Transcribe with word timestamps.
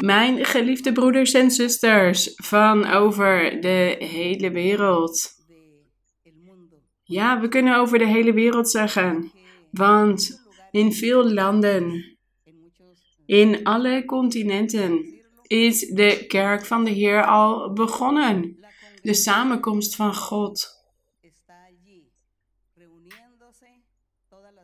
Mijn 0.00 0.44
geliefde 0.44 0.92
broeders 0.92 1.32
en 1.32 1.50
zusters 1.50 2.32
van 2.34 2.86
over 2.86 3.60
de 3.60 3.96
hele 3.98 4.50
wereld. 4.50 5.28
Ja, 7.02 7.40
we 7.40 7.48
kunnen 7.48 7.76
over 7.76 7.98
de 7.98 8.06
hele 8.06 8.32
wereld 8.32 8.70
zeggen, 8.70 9.32
want 9.70 10.42
in 10.70 10.92
veel 10.92 11.30
landen, 11.30 12.16
in 13.26 13.64
alle 13.64 14.04
continenten, 14.04 15.20
is 15.42 15.88
de 15.88 16.24
kerk 16.26 16.64
van 16.64 16.84
de 16.84 16.90
Heer 16.90 17.26
al 17.26 17.72
begonnen. 17.72 18.58
De 19.02 19.14
samenkomst 19.14 19.96
van 19.96 20.14
God. 20.14 20.68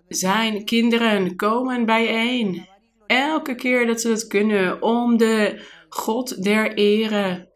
Zijn 0.09 0.65
kinderen 0.65 1.37
komen 1.37 1.87
bijeen. 1.87 2.75
Elke 3.07 3.55
keer 3.55 3.87
dat 3.87 4.01
ze 4.01 4.09
het 4.09 4.27
kunnen 4.27 4.83
om 4.83 5.17
de 5.17 5.61
God 5.89 6.43
der 6.43 6.75
ere 6.75 7.49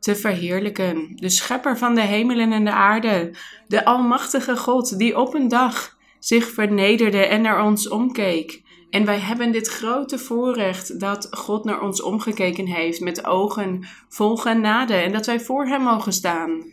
te 0.00 0.16
verheerlijken. 0.16 1.12
De 1.16 1.28
schepper 1.28 1.78
van 1.78 1.94
de 1.94 2.00
hemelen 2.00 2.52
en 2.52 2.64
de 2.64 2.72
aarde. 2.72 3.34
De 3.66 3.84
almachtige 3.84 4.56
God 4.56 4.98
die 4.98 5.18
op 5.18 5.34
een 5.34 5.48
dag 5.48 5.96
zich 6.18 6.50
vernederde 6.50 7.26
en 7.26 7.42
naar 7.42 7.64
ons 7.64 7.88
omkeek. 7.88 8.62
En 8.90 9.04
wij 9.04 9.18
hebben 9.18 9.52
dit 9.52 9.68
grote 9.68 10.18
voorrecht 10.18 11.00
dat 11.00 11.28
God 11.30 11.64
naar 11.64 11.80
ons 11.80 12.02
omgekeken 12.02 12.66
heeft 12.66 13.00
met 13.00 13.26
ogen 13.26 13.84
vol 14.08 14.36
genade 14.36 14.94
en 14.94 15.12
dat 15.12 15.26
wij 15.26 15.40
voor 15.40 15.66
Hem 15.66 15.82
mogen 15.82 16.12
staan. 16.12 16.72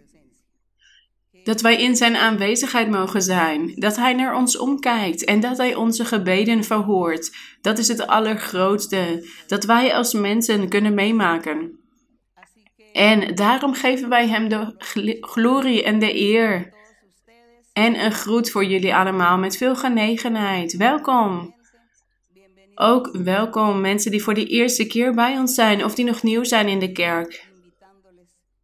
Dat 1.49 1.61
wij 1.61 1.81
in 1.81 1.95
Zijn 1.95 2.15
aanwezigheid 2.15 2.89
mogen 2.89 3.21
zijn, 3.21 3.71
dat 3.75 3.95
Hij 3.95 4.13
naar 4.13 4.35
ons 4.35 4.57
omkijkt 4.57 5.23
en 5.23 5.39
dat 5.39 5.57
Hij 5.57 5.75
onze 5.75 6.05
gebeden 6.05 6.63
verhoort. 6.63 7.35
Dat 7.61 7.77
is 7.77 7.87
het 7.87 8.07
allergrootste 8.07 9.27
dat 9.47 9.63
wij 9.63 9.95
als 9.95 10.13
mensen 10.13 10.69
kunnen 10.69 10.93
meemaken. 10.93 11.79
En 12.93 13.35
daarom 13.35 13.73
geven 13.73 14.09
wij 14.09 14.27
Hem 14.27 14.49
de 14.49 14.75
glorie 15.19 15.83
en 15.83 15.99
de 15.99 16.19
eer. 16.19 16.73
En 17.73 18.03
een 18.03 18.11
groet 18.11 18.51
voor 18.51 18.65
jullie 18.65 18.95
allemaal 18.95 19.37
met 19.37 19.57
veel 19.57 19.75
genegenheid. 19.75 20.77
Welkom. 20.77 21.55
Ook 22.75 23.09
welkom 23.23 23.81
mensen 23.81 24.11
die 24.11 24.23
voor 24.23 24.33
de 24.33 24.47
eerste 24.47 24.87
keer 24.87 25.13
bij 25.13 25.37
ons 25.37 25.53
zijn 25.53 25.83
of 25.83 25.95
die 25.95 26.05
nog 26.05 26.23
nieuw 26.23 26.43
zijn 26.43 26.67
in 26.67 26.79
de 26.79 26.91
kerk. 26.91 27.48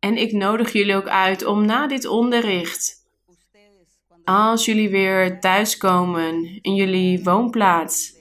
En 0.05 0.17
ik 0.17 0.31
nodig 0.31 0.73
jullie 0.73 0.95
ook 0.95 1.07
uit 1.07 1.45
om 1.45 1.65
na 1.65 1.87
dit 1.87 2.05
onderricht, 2.05 3.05
als 4.23 4.65
jullie 4.65 4.89
weer 4.89 5.39
thuiskomen 5.39 6.59
in 6.61 6.75
jullie 6.75 7.23
woonplaats, 7.23 8.15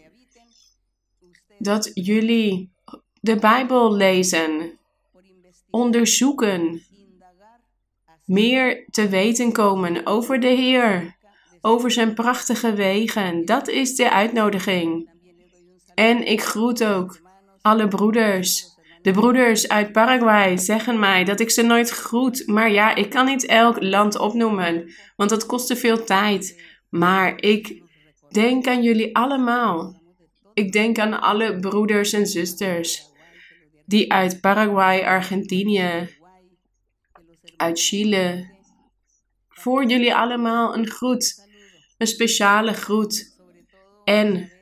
dat 1.58 1.91
jullie 1.94 2.72
de 3.20 3.36
Bijbel 3.36 3.94
lezen, 3.94 4.78
onderzoeken, 5.70 6.82
meer 8.24 8.86
te 8.91 9.08
weten 9.08 9.52
komen 9.52 10.06
over 10.06 10.41
de 10.41 10.46
Heer, 10.46 11.16
over 11.60 11.91
zijn 11.91 12.14
prachtige 12.14 12.74
wegen. 12.74 13.44
Dat 13.44 13.69
is 13.69 13.96
de 13.96 14.10
uitnodiging. 14.10 15.10
En 15.94 16.26
ik 16.26 16.42
groet 16.42 16.84
ook 16.84 17.20
alle 17.60 17.88
broeders. 17.88 18.73
De 19.05 19.12
broeders 19.12 19.69
uit 19.69 19.92
Paraguay 19.92 20.56
zeggen 20.56 20.98
mij 20.98 21.24
dat 21.24 21.41
ik 21.41 21.50
ze 21.50 21.62
nooit 21.62 21.91
groet. 21.91 22.47
Maar 22.47 22.70
ja, 22.70 22.94
ik 22.94 23.10
kan 23.10 23.27
niet 23.27 23.47
elk 23.47 23.83
land 23.83 24.19
opnoemen, 24.19 24.94
want 25.16 25.30
dat 25.30 25.47
kost 25.47 25.66
te 25.66 25.77
veel 25.77 26.05
tijd. 26.05 26.62
Maar 26.88 27.42
ik 27.42 27.82
denk 28.30 28.66
aan 28.66 28.82
jullie 28.82 29.16
allemaal. 29.16 30.02
Ik 30.55 30.72
denk 30.72 30.98
aan 30.98 31.20
alle 31.20 31.58
broeders 31.58 32.12
en 32.12 32.27
zusters 32.27 33.02
die 33.86 34.12
uit 34.12 34.41
Paraguay, 34.41 35.02
Argentinië, 35.02 36.08
uit 37.56 37.81
Chile. 37.81 38.53
Voor 39.48 39.84
jullie 39.84 40.15
allemaal 40.15 40.76
een 40.76 40.86
groet, 40.86 41.48
een 41.98 42.06
speciale 42.06 42.72
groet. 42.72 43.36
En 44.04 44.53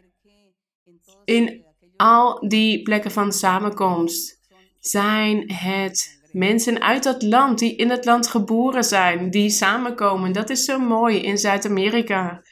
in 1.24 1.61
al 2.02 2.48
die 2.48 2.82
plekken 2.82 3.10
van 3.10 3.32
samenkomst 3.32 4.40
zijn 4.78 5.52
het 5.52 6.20
mensen 6.32 6.80
uit 6.80 7.02
dat 7.02 7.22
land 7.22 7.58
die 7.58 7.76
in 7.76 7.90
het 7.90 8.04
land 8.04 8.26
geboren 8.26 8.84
zijn, 8.84 9.30
die 9.30 9.50
samenkomen. 9.50 10.32
Dat 10.32 10.50
is 10.50 10.64
zo 10.64 10.78
mooi 10.78 11.18
in 11.18 11.38
Zuid-Amerika. 11.38 12.42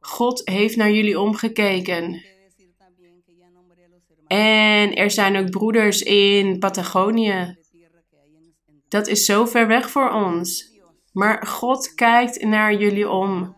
God 0.00 0.48
heeft 0.48 0.76
naar 0.76 0.90
jullie 0.90 1.20
omgekeken. 1.20 2.24
En 4.26 4.94
er 4.94 5.10
zijn 5.10 5.36
ook 5.36 5.50
broeders 5.50 6.02
in 6.02 6.58
Patagonië. 6.58 7.56
Dat 8.88 9.06
is 9.06 9.24
zo 9.24 9.44
ver 9.44 9.66
weg 9.66 9.90
voor 9.90 10.10
ons. 10.10 10.76
Maar 11.12 11.46
God 11.46 11.94
kijkt 11.94 12.42
naar 12.42 12.74
jullie 12.74 13.08
om. 13.08 13.57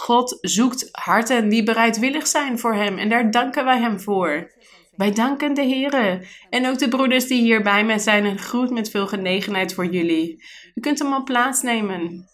God 0.00 0.38
zoekt 0.40 0.88
harten 0.92 1.48
die 1.48 1.62
bereidwillig 1.62 2.26
zijn 2.26 2.58
voor 2.58 2.74
Hem 2.74 2.98
en 2.98 3.08
daar 3.08 3.30
danken 3.30 3.64
wij 3.64 3.78
Hem 3.78 4.00
voor. 4.00 4.50
Wij 4.96 5.12
danken 5.12 5.54
de 5.54 5.62
Heer 5.62 6.28
en 6.50 6.66
ook 6.66 6.78
de 6.78 6.88
broeders 6.88 7.26
die 7.26 7.40
hier 7.40 7.62
bij 7.62 7.84
mij 7.84 7.98
zijn. 7.98 8.24
Een 8.24 8.38
groet 8.38 8.70
met 8.70 8.90
veel 8.90 9.06
genegenheid 9.06 9.74
voor 9.74 9.86
jullie. 9.86 10.44
U 10.74 10.80
kunt 10.80 10.98
hem 10.98 11.12
al 11.12 11.22
plaatsnemen. 11.22 12.28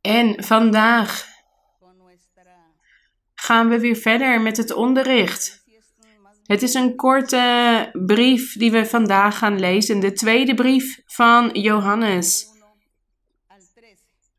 En 0.00 0.44
vandaag 0.44 1.26
gaan 3.34 3.68
we 3.68 3.80
weer 3.80 3.96
verder 3.96 4.40
met 4.40 4.56
het 4.56 4.72
onderricht. 4.72 5.64
Het 6.42 6.62
is 6.62 6.74
een 6.74 6.96
korte 6.96 7.90
brief 8.06 8.56
die 8.56 8.70
we 8.70 8.86
vandaag 8.86 9.38
gaan 9.38 9.60
lezen. 9.60 10.00
De 10.00 10.12
tweede 10.12 10.54
brief 10.54 11.00
van 11.06 11.50
Johannes. 11.52 12.51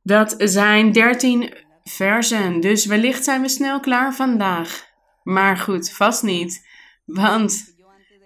Dat 0.03 0.35
zijn 0.37 0.91
13 0.91 1.53
versen, 1.83 2.59
dus 2.59 2.85
wellicht 2.85 3.23
zijn 3.23 3.41
we 3.41 3.49
snel 3.49 3.79
klaar 3.79 4.15
vandaag. 4.15 4.85
Maar 5.23 5.57
goed, 5.57 5.91
vast 5.91 6.23
niet. 6.23 6.67
Want 7.05 7.75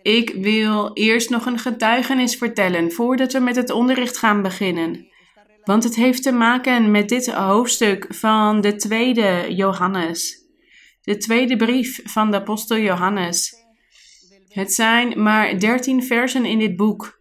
ik 0.01 0.29
wil 0.29 0.93
eerst 0.93 1.29
nog 1.29 1.45
een 1.45 1.59
getuigenis 1.59 2.35
vertellen 2.35 2.91
voordat 2.91 3.33
we 3.33 3.39
met 3.39 3.55
het 3.55 3.69
onderricht 3.69 4.17
gaan 4.17 4.41
beginnen. 4.41 5.07
Want 5.63 5.83
het 5.83 5.95
heeft 5.95 6.23
te 6.23 6.31
maken 6.31 6.91
met 6.91 7.09
dit 7.09 7.31
hoofdstuk 7.31 8.05
van 8.09 8.61
de 8.61 8.75
tweede 8.75 9.45
Johannes. 9.49 10.45
De 11.01 11.17
tweede 11.17 11.55
brief 11.55 11.99
van 12.03 12.31
de 12.31 12.37
apostel 12.37 12.77
Johannes. 12.77 13.55
Het 14.47 14.73
zijn 14.73 15.23
maar 15.23 15.59
dertien 15.59 16.03
versen 16.03 16.45
in 16.45 16.59
dit 16.59 16.75
boek. 16.75 17.19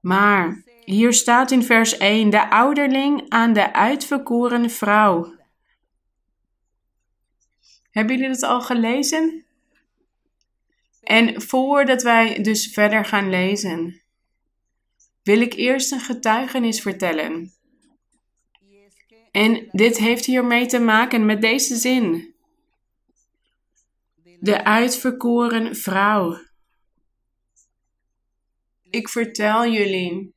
Maar 0.00 0.61
hier 0.84 1.12
staat 1.12 1.50
in 1.50 1.62
vers 1.62 1.96
1: 1.96 2.30
De 2.30 2.50
ouderling 2.50 3.24
aan 3.28 3.52
de 3.52 3.72
uitverkoren 3.72 4.70
vrouw. 4.70 5.34
Hebben 7.90 8.16
jullie 8.16 8.30
dat 8.32 8.42
al 8.42 8.60
gelezen? 8.60 9.44
En 11.02 11.42
voordat 11.42 12.02
wij 12.02 12.42
dus 12.42 12.72
verder 12.72 13.04
gaan 13.04 13.30
lezen, 13.30 14.02
wil 15.22 15.40
ik 15.40 15.52
eerst 15.52 15.92
een 15.92 16.00
getuigenis 16.00 16.80
vertellen. 16.80 17.52
En 19.30 19.68
dit 19.70 19.98
heeft 19.98 20.24
hiermee 20.24 20.66
te 20.66 20.78
maken 20.78 21.26
met 21.26 21.40
deze 21.40 21.76
zin. 21.76 22.34
De 24.40 24.64
uitverkoren 24.64 25.76
vrouw. 25.76 26.38
Ik 28.90 29.08
vertel 29.08 29.66
jullie 29.66 30.34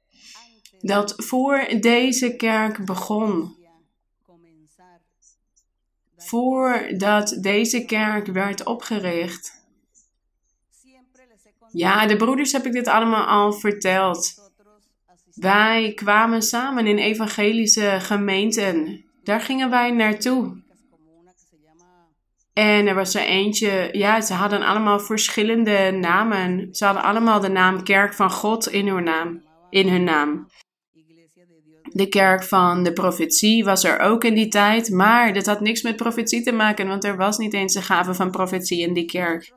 dat 0.80 1.14
voor 1.18 1.68
deze 1.80 2.36
kerk 2.36 2.86
begon, 2.86 3.56
voordat 6.18 7.38
deze 7.42 7.86
kerk 7.86 8.28
werd 8.28 8.64
opgericht. 8.64 9.64
Ja, 11.72 12.06
de 12.06 12.16
broeders 12.16 12.52
heb 12.52 12.66
ik 12.66 12.72
dit 12.72 12.88
allemaal 12.88 13.26
al 13.26 13.54
verteld. 13.54 14.52
Wij 15.34 15.94
kwamen 15.94 16.42
samen 16.42 16.88
in 16.88 16.98
evangelische 16.98 17.98
gemeenten. 18.00 19.06
Daar 19.24 19.42
gingen 19.42 19.70
wij 19.70 19.92
naartoe. 19.92 20.64
En 22.54 22.88
er 22.88 22.96
was 22.96 23.16
er 23.16 23.26
eentje, 23.26 23.90
ja, 23.92 24.22
ze 24.22 24.34
hadden 24.34 24.62
allemaal 24.62 25.00
verschillende 25.00 25.92
namen. 25.92 26.68
Ze 26.76 26.86
hadden 26.86 27.04
allemaal 27.04 27.40
de 27.40 27.50
naam 27.50 27.84
Kerk 27.84 28.14
van 28.14 28.32
God 28.32 28.68
in 28.68 28.88
hun 28.88 29.04
naam. 29.04 29.44
In 29.70 29.90
hun 29.90 30.04
naam. 30.04 30.48
De 31.96 32.08
kerk 32.08 32.44
van 32.44 32.84
de 32.84 32.94
profetie 32.94 33.64
was 33.64 33.84
er 33.84 34.00
ook 34.00 34.24
in 34.24 34.34
die 34.34 34.48
tijd, 34.48 34.90
maar 34.90 35.34
dat 35.34 35.46
had 35.46 35.60
niks 35.60 35.82
met 35.82 35.96
profetie 35.96 36.44
te 36.44 36.52
maken, 36.52 36.88
want 36.88 37.04
er 37.04 37.18
was 37.18 37.38
niet 37.38 37.54
eens 37.54 37.76
een 37.76 37.84
gave 37.84 38.14
van 38.14 38.32
profetie 38.32 38.82
in 38.82 38.94
die 38.94 39.06
kerk. 39.06 39.54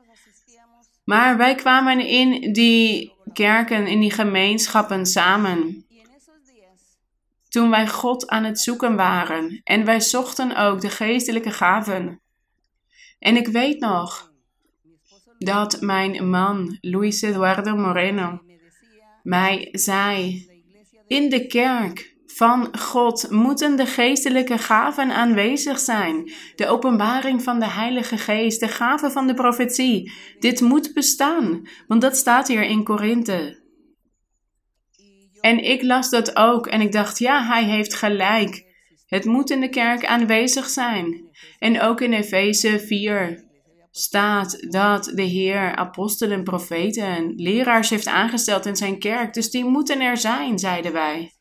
Maar 1.03 1.37
wij 1.37 1.55
kwamen 1.55 2.07
in 2.07 2.53
die 2.53 3.13
kerken, 3.33 3.87
in 3.87 3.99
die 3.99 4.11
gemeenschappen 4.11 5.05
samen. 5.05 5.85
Toen 7.49 7.69
wij 7.69 7.87
God 7.87 8.27
aan 8.27 8.43
het 8.43 8.59
zoeken 8.59 8.95
waren 8.95 9.61
en 9.63 9.85
wij 9.85 9.99
zochten 9.99 10.55
ook 10.55 10.81
de 10.81 10.89
geestelijke 10.89 11.51
gaven. 11.51 12.21
En 13.19 13.35
ik 13.35 13.47
weet 13.47 13.79
nog 13.79 14.31
dat 15.37 15.81
mijn 15.81 16.29
man, 16.29 16.77
Luis 16.81 17.21
Eduardo 17.21 17.75
Moreno, 17.75 18.41
mij 19.23 19.67
zei: 19.71 20.45
In 21.07 21.29
de 21.29 21.47
kerk 21.47 22.17
van 22.39 22.77
God 22.77 23.29
moeten 23.29 23.75
de 23.75 23.85
geestelijke 23.85 24.57
gaven 24.57 25.11
aanwezig 25.11 25.79
zijn. 25.79 26.31
De 26.55 26.67
openbaring 26.67 27.43
van 27.43 27.59
de 27.59 27.69
Heilige 27.69 28.17
Geest, 28.17 28.59
de 28.59 28.67
gaven 28.67 29.11
van 29.11 29.27
de 29.27 29.33
profetie. 29.33 30.11
Dit 30.39 30.61
moet 30.61 30.93
bestaan, 30.93 31.67
want 31.87 32.01
dat 32.01 32.17
staat 32.17 32.47
hier 32.47 32.63
in 32.63 32.83
Korinthe. 32.83 33.63
En 35.41 35.63
ik 35.63 35.81
las 35.81 36.09
dat 36.09 36.35
ook 36.35 36.67
en 36.67 36.81
ik 36.81 36.91
dacht, 36.91 37.19
ja, 37.19 37.45
hij 37.45 37.63
heeft 37.63 37.93
gelijk. 37.93 38.65
Het 39.05 39.25
moet 39.25 39.49
in 39.49 39.59
de 39.59 39.69
kerk 39.69 40.05
aanwezig 40.05 40.69
zijn. 40.69 41.29
En 41.57 41.81
ook 41.81 42.01
in 42.01 42.13
Efeze 42.13 42.79
4 42.79 43.43
staat 43.91 44.71
dat 44.71 45.11
de 45.15 45.23
Heer 45.23 45.75
apostelen, 45.75 46.43
profeten 46.43 47.03
en 47.03 47.33
leraars 47.35 47.89
heeft 47.89 48.07
aangesteld 48.07 48.65
in 48.65 48.75
zijn 48.75 48.99
kerk. 48.99 49.33
Dus 49.33 49.51
die 49.51 49.65
moeten 49.65 50.01
er 50.01 50.17
zijn, 50.17 50.59
zeiden 50.59 50.93
wij. 50.93 51.38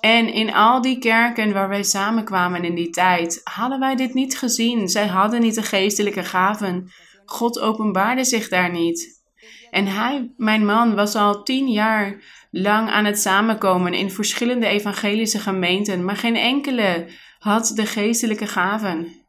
En 0.00 0.32
in 0.32 0.54
al 0.54 0.80
die 0.80 0.98
kerken 0.98 1.52
waar 1.52 1.68
wij 1.68 1.82
samenkwamen 1.82 2.64
in 2.64 2.74
die 2.74 2.90
tijd, 2.90 3.40
hadden 3.44 3.80
wij 3.80 3.96
dit 3.96 4.14
niet 4.14 4.38
gezien. 4.38 4.88
Zij 4.88 5.06
hadden 5.06 5.40
niet 5.40 5.54
de 5.54 5.62
geestelijke 5.62 6.24
gaven. 6.24 6.92
God 7.24 7.60
openbaarde 7.60 8.24
zich 8.24 8.48
daar 8.48 8.70
niet. 8.70 9.24
En 9.70 9.86
hij, 9.86 10.32
mijn 10.36 10.64
man, 10.64 10.94
was 10.94 11.14
al 11.14 11.42
tien 11.42 11.68
jaar 11.68 12.22
lang 12.50 12.88
aan 12.88 13.04
het 13.04 13.18
samenkomen 13.18 13.94
in 13.94 14.10
verschillende 14.10 14.66
evangelische 14.66 15.38
gemeenten, 15.38 16.04
maar 16.04 16.16
geen 16.16 16.36
enkele 16.36 17.08
had 17.38 17.72
de 17.74 17.86
geestelijke 17.86 18.46
gaven. 18.46 19.24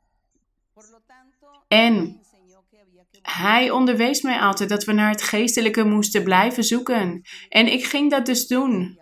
En 1.68 2.22
hij 3.22 3.70
onderwees 3.70 4.22
mij 4.22 4.40
altijd 4.40 4.70
dat 4.70 4.84
we 4.84 4.92
naar 4.92 5.10
het 5.10 5.22
geestelijke 5.22 5.84
moesten 5.84 6.24
blijven 6.24 6.64
zoeken. 6.64 7.22
En 7.50 7.72
ik 7.72 7.86
ging 7.86 8.12
dat 8.12 8.26
dus 8.26 8.48
doen. 8.48 9.00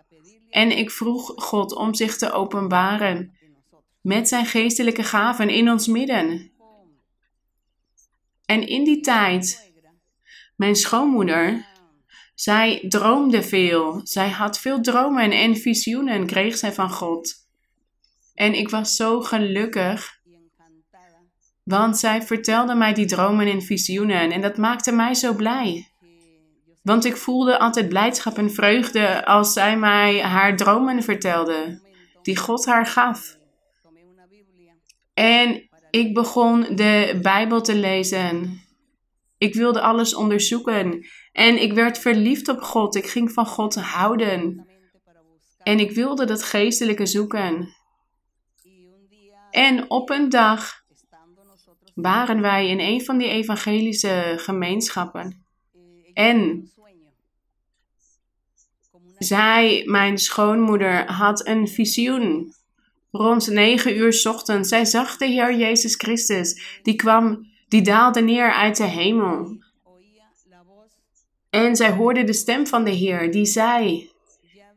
En 0.50 0.78
ik 0.78 0.90
vroeg 0.90 1.32
God 1.36 1.74
om 1.74 1.94
zich 1.94 2.16
te 2.16 2.32
openbaren 2.32 3.36
met 4.00 4.28
zijn 4.28 4.46
geestelijke 4.46 5.02
gaven 5.02 5.48
in 5.48 5.70
ons 5.70 5.86
midden. 5.86 6.50
En 8.44 8.68
in 8.68 8.84
die 8.84 9.00
tijd, 9.00 9.72
mijn 10.56 10.76
schoonmoeder, 10.76 11.66
zij 12.34 12.84
droomde 12.88 13.42
veel. 13.42 14.00
Zij 14.04 14.30
had 14.30 14.58
veel 14.58 14.80
dromen 14.80 15.30
en 15.30 15.56
visioenen, 15.56 16.26
kreeg 16.26 16.56
zij 16.56 16.72
van 16.72 16.90
God. 16.90 17.34
En 18.34 18.54
ik 18.54 18.68
was 18.68 18.96
zo 18.96 19.20
gelukkig, 19.20 20.20
want 21.62 21.98
zij 21.98 22.22
vertelde 22.22 22.74
mij 22.74 22.94
die 22.94 23.06
dromen 23.06 23.46
en 23.46 23.62
visioenen 23.62 24.30
en 24.32 24.40
dat 24.40 24.56
maakte 24.56 24.92
mij 24.92 25.14
zo 25.14 25.34
blij. 25.34 25.90
Want 26.86 27.04
ik 27.04 27.16
voelde 27.16 27.58
altijd 27.58 27.88
blijdschap 27.88 28.38
en 28.38 28.50
vreugde 28.50 29.24
als 29.24 29.52
zij 29.52 29.78
mij 29.78 30.22
haar 30.22 30.56
dromen 30.56 31.02
vertelde, 31.02 31.80
die 32.22 32.36
God 32.36 32.66
haar 32.66 32.86
gaf. 32.86 33.38
En 35.14 35.68
ik 35.90 36.14
begon 36.14 36.60
de 36.60 37.18
Bijbel 37.22 37.60
te 37.60 37.74
lezen. 37.74 38.60
Ik 39.38 39.54
wilde 39.54 39.80
alles 39.80 40.14
onderzoeken 40.14 41.06
en 41.32 41.62
ik 41.62 41.72
werd 41.72 41.98
verliefd 41.98 42.48
op 42.48 42.60
God. 42.60 42.94
Ik 42.94 43.06
ging 43.06 43.32
van 43.32 43.46
God 43.46 43.74
houden. 43.74 44.66
En 45.62 45.78
ik 45.78 45.90
wilde 45.90 46.24
dat 46.24 46.42
geestelijke 46.42 47.06
zoeken. 47.06 47.74
En 49.50 49.90
op 49.90 50.10
een 50.10 50.28
dag 50.28 50.84
waren 51.94 52.40
wij 52.40 52.68
in 52.68 52.80
een 52.80 53.04
van 53.04 53.18
die 53.18 53.28
evangelische 53.28 54.34
gemeenschappen. 54.36 55.44
En 56.12 56.70
zij, 59.18 59.82
mijn 59.86 60.18
schoonmoeder, 60.18 61.12
had 61.12 61.46
een 61.46 61.68
visioen. 61.68 62.54
Rond 63.10 63.50
negen 63.50 63.96
uur 63.96 64.22
ochtends. 64.28 64.68
Zij 64.68 64.84
zag 64.84 65.16
de 65.16 65.26
Heer 65.26 65.56
Jezus 65.56 65.94
Christus. 65.94 66.80
Die 66.82 66.94
kwam, 66.94 67.46
die 67.68 67.82
daalde 67.82 68.20
neer 68.20 68.52
uit 68.52 68.76
de 68.76 68.84
hemel. 68.84 69.58
En 71.50 71.76
zij 71.76 71.90
hoorde 71.90 72.24
de 72.24 72.32
stem 72.32 72.66
van 72.66 72.84
de 72.84 72.90
Heer, 72.90 73.30
die 73.30 73.46
zei: 73.46 74.10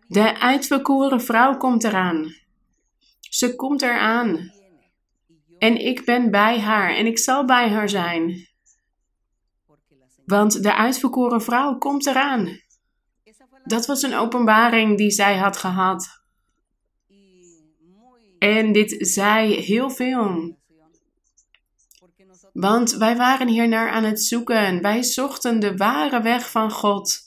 De 0.07 0.39
uitverkoren 0.39 1.21
vrouw 1.21 1.57
komt 1.57 1.83
eraan. 1.83 2.35
Ze 3.19 3.55
komt 3.55 3.81
eraan. 3.81 4.51
En 5.57 5.85
ik 5.85 6.05
ben 6.05 6.31
bij 6.31 6.59
haar 6.59 6.95
en 6.95 7.05
ik 7.05 7.19
zal 7.19 7.45
bij 7.45 7.69
haar 7.69 7.89
zijn. 7.89 8.47
Want 10.25 10.63
de 10.63 10.75
uitverkoren 10.75 11.41
vrouw 11.41 11.77
komt 11.77 12.05
eraan. 12.05 12.59
Dat 13.63 13.85
was 13.85 14.01
een 14.01 14.15
openbaring 14.15 14.97
die 14.97 15.11
zij 15.11 15.37
had 15.37 15.57
gehad. 15.57 16.23
En 18.39 18.71
dit 18.71 18.95
zei 18.99 19.55
heel 19.55 19.89
veel. 19.89 20.57
Want 22.53 22.91
wij 22.91 23.17
waren 23.17 23.47
hier 23.47 23.67
naar 23.67 23.89
aan 23.89 24.03
het 24.03 24.23
zoeken. 24.23 24.81
Wij 24.81 25.03
zochten 25.03 25.59
de 25.59 25.77
ware 25.77 26.21
weg 26.21 26.51
van 26.51 26.71
God. 26.71 27.19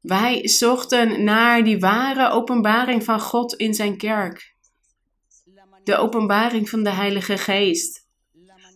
Wij 0.00 0.48
zochten 0.48 1.24
naar 1.24 1.64
die 1.64 1.78
ware 1.78 2.28
openbaring 2.30 3.04
van 3.04 3.20
God 3.20 3.54
in 3.54 3.74
zijn 3.74 3.96
kerk. 3.96 4.54
De 5.84 5.96
openbaring 5.96 6.68
van 6.68 6.82
de 6.82 6.90
Heilige 6.90 7.38
Geest. 7.38 8.08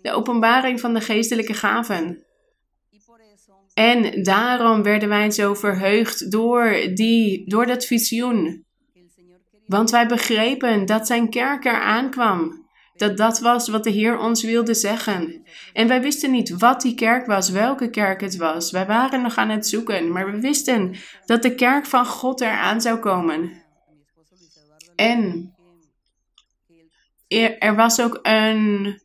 De 0.02 0.12
openbaring 0.12 0.80
van 0.80 0.94
de 0.94 1.00
geestelijke 1.00 1.54
gaven. 1.54 2.25
En 3.78 4.22
daarom 4.22 4.82
werden 4.82 5.08
wij 5.08 5.30
zo 5.30 5.54
verheugd 5.54 6.30
door, 6.30 6.90
die, 6.94 7.48
door 7.48 7.66
dat 7.66 7.84
visioen. 7.84 8.64
Want 9.66 9.90
wij 9.90 10.06
begrepen 10.06 10.86
dat 10.86 11.06
zijn 11.06 11.30
kerk 11.30 11.64
eraan 11.64 12.10
kwam. 12.10 12.66
Dat 12.94 13.16
dat 13.16 13.40
was 13.40 13.68
wat 13.68 13.84
de 13.84 13.90
Heer 13.90 14.18
ons 14.18 14.42
wilde 14.42 14.74
zeggen. 14.74 15.42
En 15.72 15.88
wij 15.88 16.00
wisten 16.02 16.30
niet 16.30 16.58
wat 16.58 16.80
die 16.80 16.94
kerk 16.94 17.26
was, 17.26 17.50
welke 17.50 17.90
kerk 17.90 18.20
het 18.20 18.36
was. 18.36 18.70
Wij 18.70 18.86
waren 18.86 19.22
nog 19.22 19.36
aan 19.36 19.48
het 19.48 19.66
zoeken, 19.66 20.12
maar 20.12 20.32
we 20.32 20.40
wisten 20.40 20.94
dat 21.26 21.42
de 21.42 21.54
kerk 21.54 21.86
van 21.86 22.06
God 22.06 22.40
eraan 22.40 22.80
zou 22.80 22.98
komen. 22.98 23.62
En 24.94 25.54
er 27.58 27.74
was 27.74 28.00
ook 28.00 28.18
een 28.22 29.00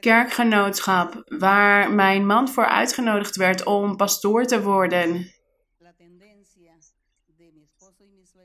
kerkgenootschap 0.00 1.22
waar 1.24 1.92
mijn 1.92 2.26
man 2.26 2.48
voor 2.48 2.66
uitgenodigd 2.66 3.36
werd 3.36 3.64
om 3.64 3.96
pastoor 3.96 4.44
te 4.44 4.62
worden. 4.62 5.32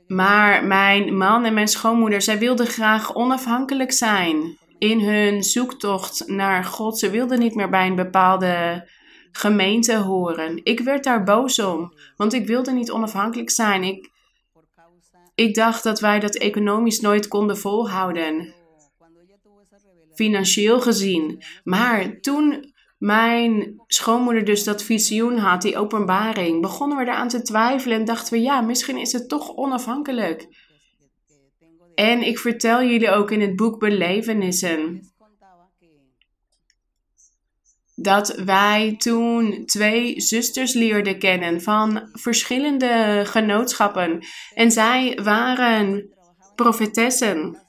Maar 0.06 0.64
mijn 0.64 1.16
man 1.16 1.44
en 1.44 1.54
mijn 1.54 1.68
schoonmoeder, 1.68 2.22
zij 2.22 2.38
wilden 2.38 2.66
graag 2.66 3.14
onafhankelijk 3.14 3.92
zijn 3.92 4.58
in 4.78 5.00
hun 5.00 5.42
zoektocht 5.42 6.28
naar 6.28 6.64
God. 6.64 6.98
Ze 6.98 7.10
wilden 7.10 7.38
niet 7.38 7.54
meer 7.54 7.70
bij 7.70 7.86
een 7.86 7.94
bepaalde 7.94 8.88
gemeente 9.32 9.96
horen. 9.96 10.60
Ik 10.62 10.80
werd 10.80 11.04
daar 11.04 11.24
boos 11.24 11.58
om, 11.58 11.92
want 12.16 12.32
ik 12.32 12.46
wilde 12.46 12.72
niet 12.72 12.90
onafhankelijk 12.90 13.50
zijn. 13.50 13.82
Ik, 13.82 14.10
ik 15.34 15.54
dacht 15.54 15.82
dat 15.82 16.00
wij 16.00 16.20
dat 16.20 16.34
economisch 16.34 17.00
nooit 17.00 17.28
konden 17.28 17.58
volhouden 17.58 18.53
financieel 20.14 20.80
gezien. 20.80 21.42
Maar 21.64 22.20
toen 22.20 22.72
mijn 22.98 23.74
schoonmoeder 23.86 24.44
dus 24.44 24.64
dat 24.64 24.82
visioen 24.82 25.38
had, 25.38 25.62
die 25.62 25.78
openbaring, 25.78 26.60
begonnen 26.60 26.98
we 26.98 27.04
eraan 27.04 27.28
te 27.28 27.42
twijfelen 27.42 27.98
en 27.98 28.04
dachten 28.04 28.32
we, 28.32 28.40
ja, 28.40 28.60
misschien 28.60 28.98
is 28.98 29.12
het 29.12 29.28
toch 29.28 29.56
onafhankelijk. 29.56 30.48
En 31.94 32.22
ik 32.22 32.38
vertel 32.38 32.82
jullie 32.82 33.10
ook 33.10 33.30
in 33.30 33.40
het 33.40 33.56
boek 33.56 33.78
Belevenissen 33.78 35.12
dat 37.94 38.34
wij 38.44 38.94
toen 38.98 39.62
twee 39.66 40.20
zusters 40.20 40.72
leerden 40.72 41.18
kennen 41.18 41.62
van 41.62 42.08
verschillende 42.12 43.22
genootschappen. 43.24 44.24
En 44.54 44.70
zij 44.70 45.18
waren 45.22 46.08
profetessen. 46.54 47.63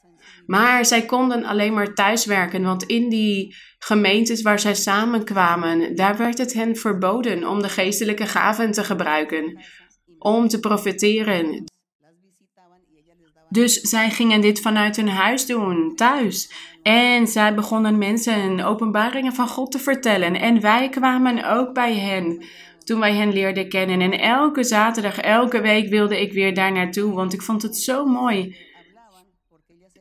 Maar 0.45 0.85
zij 0.85 1.05
konden 1.05 1.43
alleen 1.43 1.73
maar 1.73 1.93
thuiswerken, 1.93 2.63
want 2.63 2.83
in 2.83 3.09
die 3.09 3.55
gemeentes 3.79 4.41
waar 4.41 4.59
zij 4.59 4.75
samenkwamen, 4.75 5.95
daar 5.95 6.17
werd 6.17 6.37
het 6.37 6.53
hen 6.53 6.75
verboden 6.75 7.49
om 7.49 7.61
de 7.61 7.69
geestelijke 7.69 8.25
gaven 8.25 8.71
te 8.71 8.83
gebruiken, 8.83 9.59
om 10.19 10.47
te 10.47 10.59
profiteren. 10.59 11.63
Dus 13.49 13.73
zij 13.73 14.09
gingen 14.09 14.41
dit 14.41 14.61
vanuit 14.61 14.95
hun 14.95 15.09
huis 15.09 15.45
doen, 15.45 15.95
thuis. 15.95 16.51
En 16.83 17.27
zij 17.27 17.55
begonnen 17.55 17.97
mensen 17.97 18.59
openbaringen 18.59 19.33
van 19.33 19.47
God 19.47 19.71
te 19.71 19.79
vertellen. 19.79 20.35
En 20.35 20.61
wij 20.61 20.89
kwamen 20.89 21.51
ook 21.51 21.73
bij 21.73 21.95
hen 21.95 22.45
toen 22.83 22.99
wij 22.99 23.13
hen 23.13 23.33
leerden 23.33 23.69
kennen. 23.69 24.01
En 24.01 24.19
elke 24.19 24.63
zaterdag, 24.63 25.17
elke 25.17 25.61
week 25.61 25.89
wilde 25.89 26.21
ik 26.21 26.33
weer 26.33 26.53
daar 26.53 26.71
naartoe, 26.71 27.13
want 27.13 27.33
ik 27.33 27.41
vond 27.41 27.61
het 27.61 27.77
zo 27.77 28.05
mooi 28.05 28.55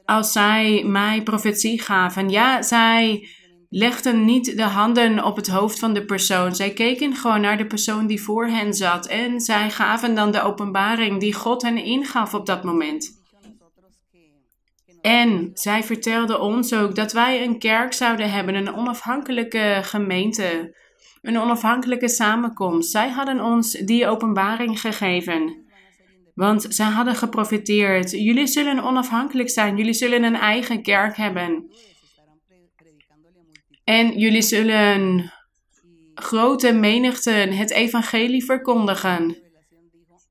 als 0.04 0.32
zij 0.32 0.82
mij 0.86 1.22
profetie 1.22 1.80
gaven. 1.80 2.30
Ja, 2.30 2.62
zij 2.62 3.28
legden 3.68 4.24
niet 4.24 4.56
de 4.56 4.62
handen 4.62 5.24
op 5.24 5.36
het 5.36 5.48
hoofd 5.48 5.78
van 5.78 5.94
de 5.94 6.04
persoon. 6.04 6.54
Zij 6.54 6.72
keken 6.72 7.14
gewoon 7.14 7.40
naar 7.40 7.56
de 7.56 7.66
persoon 7.66 8.06
die 8.06 8.22
voor 8.22 8.46
hen 8.46 8.74
zat. 8.74 9.06
En 9.06 9.40
zij 9.40 9.70
gaven 9.70 10.14
dan 10.14 10.30
de 10.30 10.42
openbaring 10.42 11.20
die 11.20 11.34
God 11.34 11.62
hen 11.62 11.84
ingaf 11.84 12.34
op 12.34 12.46
dat 12.46 12.64
moment. 12.64 13.22
En 15.00 15.50
zij 15.54 15.82
vertelden 15.82 16.40
ons 16.40 16.74
ook 16.74 16.94
dat 16.94 17.12
wij 17.12 17.44
een 17.44 17.58
kerk 17.58 17.92
zouden 17.92 18.30
hebben, 18.30 18.54
een 18.54 18.74
onafhankelijke 18.74 19.78
gemeente, 19.82 20.76
een 21.22 21.38
onafhankelijke 21.38 22.08
samenkomst. 22.08 22.90
Zij 22.90 23.08
hadden 23.08 23.40
ons 23.40 23.72
die 23.72 24.06
openbaring 24.06 24.80
gegeven. 24.80 25.63
Want 26.34 26.66
zij 26.68 26.86
hadden 26.86 27.14
geprofiteerd. 27.14 28.10
Jullie 28.10 28.46
zullen 28.46 28.82
onafhankelijk 28.82 29.50
zijn. 29.50 29.76
Jullie 29.76 29.92
zullen 29.92 30.22
een 30.22 30.36
eigen 30.36 30.82
kerk 30.82 31.16
hebben. 31.16 31.70
En 33.84 34.18
jullie 34.18 34.42
zullen 34.42 35.32
grote 36.14 36.72
menigten 36.72 37.52
het 37.52 37.70
evangelie 37.70 38.44
verkondigen. 38.44 39.36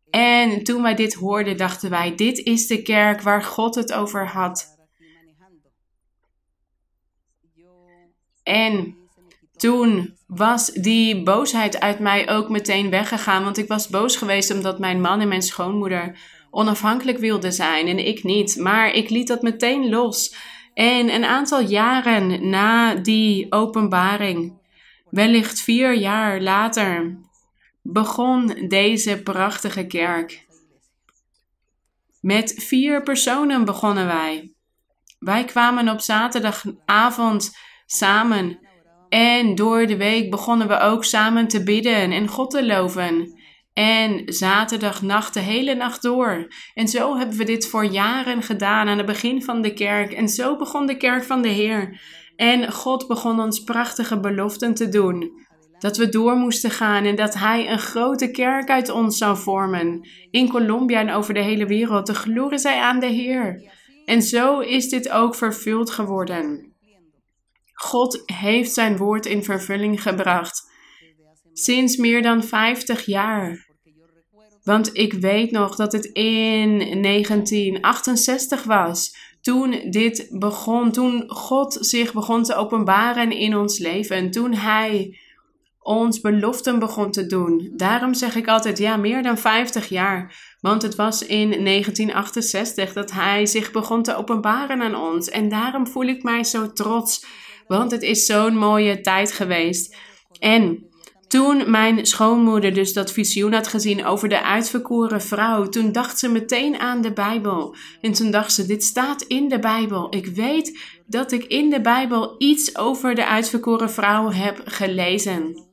En 0.10 0.64
toen 0.64 0.82
wij 0.82 0.96
dit 0.96 1.14
hoorden, 1.14 1.58
dachten 1.58 1.90
wij: 1.90 2.16
dit 2.16 2.38
is 2.38 2.68
de 2.68 2.82
kerk 2.82 3.22
waar 3.22 3.44
God 3.44 3.76
het 3.76 3.94
over 3.94 4.28
had. 4.28 4.78
En 8.44 9.03
toen 9.58 10.18
was 10.28 10.66
die 10.66 11.24
boosheid 11.24 11.80
uit 11.80 12.00
mij 12.00 12.30
ook 12.30 12.50
meteen 12.50 12.90
weggegaan. 12.90 13.44
Want 13.44 13.58
ik 13.58 13.68
was 13.68 13.88
boos 13.88 14.16
geweest 14.16 14.54
omdat 14.54 14.80
mijn 14.80 15.02
man 15.02 15.20
en 15.20 15.28
mijn 15.28 15.42
schoonmoeder 15.42 16.20
onafhankelijk 16.52 17.18
wilden 17.18 17.54
zijn 17.54 17.88
en 17.88 18.06
ik 18.08 18.24
niet. 18.24 18.58
Maar 18.58 18.92
ik 18.92 19.10
liet 19.10 19.28
dat 19.28 19.42
meteen 19.42 19.90
los. 19.90 20.36
En 20.74 21.14
een 21.14 21.26
aantal 21.26 21.62
jaren 21.62 22.50
na 22.50 22.96
die 22.96 23.52
openbaring, 23.52 24.58
wellicht 25.10 25.62
vier 25.62 25.94
jaar 25.94 26.42
later, 26.42 27.18
begon 27.82 28.66
deze 28.68 29.24
prachtige 29.24 29.88
kerk. 29.88 30.46
Met 32.22 32.54
vier 32.58 33.04
personen 33.04 33.66
begonnen 33.66 34.06
wij. 34.06 34.54
Wij 35.20 35.46
kwamen 35.46 35.90
op 35.90 36.00
zaterdagavond 36.02 37.58
samen 37.86 38.60
en 39.14 39.56
door 39.56 39.86
de 39.88 39.98
week 39.98 40.30
begonnen 40.30 40.68
we 40.68 40.80
ook 40.80 41.04
samen 41.04 41.48
te 41.48 41.64
bidden 41.64 42.12
en 42.12 42.28
God 42.28 42.52
te 42.52 42.66
loven. 42.66 43.40
En 43.74 44.22
zaterdagnacht 44.26 45.34
de 45.34 45.40
hele 45.40 45.76
nacht 45.76 46.02
door. 46.02 46.48
En 46.74 46.88
zo 46.88 47.18
hebben 47.18 47.38
we 47.38 47.44
dit 47.44 47.68
voor 47.68 47.86
jaren 47.86 48.42
gedaan 48.42 48.88
aan 48.88 48.98
het 48.98 49.06
begin 49.06 49.44
van 49.44 49.62
de 49.62 49.74
kerk. 49.74 50.14
En 50.14 50.30
zo 50.30 50.56
begon 50.56 50.86
de 50.86 50.98
kerk 50.98 51.24
van 51.24 51.42
de 51.42 51.50
Heer. 51.50 52.02
En 52.36 52.72
God 52.72 53.08
begon 53.08 53.40
ons 53.40 53.64
prachtige 53.64 54.20
beloften 54.20 54.74
te 54.74 54.90
doen. 54.90 55.32
Dat 55.80 55.98
we 55.98 56.10
door 56.10 56.36
moesten 56.36 56.72
gaan 56.72 57.04
en 57.04 57.16
dat 57.16 57.34
Hij 57.34 57.72
een 57.72 57.80
grote 57.80 58.32
kerk 58.32 58.70
uit 58.70 58.90
ons 58.90 59.18
zou 59.18 59.38
vormen. 59.38 60.08
In 60.32 60.50
Colombia 60.50 61.00
en 61.00 61.12
over 61.12 61.34
de 61.34 61.44
hele 61.44 61.66
wereld. 61.66 62.08
De 62.08 62.16
glorie 62.16 62.58
zij 62.60 62.80
aan 62.80 63.00
de 63.00 63.08
Heer. 63.08 63.72
En 64.06 64.22
zo 64.22 64.60
is 64.60 64.90
dit 64.90 65.10
ook 65.10 65.36
vervuld 65.36 65.90
geworden. 65.90 66.73
God 67.84 68.22
heeft 68.26 68.74
zijn 68.74 68.98
woord 68.98 69.26
in 69.26 69.44
vervulling 69.44 70.02
gebracht. 70.02 70.72
Sinds 71.54 71.98
meer 71.98 72.22
dan 72.22 72.44
50 72.44 73.06
jaar. 73.06 73.68
Want 74.64 74.90
ik 74.98 75.14
weet 75.14 75.52
nog 75.52 75.76
dat 75.76 75.92
het 75.92 76.06
in 76.06 77.02
1968 77.02 78.64
was. 78.64 79.16
Toen 79.42 79.90
dit 79.90 80.28
begon, 80.30 80.92
toen 80.92 81.24
God 81.28 81.78
zich 81.80 82.14
begon 82.14 82.44
te 82.44 82.56
openbaren 82.56 83.32
in 83.32 83.58
ons 83.58 83.78
leven. 83.78 84.32
Toen 84.32 84.54
Hij 84.54 85.18
ons 85.80 86.22
beloften 86.22 86.80
begon 86.80 87.12
te 87.12 87.26
doen. 87.26 87.72
Daarom 87.76 88.14
zeg 88.14 88.36
ik 88.36 88.48
altijd, 88.48 88.78
ja, 88.78 88.98
meer 88.98 89.24
dan 89.24 89.38
50 89.38 89.88
jaar. 89.90 90.36
Want 90.62 90.82
het 90.82 90.96
was 90.96 91.26
in 91.26 91.50
1968 91.50 92.94
dat 92.94 93.12
Hij 93.12 93.46
zich 93.46 93.72
begon 93.72 94.04
te 94.04 94.16
openbaren 94.16 94.82
aan 94.82 94.96
ons. 94.96 95.30
En 95.30 95.50
daarom 95.50 95.88
voel 95.88 96.06
ik 96.06 96.24
mij 96.24 96.44
zo 96.44 96.74
trots 96.74 97.26
want 97.68 97.92
het 97.92 98.02
is 98.02 98.26
zo'n 98.26 98.58
mooie 98.58 99.02
tijd 99.02 99.32
geweest. 99.32 99.96
En 100.40 100.88
toen 101.34 101.72
mijn 101.72 102.06
schoonmoeder 102.06 102.74
dus 102.74 102.94
dat 102.94 103.12
visioen 103.12 103.54
had 103.54 103.68
gezien 103.68 104.06
over 104.06 104.30
de 104.30 104.44
uitverkoren 104.44 105.22
vrouw, 105.22 105.70
toen 105.70 105.92
dacht 105.92 106.20
ze 106.20 106.30
meteen 106.30 106.80
aan 106.80 107.02
de 107.02 107.14
Bijbel. 107.14 107.76
En 108.02 108.14
toen 108.14 108.32
dacht 108.32 108.54
ze: 108.54 108.66
Dit 108.66 108.84
staat 108.84 109.22
in 109.22 109.50
de 109.50 109.60
Bijbel. 109.60 110.16
Ik 110.16 110.26
weet 110.26 110.80
dat 111.08 111.32
ik 111.32 111.44
in 111.44 111.70
de 111.70 111.82
Bijbel 111.82 112.36
iets 112.38 112.78
over 112.78 113.16
de 113.16 113.26
uitverkoren 113.26 113.92
vrouw 113.92 114.32
heb 114.32 114.62
gelezen. 114.66 115.72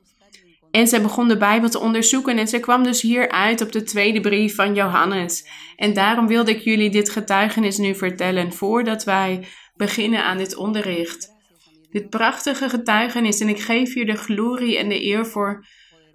En 0.70 0.86
ze 0.86 1.00
begon 1.00 1.28
de 1.28 1.36
Bijbel 1.36 1.68
te 1.68 1.80
onderzoeken 1.80 2.38
en 2.38 2.48
ze 2.48 2.60
kwam 2.60 2.82
dus 2.82 3.00
hier 3.00 3.30
uit 3.30 3.60
op 3.60 3.72
de 3.72 3.82
tweede 3.82 4.20
brief 4.20 4.54
van 4.54 4.74
Johannes. 4.74 5.46
En 5.76 5.92
daarom 5.92 6.26
wilde 6.26 6.50
ik 6.50 6.60
jullie 6.60 6.90
dit 6.90 7.10
getuigenis 7.10 7.78
nu 7.78 7.94
vertellen 7.94 8.52
voordat 8.52 9.04
wij 9.04 9.46
beginnen 9.76 10.24
aan 10.24 10.38
dit 10.38 10.56
onderricht 10.56 11.29
dit 11.90 12.10
prachtige 12.10 12.68
getuigenis. 12.68 13.40
En 13.40 13.48
ik 13.48 13.60
geef 13.60 13.94
je 13.94 14.04
de 14.04 14.16
glorie 14.16 14.78
en 14.78 14.88
de 14.88 15.04
eer 15.04 15.26
voor 15.26 15.66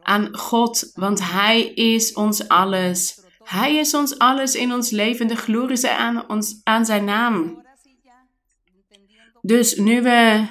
aan 0.02 0.38
God, 0.38 0.92
want 0.94 1.32
Hij 1.32 1.66
is 1.66 2.14
ons 2.14 2.48
alles. 2.48 3.24
Hij 3.44 3.76
is 3.76 3.94
ons 3.94 4.18
alles 4.18 4.56
in 4.56 4.74
ons 4.74 4.90
leven. 4.90 5.28
De 5.28 5.36
glorie 5.36 5.76
zij 5.78 5.96
aan, 5.96 6.30
ons, 6.30 6.62
aan 6.64 6.86
zijn 6.86 7.04
naam. 7.04 7.64
Dus 9.42 9.76
nu 9.76 10.02
we 10.02 10.46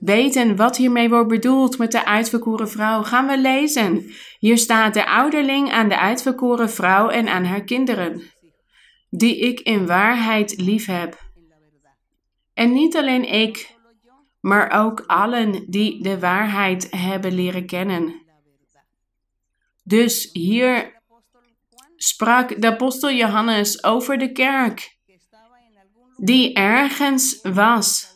weten 0.00 0.56
wat 0.56 0.76
hiermee 0.76 1.08
wordt 1.08 1.28
bedoeld 1.28 1.78
met 1.78 1.92
de 1.92 2.04
uitverkoren 2.04 2.68
vrouw, 2.68 3.02
gaan 3.02 3.26
we 3.26 3.38
lezen. 3.38 4.10
Hier 4.38 4.58
staat 4.58 4.94
de 4.94 5.06
ouderling 5.06 5.72
aan 5.72 5.88
de 5.88 5.98
uitverkoren 5.98 6.70
vrouw 6.70 7.08
en 7.08 7.28
aan 7.28 7.44
haar 7.44 7.64
kinderen, 7.64 8.22
die 9.10 9.38
ik 9.38 9.60
in 9.60 9.86
waarheid 9.86 10.60
lief 10.60 10.86
heb. 10.86 11.18
En 12.54 12.72
niet 12.72 12.96
alleen 12.96 13.32
ik, 13.32 13.76
maar 14.40 14.70
ook 14.70 15.04
allen 15.06 15.70
die 15.70 16.02
de 16.02 16.18
waarheid 16.18 16.88
hebben 16.90 17.34
leren 17.34 17.66
kennen. 17.66 18.22
Dus 19.82 20.28
hier 20.32 21.02
sprak 21.96 22.60
de 22.60 22.66
apostel 22.66 23.10
Johannes 23.10 23.84
over 23.84 24.18
de 24.18 24.32
kerk, 24.32 24.96
die 26.16 26.52
ergens 26.52 27.38
was. 27.42 28.08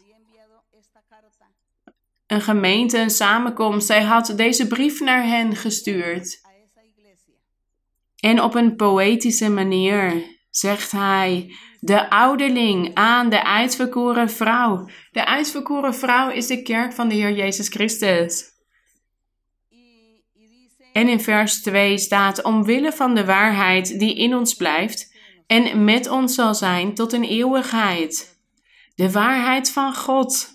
Een 2.27 2.41
gemeente, 2.41 2.99
een 2.99 3.11
samenkomst. 3.11 3.87
Zij 3.87 4.03
had 4.03 4.33
deze 4.37 4.67
brief 4.67 5.01
naar 5.01 5.27
hen 5.27 5.57
gestuurd. 5.57 6.41
En 8.17 8.43
op 8.43 8.55
een 8.55 8.77
poëtische 8.77 9.51
manier 9.51 10.34
zegt 10.57 10.91
hij 10.91 11.55
de 11.81 12.11
ouderling 12.11 12.95
aan 12.95 13.29
de 13.29 13.45
uitverkoren 13.45 14.31
vrouw. 14.31 14.89
De 15.11 15.27
uitverkoren 15.27 15.95
vrouw 15.95 16.31
is 16.31 16.47
de 16.47 16.63
kerk 16.63 16.93
van 16.93 17.09
de 17.09 17.15
Heer 17.15 17.33
Jezus 17.33 17.69
Christus. 17.69 18.53
En 20.93 21.09
in 21.09 21.21
vers 21.21 21.63
2 21.63 21.99
staat: 21.99 22.43
Omwille 22.43 22.93
van 22.93 23.15
de 23.15 23.25
waarheid 23.25 23.99
die 23.99 24.17
in 24.17 24.35
ons 24.35 24.55
blijft 24.55 25.17
en 25.47 25.85
met 25.85 26.09
ons 26.09 26.35
zal 26.35 26.55
zijn 26.55 26.95
tot 26.95 27.13
een 27.13 27.25
eeuwigheid. 27.25 28.39
De 28.95 29.11
waarheid 29.11 29.71
van 29.71 29.95
God. 29.95 30.54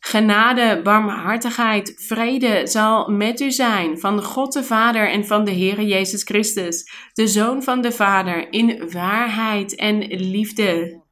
Genade, 0.00 0.80
barmhartigheid, 0.82 1.94
vrede 1.96 2.66
zal 2.66 3.08
met 3.08 3.40
u 3.40 3.50
zijn 3.50 3.98
van 3.98 4.22
God 4.22 4.52
de 4.52 4.64
Vader 4.64 5.10
en 5.10 5.26
van 5.26 5.44
de 5.44 5.50
Heere 5.50 5.86
Jezus 5.86 6.22
Christus, 6.22 6.90
de 7.12 7.28
Zoon 7.28 7.62
van 7.62 7.80
de 7.80 7.92
Vader, 7.92 8.52
in 8.52 8.90
waarheid 8.90 9.74
en 9.74 10.06
liefde. 10.06 11.02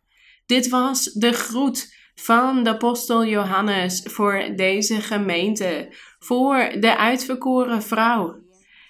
Dit 0.46 0.68
was 0.68 1.04
de 1.04 1.32
groet 1.32 1.94
van 2.14 2.62
de 2.62 2.70
apostel 2.70 3.24
Johannes 3.24 4.02
voor 4.04 4.52
deze 4.56 5.00
gemeente, 5.00 5.94
voor 6.18 6.70
de 6.80 6.96
uitverkoren 6.96 7.82
vrouw. 7.82 8.44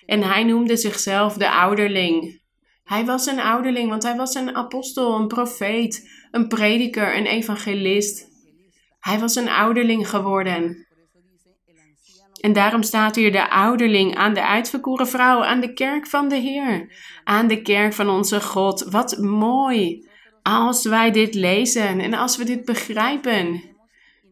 En 0.07 0.23
hij 0.23 0.45
noemde 0.45 0.77
zichzelf 0.77 1.35
de 1.35 1.51
ouderling. 1.51 2.41
Hij 2.85 3.05
was 3.05 3.27
een 3.27 3.41
ouderling, 3.41 3.89
want 3.89 4.03
hij 4.03 4.17
was 4.17 4.35
een 4.35 4.57
apostel, 4.57 5.17
een 5.17 5.27
profeet, 5.27 6.11
een 6.31 6.49
prediker, 6.49 7.17
een 7.17 7.27
evangelist. 7.27 8.26
Hij 9.07 9.19
was 9.19 9.35
een 9.35 9.49
ouderling 9.49 10.09
geworden. 10.09 10.87
En 12.41 12.53
daarom 12.53 12.83
staat 12.83 13.17
hier 13.17 13.33
de 13.33 13.51
ouderling 13.51 14.17
aan 14.17 14.35
de 14.35 14.47
uitverkoren 14.47 15.09
vrouw, 15.09 15.45
aan 15.45 15.61
de 15.61 15.73
kerk 15.73 16.07
van 16.07 16.29
de 16.29 16.37
Heer, 16.37 16.93
aan 17.25 17.47
de 17.47 17.63
kerk 17.63 17.93
van 17.93 18.09
onze 18.09 18.41
God. 18.41 18.87
Wat 18.91 19.19
mooi 19.19 20.09
als 20.43 20.85
wij 20.85 21.11
dit 21.11 21.35
lezen 21.35 22.01
en 22.01 22.15
als 22.15 22.37
we 22.37 22.45
dit 22.45 22.65
begrijpen. 22.65 23.63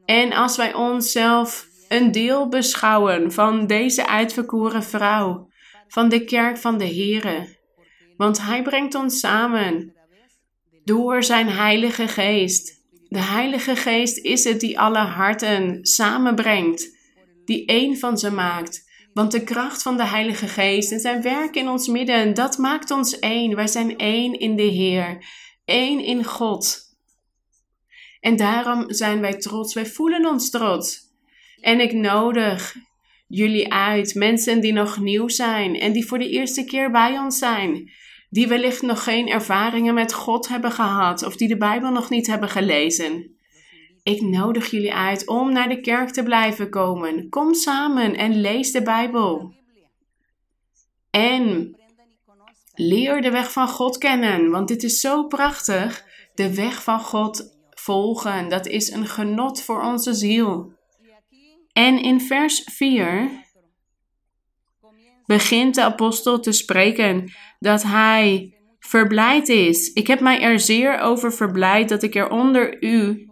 En 0.04 0.32
als 0.32 0.56
wij 0.56 0.74
onszelf 0.74 1.66
een 1.88 2.12
deel 2.12 2.48
beschouwen 2.48 3.32
van 3.32 3.66
deze 3.66 4.06
uitverkoren 4.06 4.84
vrouw, 4.84 5.48
van 5.88 6.08
de 6.08 6.24
kerk 6.24 6.58
van 6.58 6.78
de 6.78 6.84
Heer. 6.84 7.58
Want 8.16 8.42
Hij 8.42 8.62
brengt 8.62 8.94
ons 8.94 9.20
samen 9.20 9.94
door 10.84 11.22
zijn 11.22 11.48
Heilige 11.48 12.08
Geest. 12.08 12.73
De 13.14 13.22
Heilige 13.22 13.76
Geest 13.76 14.18
is 14.18 14.44
het 14.44 14.60
die 14.60 14.78
alle 14.80 14.98
harten 14.98 15.78
samenbrengt, 15.86 16.96
die 17.44 17.66
één 17.66 17.98
van 17.98 18.18
ze 18.18 18.30
maakt. 18.30 18.90
Want 19.12 19.32
de 19.32 19.44
kracht 19.44 19.82
van 19.82 19.96
de 19.96 20.06
Heilige 20.06 20.48
Geest 20.48 20.92
en 20.92 21.00
zijn 21.00 21.22
werk 21.22 21.54
in 21.54 21.68
ons 21.68 21.88
midden, 21.88 22.34
dat 22.34 22.58
maakt 22.58 22.90
ons 22.90 23.18
één. 23.18 23.54
Wij 23.54 23.66
zijn 23.66 23.98
één 23.98 24.38
in 24.38 24.56
de 24.56 24.62
Heer, 24.62 25.24
één 25.64 26.04
in 26.04 26.24
God. 26.24 26.78
En 28.20 28.36
daarom 28.36 28.92
zijn 28.92 29.20
wij 29.20 29.38
trots, 29.38 29.74
wij 29.74 29.86
voelen 29.86 30.26
ons 30.26 30.50
trots. 30.50 31.00
En 31.60 31.80
ik 31.80 31.92
nodig 31.92 32.74
jullie 33.28 33.72
uit, 33.72 34.14
mensen 34.14 34.60
die 34.60 34.72
nog 34.72 35.00
nieuw 35.00 35.28
zijn 35.28 35.78
en 35.78 35.92
die 35.92 36.06
voor 36.06 36.18
de 36.18 36.30
eerste 36.30 36.64
keer 36.64 36.90
bij 36.90 37.18
ons 37.18 37.38
zijn, 37.38 37.90
die 38.34 38.48
wellicht 38.48 38.82
nog 38.82 39.04
geen 39.04 39.28
ervaringen 39.28 39.94
met 39.94 40.12
God 40.12 40.48
hebben 40.48 40.72
gehad 40.72 41.22
of 41.22 41.36
die 41.36 41.48
de 41.48 41.56
Bijbel 41.56 41.90
nog 41.90 42.10
niet 42.10 42.26
hebben 42.26 42.48
gelezen. 42.48 43.36
Ik 44.02 44.20
nodig 44.20 44.70
jullie 44.70 44.94
uit 44.94 45.26
om 45.26 45.52
naar 45.52 45.68
de 45.68 45.80
kerk 45.80 46.10
te 46.10 46.22
blijven 46.22 46.70
komen. 46.70 47.28
Kom 47.28 47.54
samen 47.54 48.16
en 48.16 48.40
lees 48.40 48.72
de 48.72 48.82
Bijbel. 48.82 49.54
En 51.10 51.76
leer 52.74 53.22
de 53.22 53.30
weg 53.30 53.52
van 53.52 53.68
God 53.68 53.98
kennen, 53.98 54.50
want 54.50 54.68
dit 54.68 54.82
is 54.82 55.00
zo 55.00 55.26
prachtig. 55.26 56.04
De 56.34 56.54
weg 56.54 56.82
van 56.82 57.00
God 57.00 57.56
volgen, 57.70 58.48
dat 58.48 58.66
is 58.66 58.90
een 58.90 59.06
genot 59.06 59.62
voor 59.62 59.82
onze 59.82 60.14
ziel. 60.14 60.72
En 61.72 62.02
in 62.02 62.20
vers 62.20 62.62
4 62.64 63.42
begint 65.26 65.74
de 65.74 65.82
apostel 65.82 66.40
te 66.40 66.52
spreken 66.52 67.32
dat 67.64 67.82
hij 67.82 68.54
verblijd 68.78 69.48
is. 69.48 69.92
Ik 69.92 70.06
heb 70.06 70.20
mij 70.20 70.40
er 70.40 70.60
zeer 70.60 70.98
over 70.98 71.32
verblijd 71.32 71.88
dat 71.88 72.02
ik 72.02 72.14
er 72.14 72.30
onder 72.30 72.82
u 72.82 73.28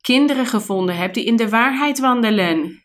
kinderen 0.00 0.46
gevonden 0.46 0.96
heb 0.96 1.14
die 1.14 1.24
in 1.24 1.36
de 1.36 1.48
waarheid 1.48 1.98
wandelen. 1.98 2.82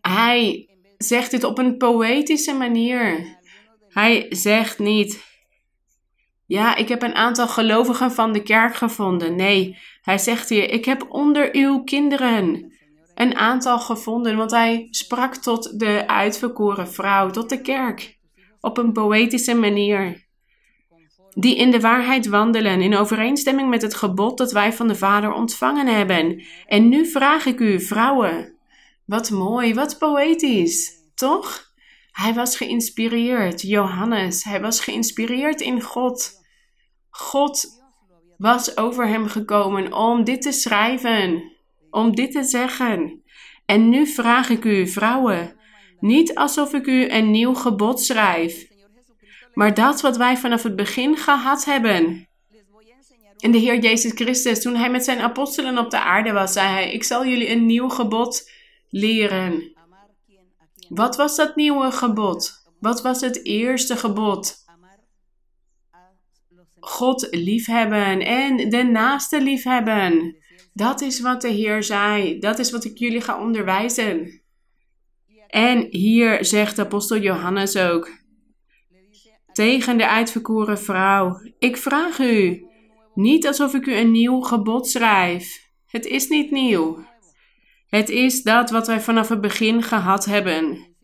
Hij 0.00 0.68
zegt 0.98 1.30
dit 1.30 1.44
op 1.44 1.58
een 1.58 1.76
poëtische 1.76 2.54
manier. 2.54 3.36
Hij 3.88 4.26
zegt 4.28 4.78
niet, 4.78 5.24
ja, 6.46 6.76
ik 6.76 6.88
heb 6.88 7.02
een 7.02 7.14
aantal 7.14 7.48
gelovigen 7.48 8.12
van 8.12 8.32
de 8.32 8.42
kerk 8.42 8.74
gevonden. 8.74 9.36
Nee, 9.36 9.76
hij 10.00 10.18
zegt 10.18 10.48
hier, 10.48 10.70
ik 10.70 10.84
heb 10.84 11.06
onder 11.08 11.48
uw 11.52 11.82
kinderen 11.82 12.72
een 13.14 13.34
aantal 13.36 13.78
gevonden, 13.78 14.36
want 14.36 14.50
hij 14.50 14.88
sprak 14.90 15.34
tot 15.34 15.78
de 15.80 16.06
uitverkoren 16.06 16.88
vrouw, 16.88 17.30
tot 17.30 17.48
de 17.48 17.60
kerk, 17.60 18.16
op 18.66 18.78
een 18.78 18.92
poëtische 18.92 19.54
manier. 19.54 20.24
Die 21.34 21.56
in 21.56 21.70
de 21.70 21.80
waarheid 21.80 22.26
wandelen, 22.26 22.80
in 22.80 22.96
overeenstemming 22.96 23.68
met 23.68 23.82
het 23.82 23.94
gebod 23.94 24.38
dat 24.38 24.52
wij 24.52 24.72
van 24.72 24.88
de 24.88 24.94
Vader 24.94 25.32
ontvangen 25.32 25.86
hebben. 25.86 26.42
En 26.66 26.88
nu 26.88 27.06
vraag 27.06 27.46
ik 27.46 27.60
u, 27.60 27.80
vrouwen, 27.80 28.54
wat 29.04 29.30
mooi, 29.30 29.74
wat 29.74 29.98
poëtisch, 29.98 30.92
toch? 31.14 31.74
Hij 32.10 32.34
was 32.34 32.56
geïnspireerd, 32.56 33.62
Johannes, 33.62 34.44
hij 34.44 34.60
was 34.60 34.80
geïnspireerd 34.80 35.60
in 35.60 35.82
God. 35.82 36.32
God 37.10 37.66
was 38.36 38.76
over 38.76 39.08
hem 39.08 39.26
gekomen 39.26 39.92
om 39.92 40.24
dit 40.24 40.42
te 40.42 40.52
schrijven 40.52 41.54
om 41.90 42.14
dit 42.14 42.32
te 42.32 42.42
zeggen. 42.42 43.22
En 43.66 43.88
nu 43.88 44.06
vraag 44.06 44.48
ik 44.48 44.64
u, 44.64 44.88
vrouwen, 44.88 45.55
niet 46.00 46.34
alsof 46.34 46.72
ik 46.72 46.86
u 46.86 47.10
een 47.10 47.30
nieuw 47.30 47.54
gebod 47.54 48.00
schrijf, 48.00 48.66
maar 49.54 49.74
dat 49.74 50.00
wat 50.00 50.16
wij 50.16 50.36
vanaf 50.36 50.62
het 50.62 50.76
begin 50.76 51.16
gehad 51.16 51.64
hebben. 51.64 52.28
En 53.36 53.50
de 53.50 53.58
Heer 53.58 53.78
Jezus 53.78 54.12
Christus, 54.12 54.62
toen 54.62 54.74
hij 54.74 54.90
met 54.90 55.04
zijn 55.04 55.18
apostelen 55.18 55.78
op 55.78 55.90
de 55.90 56.00
aarde 56.00 56.32
was, 56.32 56.52
zei 56.52 56.68
hij: 56.68 56.92
Ik 56.92 57.04
zal 57.04 57.26
jullie 57.26 57.50
een 57.50 57.66
nieuw 57.66 57.88
gebod 57.88 58.50
leren. 58.88 59.74
Wat 60.88 61.16
was 61.16 61.36
dat 61.36 61.56
nieuwe 61.56 61.90
gebod? 61.90 62.64
Wat 62.80 63.02
was 63.02 63.20
het 63.20 63.44
eerste 63.44 63.96
gebod? 63.96 64.64
God 66.80 67.28
liefhebben 67.30 68.20
en 68.20 68.70
de 68.70 68.82
naaste 68.82 69.42
liefhebben. 69.42 70.36
Dat 70.72 71.00
is 71.00 71.20
wat 71.20 71.40
de 71.40 71.48
Heer 71.48 71.82
zei. 71.82 72.38
Dat 72.38 72.58
is 72.58 72.70
wat 72.70 72.84
ik 72.84 72.98
jullie 72.98 73.20
ga 73.20 73.40
onderwijzen. 73.40 74.42
En 75.48 75.86
hier 75.90 76.44
zegt 76.44 76.78
apostel 76.78 77.18
Johannes 77.18 77.76
ook 77.76 78.24
tegen 79.52 79.98
de 79.98 80.08
uitverkoren 80.08 80.78
vrouw: 80.78 81.40
Ik 81.58 81.76
vraag 81.76 82.18
u, 82.18 82.66
niet 83.14 83.46
alsof 83.46 83.74
ik 83.74 83.86
u 83.86 83.94
een 83.94 84.10
nieuw 84.10 84.40
gebod 84.40 84.88
schrijf. 84.88 85.64
Het 85.86 86.06
is 86.06 86.28
niet 86.28 86.50
nieuw. 86.50 87.04
Het 87.86 88.08
is 88.08 88.42
dat 88.42 88.70
wat 88.70 88.86
wij 88.86 89.00
vanaf 89.00 89.28
het 89.28 89.40
begin 89.40 89.82
gehad 89.82 90.24
hebben. 90.24 90.94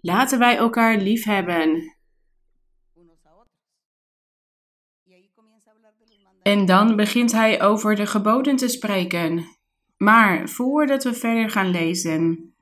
Laten 0.00 0.38
wij 0.38 0.56
elkaar 0.56 0.96
lief 0.96 1.24
hebben. 1.24 1.94
En 6.42 6.66
dan 6.66 6.96
begint 6.96 7.32
hij 7.32 7.62
over 7.62 7.94
de 7.94 8.06
geboden 8.06 8.56
te 8.56 8.68
spreken. 8.68 9.44
Maar 9.96 10.48
voordat 10.48 11.04
we 11.04 11.14
verder 11.14 11.50
gaan 11.50 11.70
lezen, 11.70 12.53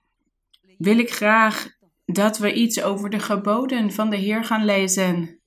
wil 0.83 0.99
ik 0.99 1.11
graag 1.11 1.69
dat 2.05 2.39
we 2.39 2.53
iets 2.53 2.83
over 2.83 3.11
de 3.11 3.19
geboden 3.19 3.93
van 3.93 4.11
de 4.11 4.17
Heer 4.17 4.45
gaan 4.45 4.65
lezen. 4.65 5.41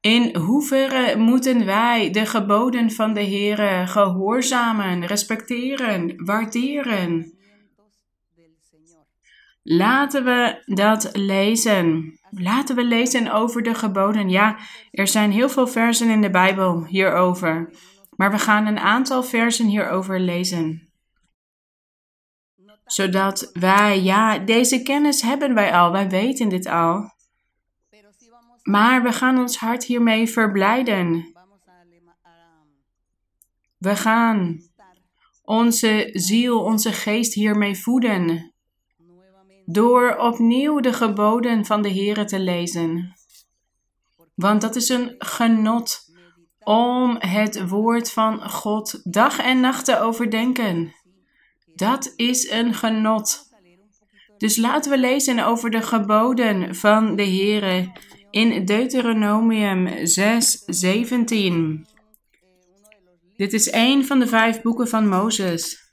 In 0.00 0.36
hoeverre 0.36 1.16
moeten 1.16 1.64
wij 1.64 2.10
de 2.10 2.26
geboden 2.26 2.90
van 2.90 3.14
de 3.14 3.20
Heer 3.20 3.88
gehoorzamen, 3.88 5.06
respecteren, 5.06 6.24
waarderen? 6.24 7.32
Laten 9.62 10.24
we 10.24 10.62
dat 10.64 11.10
lezen. 11.12 12.18
Laten 12.30 12.76
we 12.76 12.84
lezen 12.84 13.32
over 13.32 13.62
de 13.62 13.74
geboden. 13.74 14.30
Ja, 14.30 14.58
er 14.90 15.08
zijn 15.08 15.30
heel 15.30 15.48
veel 15.48 15.66
versen 15.66 16.10
in 16.10 16.20
de 16.20 16.30
Bijbel 16.30 16.84
hierover. 16.84 17.70
Maar 18.16 18.30
we 18.30 18.38
gaan 18.38 18.66
een 18.66 18.78
aantal 18.78 19.22
versen 19.22 19.66
hierover 19.66 20.20
lezen. 20.20 20.87
Zodat 22.88 23.50
wij, 23.52 24.02
ja, 24.02 24.38
deze 24.38 24.82
kennis 24.82 25.22
hebben 25.22 25.54
wij 25.54 25.74
al, 25.74 25.92
wij 25.92 26.08
weten 26.08 26.48
dit 26.48 26.66
al. 26.66 27.12
Maar 28.62 29.02
we 29.02 29.12
gaan 29.12 29.38
ons 29.38 29.56
hart 29.56 29.84
hiermee 29.84 30.28
verblijden. 30.28 31.32
We 33.78 33.96
gaan 33.96 34.62
onze 35.42 36.10
ziel, 36.12 36.62
onze 36.62 36.92
geest 36.92 37.34
hiermee 37.34 37.78
voeden 37.80 38.52
door 39.70 40.16
opnieuw 40.16 40.80
de 40.80 40.92
geboden 40.92 41.64
van 41.64 41.82
de 41.82 41.90
Heere 41.90 42.24
te 42.24 42.40
lezen. 42.40 43.14
Want 44.34 44.60
dat 44.60 44.76
is 44.76 44.88
een 44.88 45.14
genot 45.18 46.00
om 46.58 47.16
het 47.18 47.68
woord 47.68 48.12
van 48.12 48.50
God 48.50 49.12
dag 49.12 49.38
en 49.38 49.60
nacht 49.60 49.84
te 49.84 50.00
overdenken. 50.00 50.94
Dat 51.78 52.12
is 52.16 52.50
een 52.50 52.74
genot. 52.74 53.48
Dus 54.38 54.56
laten 54.56 54.90
we 54.90 54.98
lezen 54.98 55.46
over 55.46 55.70
de 55.70 55.82
geboden 55.82 56.74
van 56.74 57.16
de 57.16 57.24
Heere 57.24 57.92
in 58.30 58.64
Deuteronomium 58.64 60.06
6, 60.06 60.62
17. 60.66 61.86
Dit 63.36 63.52
is 63.52 63.72
een 63.72 64.06
van 64.06 64.18
de 64.18 64.26
vijf 64.26 64.62
boeken 64.62 64.88
van 64.88 65.08
Mozes. 65.08 65.90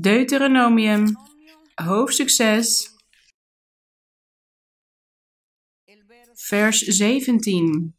Deuteronomium, 0.00 1.16
hoofdstuk 1.74 2.30
6, 2.30 2.90
vers 6.32 6.78
17. 6.78 7.94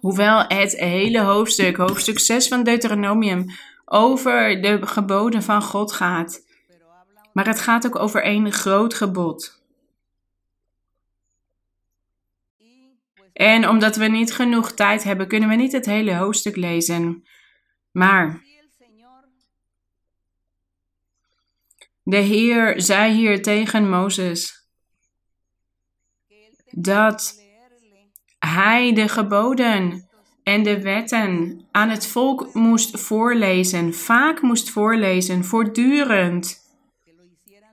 Hoewel 0.00 0.44
het 0.48 0.76
hele 0.76 1.20
hoofdstuk, 1.20 1.76
hoofdstuk 1.76 2.18
6 2.18 2.48
van 2.48 2.62
Deuteronomium, 2.62 3.46
over 3.84 4.62
de 4.62 4.86
geboden 4.86 5.42
van 5.42 5.62
God 5.62 5.92
gaat. 5.92 6.46
Maar 7.32 7.46
het 7.46 7.60
gaat 7.60 7.86
ook 7.86 7.98
over 7.98 8.22
één 8.22 8.52
groot 8.52 8.94
gebod. 8.94 9.62
En 13.32 13.68
omdat 13.68 13.96
we 13.96 14.06
niet 14.06 14.32
genoeg 14.32 14.72
tijd 14.72 15.02
hebben, 15.02 15.28
kunnen 15.28 15.48
we 15.48 15.54
niet 15.54 15.72
het 15.72 15.86
hele 15.86 16.14
hoofdstuk 16.14 16.56
lezen. 16.56 17.24
Maar 17.90 18.42
De 22.02 22.16
Heer 22.16 22.80
zei 22.80 23.14
hier 23.14 23.42
tegen 23.42 23.88
Mozes 23.88 24.68
dat 26.70 27.42
hij 28.46 28.92
de 28.92 29.08
geboden 29.08 30.08
en 30.42 30.62
de 30.62 30.82
wetten 30.82 31.60
aan 31.70 31.88
het 31.88 32.06
volk 32.06 32.54
moest 32.54 33.00
voorlezen, 33.00 33.94
vaak 33.94 34.42
moest 34.42 34.70
voorlezen, 34.70 35.44
voortdurend, 35.44 36.58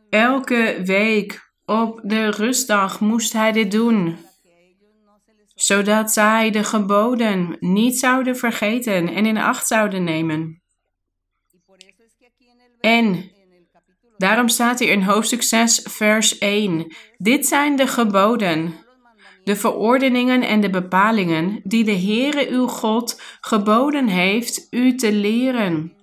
elke 0.10 0.82
week 0.86 1.46
Op 1.66 2.00
de 2.04 2.30
rustdag 2.30 3.00
moest 3.00 3.34
hij 3.34 3.52
dit 3.52 3.72
doen, 3.72 4.18
zodat 5.56 6.12
zij 6.12 6.52
de 6.52 6.64
geboden 6.64 7.58
niet 7.60 8.00
zouden 8.00 8.38
vergeten 8.38 9.08
en 9.08 9.26
in 9.26 9.38
acht 9.38 9.68
zouden 9.68 10.04
nemen. 10.04 10.62
En 12.80 13.32
daarom 14.18 14.48
staat 14.48 14.80
hier 14.80 14.90
in 14.90 15.02
hoofdstuk 15.02 15.44
6, 15.44 15.82
vers 15.84 16.38
1: 16.38 16.96
Dit 17.18 17.46
zijn 17.46 17.76
de 17.76 17.88
geboden, 17.88 18.74
de 19.48 19.56
verordeningen 19.56 20.42
en 20.42 20.62
de 20.62 20.70
bepalingen 20.70 21.60
die 21.64 21.84
de 21.84 22.00
Heere 22.00 22.50
uw 22.50 22.68
God 22.68 23.22
geboden 23.42 24.08
heeft 24.08 24.68
u 24.70 24.96
te 24.96 25.12
leren, 25.12 25.94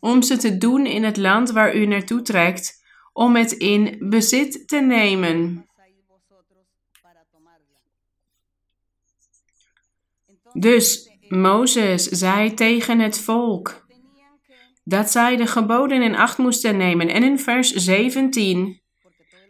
om 0.00 0.22
ze 0.22 0.36
te 0.36 0.58
doen 0.58 0.86
in 0.86 1.04
het 1.04 1.16
land 1.16 1.50
waar 1.50 1.74
u 1.76 1.86
naartoe 1.86 2.22
trekt 2.22 2.82
om 3.12 3.36
het 3.36 3.52
in 3.52 3.96
bezit 4.00 4.68
te 4.68 4.76
nemen. 4.76 5.66
Dus 10.52 11.10
Mozes 11.28 12.04
zei 12.04 12.54
tegen 12.54 12.98
het 12.98 13.18
volk 13.18 13.86
dat 14.84 15.10
zij 15.10 15.36
de 15.36 15.46
geboden 15.46 16.02
in 16.02 16.16
acht 16.16 16.38
moesten 16.38 16.76
nemen. 16.76 17.08
En 17.08 17.22
in 17.22 17.38
vers 17.38 17.70
17, 17.70 18.81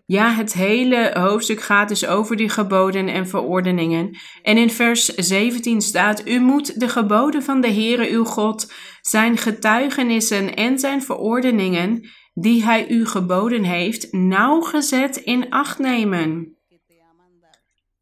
ja, 0.06 0.32
het 0.32 0.52
hele 0.52 1.10
hoofdstuk 1.14 1.60
gaat 1.60 1.88
dus 1.88 2.06
over 2.06 2.36
die 2.36 2.48
geboden 2.48 3.08
en 3.08 3.28
verordeningen. 3.28 4.18
En 4.42 4.56
in 4.56 4.70
vers 4.70 5.04
17 5.04 5.80
staat: 5.80 6.28
U 6.28 6.40
moet 6.40 6.80
de 6.80 6.88
geboden 6.88 7.42
van 7.42 7.60
de 7.60 7.72
Heere 7.72 8.10
uw 8.10 8.24
God, 8.24 8.72
zijn 9.00 9.36
getuigenissen 9.36 10.54
en 10.54 10.78
zijn 10.78 11.02
verordeningen 11.02 12.08
die 12.34 12.64
hij 12.64 12.88
u 12.88 13.06
geboden 13.06 13.64
heeft, 13.64 14.12
nauwgezet 14.12 15.16
in 15.16 15.50
acht 15.50 15.78
nemen. 15.78 16.56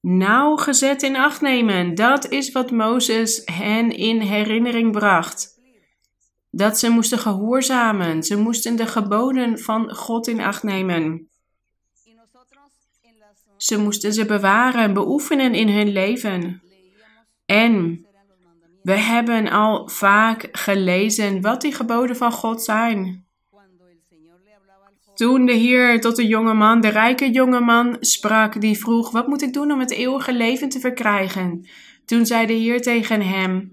Nauwgezet 0.00 1.02
in 1.02 1.16
acht 1.16 1.40
nemen, 1.40 1.94
dat 1.94 2.28
is 2.28 2.52
wat 2.52 2.70
Mozes 2.70 3.42
hen 3.44 3.96
in 3.96 4.20
herinnering 4.20 4.92
bracht. 4.92 5.58
Dat 6.50 6.78
ze 6.78 6.88
moesten 6.88 7.18
gehoorzamen, 7.18 8.22
ze 8.22 8.36
moesten 8.36 8.76
de 8.76 8.86
geboden 8.86 9.58
van 9.58 9.94
God 9.94 10.26
in 10.28 10.40
acht 10.40 10.62
nemen. 10.62 11.29
Ze 13.62 13.78
moesten 13.78 14.12
ze 14.12 14.24
bewaren, 14.24 14.92
beoefenen 14.92 15.54
in 15.54 15.68
hun 15.68 15.88
leven. 15.88 16.62
En 17.46 18.06
we 18.82 18.92
hebben 18.92 19.48
al 19.48 19.88
vaak 19.88 20.48
gelezen 20.52 21.40
wat 21.40 21.60
die 21.60 21.74
geboden 21.74 22.16
van 22.16 22.32
God 22.32 22.62
zijn. 22.62 23.26
Toen 25.14 25.46
de 25.46 25.52
Heer 25.52 26.00
tot 26.00 26.16
de 26.16 26.26
jonge 26.26 26.54
man, 26.54 26.80
de 26.80 26.88
rijke 26.88 27.30
jonge 27.30 27.60
man, 27.60 27.96
sprak, 28.00 28.60
die 28.60 28.78
vroeg: 28.78 29.10
Wat 29.10 29.26
moet 29.26 29.42
ik 29.42 29.52
doen 29.52 29.72
om 29.72 29.80
het 29.80 29.90
eeuwige 29.90 30.32
leven 30.32 30.68
te 30.68 30.80
verkrijgen? 30.80 31.68
Toen 32.04 32.26
zei 32.26 32.46
de 32.46 32.52
Heer 32.52 32.82
tegen 32.82 33.22
hem: 33.22 33.70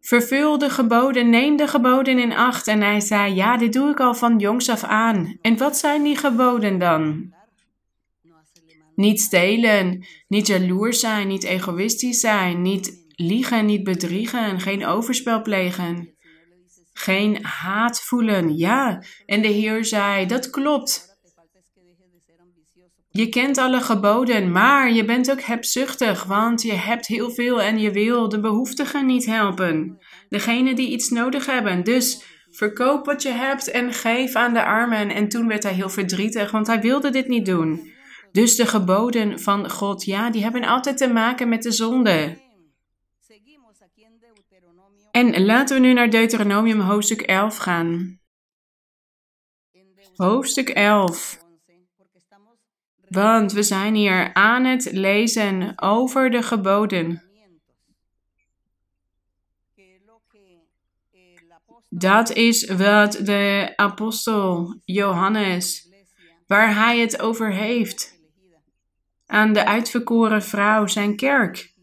Vervul 0.00 0.58
de 0.58 0.70
geboden, 0.70 1.30
neem 1.30 1.56
de 1.56 1.66
geboden 1.66 2.18
in 2.18 2.32
acht. 2.32 2.66
En 2.66 2.80
hij 2.80 3.00
zei: 3.00 3.34
Ja, 3.34 3.56
dit 3.56 3.72
doe 3.72 3.90
ik 3.90 4.00
al 4.00 4.14
van 4.14 4.38
jongs 4.38 4.68
af 4.68 4.84
aan. 4.84 5.38
En 5.40 5.56
wat 5.56 5.76
zijn 5.76 6.02
die 6.02 6.16
geboden 6.16 6.78
dan? 6.78 7.32
Niet 8.94 9.20
stelen, 9.20 10.06
niet 10.28 10.46
jaloers 10.46 11.00
zijn, 11.00 11.28
niet 11.28 11.44
egoïstisch 11.44 12.20
zijn, 12.20 12.62
niet 12.62 13.06
liegen, 13.16 13.66
niet 13.66 13.82
bedriegen, 13.82 14.60
geen 14.60 14.86
overspel 14.86 15.42
plegen. 15.42 16.14
Geen 16.92 17.44
haat 17.44 18.00
voelen. 18.00 18.56
Ja, 18.56 19.02
en 19.26 19.42
de 19.42 19.48
Heer 19.48 19.84
zei: 19.84 20.26
Dat 20.26 20.50
klopt. 20.50 21.10
Je 23.10 23.28
kent 23.28 23.58
alle 23.58 23.80
geboden, 23.80 24.52
maar 24.52 24.92
je 24.92 25.04
bent 25.04 25.30
ook 25.30 25.40
hebzuchtig, 25.40 26.24
want 26.24 26.62
je 26.62 26.72
hebt 26.72 27.06
heel 27.06 27.30
veel 27.30 27.62
en 27.62 27.78
je 27.78 27.90
wil 27.90 28.28
de 28.28 28.40
behoeftigen 28.40 29.06
niet 29.06 29.26
helpen. 29.26 29.98
Degene 30.28 30.74
die 30.74 30.90
iets 30.90 31.08
nodig 31.08 31.46
hebben. 31.46 31.84
Dus 31.84 32.24
verkoop 32.50 33.06
wat 33.06 33.22
je 33.22 33.28
hebt 33.28 33.70
en 33.70 33.92
geef 33.92 34.34
aan 34.34 34.52
de 34.52 34.64
armen. 34.64 35.10
En 35.10 35.28
toen 35.28 35.48
werd 35.48 35.62
hij 35.62 35.72
heel 35.72 35.88
verdrietig, 35.88 36.50
want 36.50 36.66
hij 36.66 36.80
wilde 36.80 37.10
dit 37.10 37.28
niet 37.28 37.46
doen. 37.46 37.91
Dus 38.32 38.56
de 38.56 38.66
geboden 38.66 39.40
van 39.40 39.70
God, 39.70 40.04
ja, 40.04 40.30
die 40.30 40.42
hebben 40.42 40.64
altijd 40.64 40.96
te 40.96 41.08
maken 41.08 41.48
met 41.48 41.62
de 41.62 41.72
zonde. 41.72 42.40
En 45.10 45.44
laten 45.44 45.76
we 45.76 45.86
nu 45.86 45.92
naar 45.92 46.10
Deuteronomium 46.10 46.80
hoofdstuk 46.80 47.20
11 47.20 47.56
gaan. 47.56 48.20
Hoofdstuk 50.16 50.68
11. 50.68 51.40
Want 53.08 53.52
we 53.52 53.62
zijn 53.62 53.94
hier 53.94 54.34
aan 54.34 54.64
het 54.64 54.92
lezen 54.92 55.72
over 55.82 56.30
de 56.30 56.42
geboden. 56.42 57.22
Dat 61.88 62.32
is 62.32 62.70
wat 62.70 63.12
de 63.12 63.72
apostel 63.76 64.80
Johannes, 64.84 65.88
waar 66.46 66.74
hij 66.74 66.98
het 66.98 67.20
over 67.20 67.52
heeft, 67.52 68.11
aan 69.32 69.52
de 69.52 69.64
uitverkoren 69.64 70.42
vrouw, 70.42 70.86
zijn 70.86 71.16
kerk. 71.16 71.74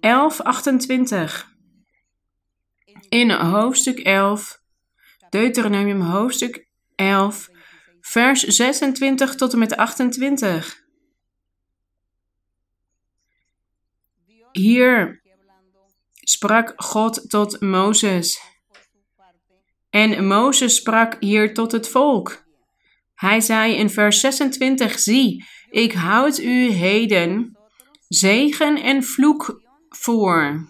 11:28 0.00 1.52
in 3.08 3.30
hoofdstuk 3.30 3.98
11, 3.98 4.60
Deuteronomium 5.30 6.00
hoofdstuk 6.00 6.68
11, 6.94 7.50
vers 8.00 8.42
26 8.42 9.34
tot 9.34 9.52
en 9.52 9.58
met 9.58 9.76
28. 9.76 10.82
Hier 14.52 15.22
sprak 16.14 16.72
God 16.76 17.30
tot 17.30 17.60
Mozes. 17.60 18.40
En 19.90 20.26
Mozes 20.26 20.74
sprak 20.74 21.16
hier 21.20 21.54
tot 21.54 21.72
het 21.72 21.88
volk. 21.88 22.44
Hij 23.14 23.40
zei 23.40 23.74
in 23.74 23.90
vers 23.90 24.20
26: 24.20 24.98
Zie, 24.98 25.44
ik 25.74 25.92
houd 25.92 26.38
u 26.38 26.70
heden 26.70 27.58
zegen 28.08 28.82
en 28.82 29.02
vloek 29.02 29.62
voor 29.88 30.68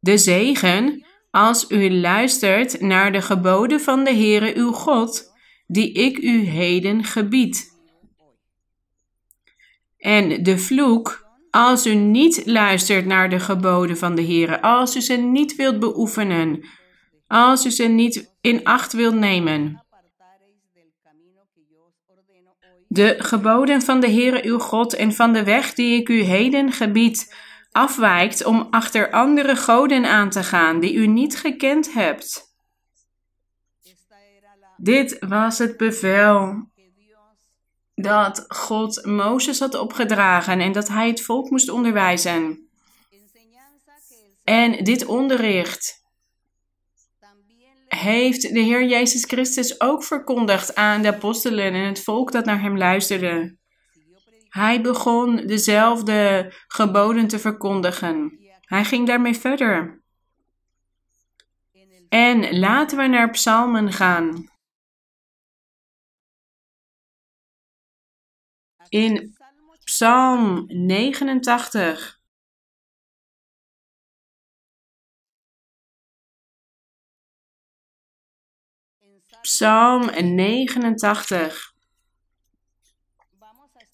de 0.00 0.18
zegen 0.18 1.06
als 1.30 1.70
u 1.70 1.90
luistert 1.90 2.80
naar 2.80 3.12
de 3.12 3.22
geboden 3.22 3.80
van 3.80 4.04
de 4.04 4.10
Heere 4.10 4.56
uw 4.56 4.72
God, 4.72 5.32
die 5.66 5.92
ik 5.92 6.18
u 6.18 6.38
heden 6.38 7.04
gebied. 7.04 7.78
En 9.98 10.42
de 10.42 10.58
vloek 10.58 11.26
als 11.50 11.86
u 11.86 11.94
niet 11.94 12.42
luistert 12.46 13.06
naar 13.06 13.30
de 13.30 13.40
geboden 13.40 13.96
van 13.96 14.14
de 14.14 14.22
Heere, 14.22 14.62
als 14.62 14.96
u 14.96 15.00
ze 15.00 15.14
niet 15.14 15.56
wilt 15.56 15.78
beoefenen, 15.78 16.64
als 17.26 17.66
u 17.66 17.70
ze 17.70 17.84
niet 17.84 18.36
in 18.40 18.64
acht 18.64 18.92
wilt 18.92 19.14
nemen. 19.14 19.85
De 22.88 23.14
geboden 23.18 23.82
van 23.82 24.00
de 24.00 24.10
Heere 24.10 24.44
uw 24.44 24.58
God 24.58 24.94
en 24.94 25.12
van 25.12 25.32
de 25.32 25.44
weg 25.44 25.74
die 25.74 26.00
ik 26.00 26.08
u 26.08 26.22
heden 26.22 26.72
gebied, 26.72 27.34
afwijkt 27.72 28.44
om 28.44 28.66
achter 28.70 29.10
andere 29.10 29.56
goden 29.56 30.04
aan 30.04 30.30
te 30.30 30.42
gaan 30.42 30.80
die 30.80 30.94
u 30.94 31.06
niet 31.06 31.38
gekend 31.38 31.92
hebt. 31.92 32.54
Dit 34.76 35.16
was 35.28 35.58
het 35.58 35.76
bevel 35.76 36.68
dat 37.94 38.44
God 38.48 39.04
Mozes 39.04 39.58
had 39.58 39.74
opgedragen 39.74 40.60
en 40.60 40.72
dat 40.72 40.88
hij 40.88 41.08
het 41.08 41.22
volk 41.22 41.50
moest 41.50 41.68
onderwijzen. 41.68 42.68
En 44.44 44.84
dit 44.84 45.06
onderricht 45.06 46.05
heeft 47.96 48.42
de 48.42 48.60
Heer 48.60 48.84
Jezus 48.84 49.24
Christus 49.24 49.80
ook 49.80 50.04
verkondigd 50.04 50.74
aan 50.74 51.02
de 51.02 51.14
apostelen 51.14 51.72
en 51.72 51.86
het 51.86 52.02
volk 52.02 52.32
dat 52.32 52.44
naar 52.44 52.60
hem 52.60 52.78
luisterde. 52.78 53.56
Hij 54.48 54.80
begon 54.80 55.36
dezelfde 55.36 56.52
geboden 56.66 57.26
te 57.26 57.38
verkondigen. 57.38 58.38
Hij 58.60 58.84
ging 58.84 59.06
daarmee 59.06 59.34
verder. 59.34 60.02
En 62.08 62.58
laten 62.58 62.98
we 62.98 63.06
naar 63.06 63.30
Psalmen 63.30 63.92
gaan. 63.92 64.50
In 68.88 69.36
Psalm 69.84 70.64
89. 70.66 72.15
Psalm 79.46 80.10
89. 80.34 81.72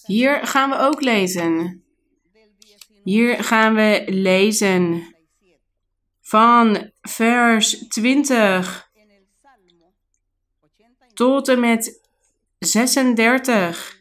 Hier 0.07 0.47
gaan 0.47 0.71
we 0.71 0.77
ook 0.77 1.01
lezen. 1.01 1.85
Hier 3.05 3.45
gaan 3.45 3.75
we 3.75 4.03
lezen 4.07 5.15
van 6.21 6.91
vers 7.01 7.89
20 7.89 8.91
tot 11.15 11.49
en 11.49 11.61
met 11.61 12.09
36 12.59 14.01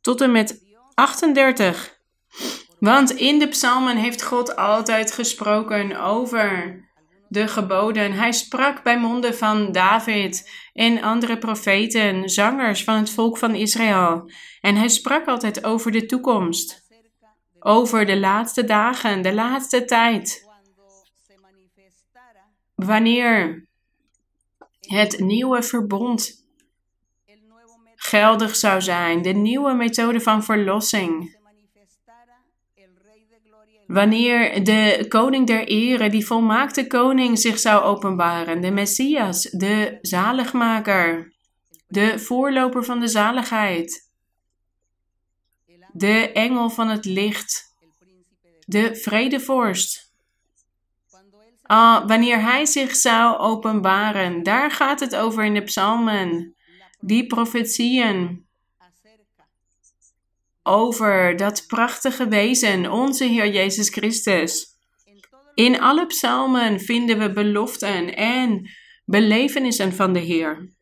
tot 0.00 0.20
en 0.20 0.32
met 0.32 0.64
38. 0.94 1.98
Want 2.78 3.10
in 3.10 3.38
de 3.38 3.48
psalmen 3.48 3.96
heeft 3.96 4.22
God 4.22 4.56
altijd 4.56 5.12
gesproken 5.12 6.00
over 6.00 6.82
de 7.34 7.48
geboden. 7.48 8.12
Hij 8.12 8.32
sprak 8.32 8.82
bij 8.82 8.98
monden 8.98 9.34
van 9.34 9.72
David 9.72 10.50
en 10.72 11.02
andere 11.02 11.38
profeten, 11.38 12.28
zangers 12.28 12.84
van 12.84 12.96
het 12.96 13.10
volk 13.10 13.38
van 13.38 13.54
Israël. 13.54 14.30
En 14.60 14.76
hij 14.76 14.88
sprak 14.88 15.26
altijd 15.26 15.64
over 15.64 15.90
de 15.90 16.06
toekomst, 16.06 16.82
over 17.58 18.06
de 18.06 18.18
laatste 18.18 18.64
dagen, 18.64 19.22
de 19.22 19.34
laatste 19.34 19.84
tijd. 19.84 20.48
Wanneer 22.74 23.66
het 24.80 25.18
nieuwe 25.18 25.62
verbond 25.62 26.44
geldig 27.96 28.56
zou 28.56 28.82
zijn, 28.82 29.22
de 29.22 29.32
nieuwe 29.32 29.74
methode 29.74 30.20
van 30.20 30.44
verlossing. 30.44 31.33
Wanneer 33.86 34.64
de 34.64 35.04
koning 35.08 35.46
der 35.46 35.66
ere, 35.66 36.10
die 36.10 36.26
volmaakte 36.26 36.86
koning, 36.86 37.38
zich 37.38 37.58
zou 37.58 37.82
openbaren, 37.82 38.60
de 38.60 38.70
Messias, 38.70 39.42
de 39.42 39.98
zaligmaker, 40.00 41.32
de 41.86 42.18
voorloper 42.18 42.84
van 42.84 43.00
de 43.00 43.08
zaligheid, 43.08 44.10
de 45.92 46.32
engel 46.32 46.70
van 46.70 46.88
het 46.88 47.04
licht, 47.04 47.74
de 48.66 48.96
vredevorst. 48.96 50.12
Ah, 51.62 52.06
wanneer 52.06 52.42
hij 52.42 52.66
zich 52.66 52.96
zou 52.96 53.38
openbaren, 53.38 54.42
daar 54.42 54.70
gaat 54.70 55.00
het 55.00 55.16
over 55.16 55.44
in 55.44 55.54
de 55.54 55.62
psalmen. 55.62 56.54
Die 57.00 57.26
profetieën 57.26 58.46
over 60.66 61.36
dat 61.36 61.64
prachtige 61.66 62.28
wezen, 62.28 62.90
onze 62.90 63.24
Heer 63.24 63.48
Jezus 63.48 63.88
Christus. 63.88 64.66
In 65.54 65.80
alle 65.80 66.06
psalmen 66.06 66.80
vinden 66.80 67.18
we 67.18 67.32
beloften 67.32 68.16
en 68.16 68.70
belevenissen 69.04 69.92
van 69.92 70.12
de 70.12 70.18
Heer. 70.18 70.72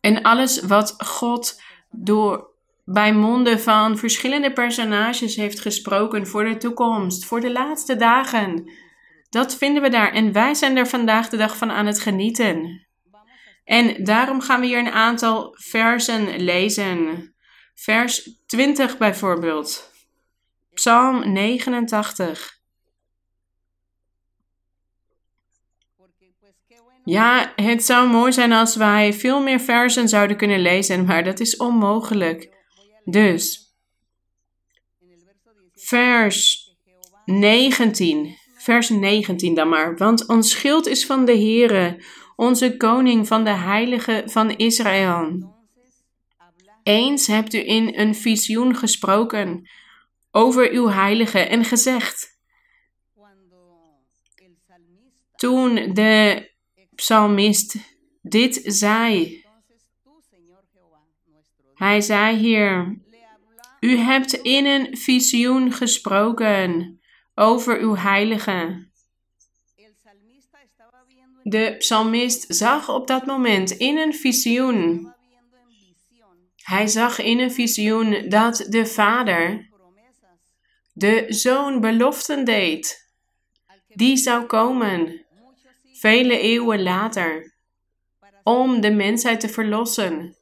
En 0.00 0.22
alles 0.22 0.60
wat 0.60 0.94
God 0.98 1.62
door 1.90 2.50
bij 2.84 3.12
monden 3.12 3.60
van 3.60 3.98
verschillende 3.98 4.52
personages 4.52 5.36
heeft 5.36 5.60
gesproken 5.60 6.26
voor 6.26 6.44
de 6.44 6.56
toekomst, 6.56 7.24
voor 7.24 7.40
de 7.40 7.52
laatste 7.52 7.96
dagen. 7.96 8.72
Dat 9.30 9.56
vinden 9.56 9.82
we 9.82 9.88
daar 9.88 10.12
en 10.12 10.32
wij 10.32 10.54
zijn 10.54 10.76
er 10.76 10.86
vandaag 10.86 11.28
de 11.28 11.36
dag 11.36 11.56
van 11.56 11.70
aan 11.70 11.86
het 11.86 12.00
genieten. 12.00 12.86
En 13.64 14.04
daarom 14.04 14.40
gaan 14.40 14.60
we 14.60 14.66
hier 14.66 14.78
een 14.78 14.92
aantal 14.92 15.56
versen 15.58 16.40
lezen. 16.40 17.30
Vers 17.74 18.30
20 18.46 18.98
bijvoorbeeld. 18.98 19.90
Psalm 20.74 21.32
89. 21.32 22.60
Ja, 27.04 27.52
het 27.56 27.84
zou 27.84 28.08
mooi 28.08 28.32
zijn 28.32 28.52
als 28.52 28.76
wij 28.76 29.12
veel 29.12 29.42
meer 29.42 29.60
versen 29.60 30.08
zouden 30.08 30.36
kunnen 30.36 30.60
lezen, 30.60 31.04
maar 31.06 31.24
dat 31.24 31.40
is 31.40 31.56
onmogelijk. 31.56 32.50
Dus, 33.04 33.74
vers 35.74 36.70
19. 37.24 38.40
Vers 38.56 38.88
19 38.88 39.54
dan 39.54 39.68
maar. 39.68 39.96
Want 39.96 40.28
ons 40.28 40.50
schild 40.50 40.86
is 40.86 41.06
van 41.06 41.24
de 41.24 41.32
Heere 41.32 42.04
onze 42.36 42.76
koning 42.76 43.26
van 43.26 43.44
de 43.44 43.50
heilige 43.50 44.22
van 44.26 44.50
Israël. 44.50 45.51
Eens 46.82 47.26
hebt 47.26 47.54
u 47.54 47.68
in 47.68 47.98
een 47.98 48.14
visioen 48.14 48.76
gesproken 48.76 49.68
over 50.30 50.70
uw 50.70 50.88
heilige 50.88 51.38
en 51.38 51.64
gezegd. 51.64 52.40
Toen 55.36 55.74
de 55.74 56.50
psalmist 56.94 57.76
dit 58.22 58.60
zei, 58.64 59.44
hij 61.74 62.00
zei 62.00 62.36
hier, 62.36 63.00
u 63.80 63.96
hebt 63.96 64.32
in 64.32 64.66
een 64.66 64.96
visioen 64.96 65.72
gesproken 65.72 67.00
over 67.34 67.80
uw 67.80 67.96
heilige. 67.96 68.90
De 71.42 71.74
psalmist 71.78 72.44
zag 72.48 72.88
op 72.88 73.06
dat 73.06 73.26
moment 73.26 73.70
in 73.70 73.98
een 73.98 74.14
visioen. 74.14 75.11
Hij 76.62 76.86
zag 76.86 77.18
in 77.18 77.38
een 77.38 77.52
visioen 77.52 78.28
dat 78.28 78.66
de 78.68 78.86
vader 78.86 79.70
de 80.92 81.24
zoon 81.28 81.80
beloften 81.80 82.44
deed. 82.44 83.10
Die 83.88 84.16
zou 84.16 84.44
komen, 84.44 85.24
vele 85.92 86.38
eeuwen 86.38 86.82
later, 86.82 87.54
om 88.42 88.80
de 88.80 88.90
mensheid 88.90 89.40
te 89.40 89.48
verlossen. 89.48 90.36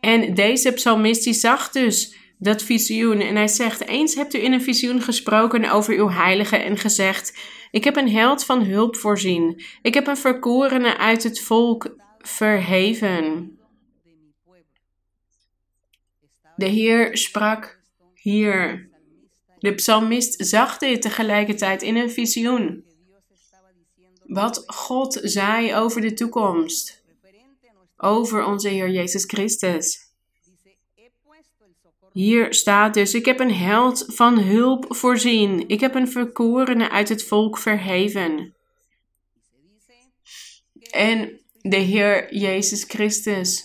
En 0.00 0.34
deze 0.34 0.72
psalmist 0.72 1.24
die 1.24 1.32
zag 1.32 1.70
dus 1.70 2.16
dat 2.38 2.62
visioen 2.62 3.20
en 3.20 3.36
hij 3.36 3.48
zegt: 3.48 3.86
Eens 3.86 4.14
hebt 4.14 4.34
u 4.34 4.38
in 4.38 4.52
een 4.52 4.62
visioen 4.62 5.00
gesproken 5.00 5.70
over 5.70 5.94
uw 5.94 6.08
heilige 6.08 6.56
en 6.56 6.76
gezegd: 6.76 7.38
ik 7.70 7.84
heb 7.84 7.96
een 7.96 8.10
held 8.10 8.44
van 8.44 8.64
hulp 8.64 8.96
voorzien. 8.96 9.62
Ik 9.82 9.94
heb 9.94 10.06
een 10.06 10.16
verkorene 10.16 10.96
uit 10.96 11.22
het 11.22 11.40
volk 11.40 11.96
verheven. 12.28 13.58
De 16.56 16.66
Heer 16.66 17.16
sprak 17.16 17.80
hier. 18.14 18.88
De 19.58 19.74
psalmist 19.74 20.46
zag 20.46 20.78
dit 20.78 21.02
tegelijkertijd 21.02 21.82
in 21.82 21.96
een 21.96 22.10
visioen. 22.10 22.84
Wat 24.26 24.62
God 24.66 25.20
zei 25.22 25.74
over 25.74 26.00
de 26.00 26.12
toekomst. 26.12 27.02
Over 27.96 28.44
onze 28.44 28.68
Heer 28.68 28.90
Jezus 28.90 29.24
Christus. 29.24 30.04
Hier 32.12 32.54
staat 32.54 32.94
dus: 32.94 33.14
Ik 33.14 33.24
heb 33.24 33.40
een 33.40 33.54
held 33.54 34.04
van 34.06 34.38
hulp 34.38 34.86
voorzien. 34.88 35.68
Ik 35.68 35.80
heb 35.80 35.94
een 35.94 36.08
verkorene 36.08 36.90
uit 36.90 37.08
het 37.08 37.24
volk 37.24 37.58
verheven. 37.58 38.54
En 40.90 41.43
de 41.68 41.76
Heer 41.76 42.34
Jezus 42.34 42.84
Christus 42.84 43.64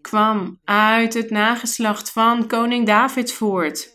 kwam 0.00 0.60
uit 0.64 1.14
het 1.14 1.30
nageslacht 1.30 2.10
van 2.10 2.46
koning 2.46 2.86
David 2.86 3.32
voort. 3.32 3.90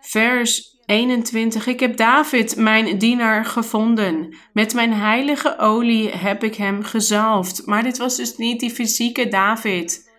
Vers 0.00 0.78
21. 0.86 1.66
Ik 1.66 1.80
heb 1.80 1.96
David, 1.96 2.56
mijn 2.56 2.98
dienaar, 2.98 3.44
gevonden. 3.44 4.36
Met 4.52 4.74
mijn 4.74 4.92
heilige 4.92 5.58
olie 5.58 6.10
heb 6.10 6.44
ik 6.44 6.54
hem 6.54 6.82
gezalfd. 6.82 7.66
Maar 7.66 7.82
dit 7.82 7.98
was 7.98 8.16
dus 8.16 8.36
niet 8.36 8.60
die 8.60 8.70
fysieke 8.70 9.28
David. 9.28 10.10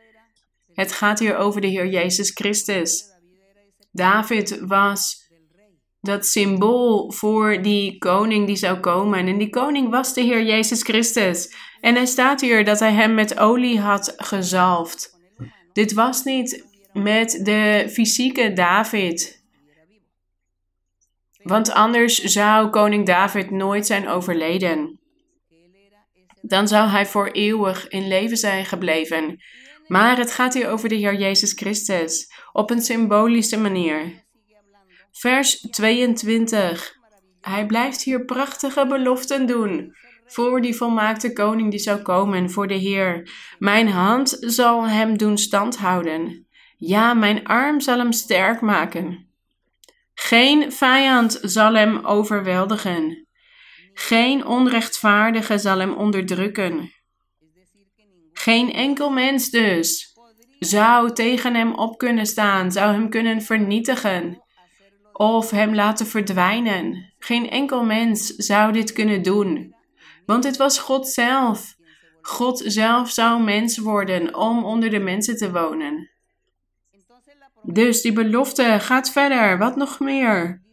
Het 0.74 0.92
gaat 0.92 1.20
hier 1.20 1.38
over 1.38 1.62
de 1.62 1.68
Heer 1.68 1.88
Jezus 1.88 2.32
Christus. 2.32 3.04
David 3.92 4.60
was 4.60 5.25
dat 6.06 6.26
symbool 6.26 7.12
voor 7.12 7.62
die 7.62 7.98
koning 7.98 8.48
die 8.48 8.56
zou 8.56 8.80
komen. 8.80 9.28
En 9.28 9.38
die 9.38 9.50
koning 9.50 9.90
was 9.90 10.14
de 10.14 10.22
Heer 10.22 10.44
Jezus 10.44 10.82
Christus. 10.82 11.56
En 11.82 11.96
hij 11.96 12.06
staat 12.06 12.42
hier 12.42 12.66
dat 12.66 12.80
hij 12.80 12.94
hem 12.94 13.14
met 13.14 13.40
olie 13.40 13.80
had 13.80 14.14
gezalfd. 14.18 15.20
Dit 15.74 15.94
was 15.94 16.24
niet 16.24 16.66
met 16.94 17.40
de 17.44 17.90
fysieke 17.92 18.54
David. 18.54 19.44
Want 21.44 21.72
anders 21.72 22.16
zou 22.24 22.70
koning 22.70 23.06
David 23.06 23.52
nooit 23.52 23.86
zijn 23.86 24.08
overleden. 24.08 25.00
Dan 26.42 26.68
zou 26.68 26.90
hij 26.90 27.06
voor 27.06 27.28
eeuwig 27.28 27.88
in 27.88 28.08
leven 28.08 28.38
zijn 28.38 28.66
gebleven. 28.66 29.44
Maar 29.88 30.18
het 30.18 30.32
gaat 30.32 30.54
hier 30.54 30.70
over 30.70 30.90
de 30.90 30.96
Heer 30.96 31.16
Jezus 31.16 31.52
Christus 31.52 32.32
op 32.52 32.70
een 32.70 32.82
symbolische 32.82 33.58
manier. 33.58 34.25
Vers 35.20 35.60
22. 35.60 36.96
Hij 37.42 37.66
blijft 37.66 38.02
hier 38.02 38.26
prachtige 38.26 38.88
beloften 38.88 39.46
doen 39.46 39.96
voor 40.26 40.62
die 40.62 40.76
volmaakte 40.76 41.34
koning 41.34 41.72
die 41.72 41.80
zou 41.80 42.02
komen, 42.02 42.52
voor 42.52 42.68
de 42.68 42.74
Heer. 42.74 43.30
Mijn 43.60 43.88
hand 43.88 44.38
zal 44.40 44.88
hem 44.88 45.18
doen 45.18 45.38
standhouden. 45.38 46.48
Ja, 46.78 47.14
mijn 47.14 47.46
arm 47.46 47.80
zal 47.82 47.98
hem 47.98 48.12
sterk 48.12 48.62
maken. 48.62 49.30
Geen 50.14 50.72
vijand 50.72 51.40
zal 51.42 51.74
hem 51.74 52.06
overweldigen. 52.06 53.28
Geen 53.94 54.46
onrechtvaardige 54.46 55.58
zal 55.58 55.80
hem 55.80 55.94
onderdrukken. 55.94 56.94
Geen 58.34 58.74
enkel 58.74 59.10
mens 59.10 59.50
dus 59.50 60.14
zou 60.60 61.14
tegen 61.14 61.56
hem 61.56 61.74
op 61.74 61.98
kunnen 61.98 62.26
staan, 62.26 62.72
zou 62.72 62.92
hem 62.92 63.10
kunnen 63.10 63.42
vernietigen. 63.42 64.45
Of 65.18 65.50
hem 65.52 65.76
laten 65.76 66.06
verdwijnen. 66.06 67.14
Geen 67.20 67.50
enkel 67.50 67.84
mens 67.84 68.26
zou 68.26 68.72
dit 68.72 68.94
kunnen 68.94 69.22
doen, 69.22 69.76
want 70.26 70.44
het 70.44 70.58
was 70.58 70.80
God 70.80 71.08
zelf. 71.08 71.76
God 72.22 72.62
zelf 72.66 73.10
zou 73.10 73.44
mens 73.44 73.78
worden 73.78 74.36
om 74.36 74.64
onder 74.64 74.90
de 74.90 75.00
mensen 75.00 75.38
te 75.38 75.52
wonen. 75.52 76.10
Dus 77.62 78.02
die 78.02 78.14
belofte 78.14 78.78
gaat 78.80 79.12
verder. 79.12 79.58
Wat 79.58 79.76
nog 79.76 80.00
meer? 80.00 80.64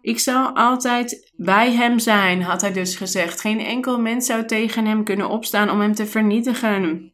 Ik 0.00 0.18
zal 0.18 0.54
altijd 0.54 1.32
bij 1.36 1.72
hem 1.72 1.98
zijn, 1.98 2.42
had 2.42 2.60
hij 2.60 2.72
dus 2.72 2.96
gezegd. 2.96 3.40
Geen 3.40 3.60
enkel 3.60 4.00
mens 4.00 4.26
zou 4.26 4.44
tegen 4.44 4.86
hem 4.86 5.04
kunnen 5.04 5.28
opstaan 5.28 5.70
om 5.70 5.80
hem 5.80 5.94
te 5.94 6.06
vernietigen. 6.06 7.12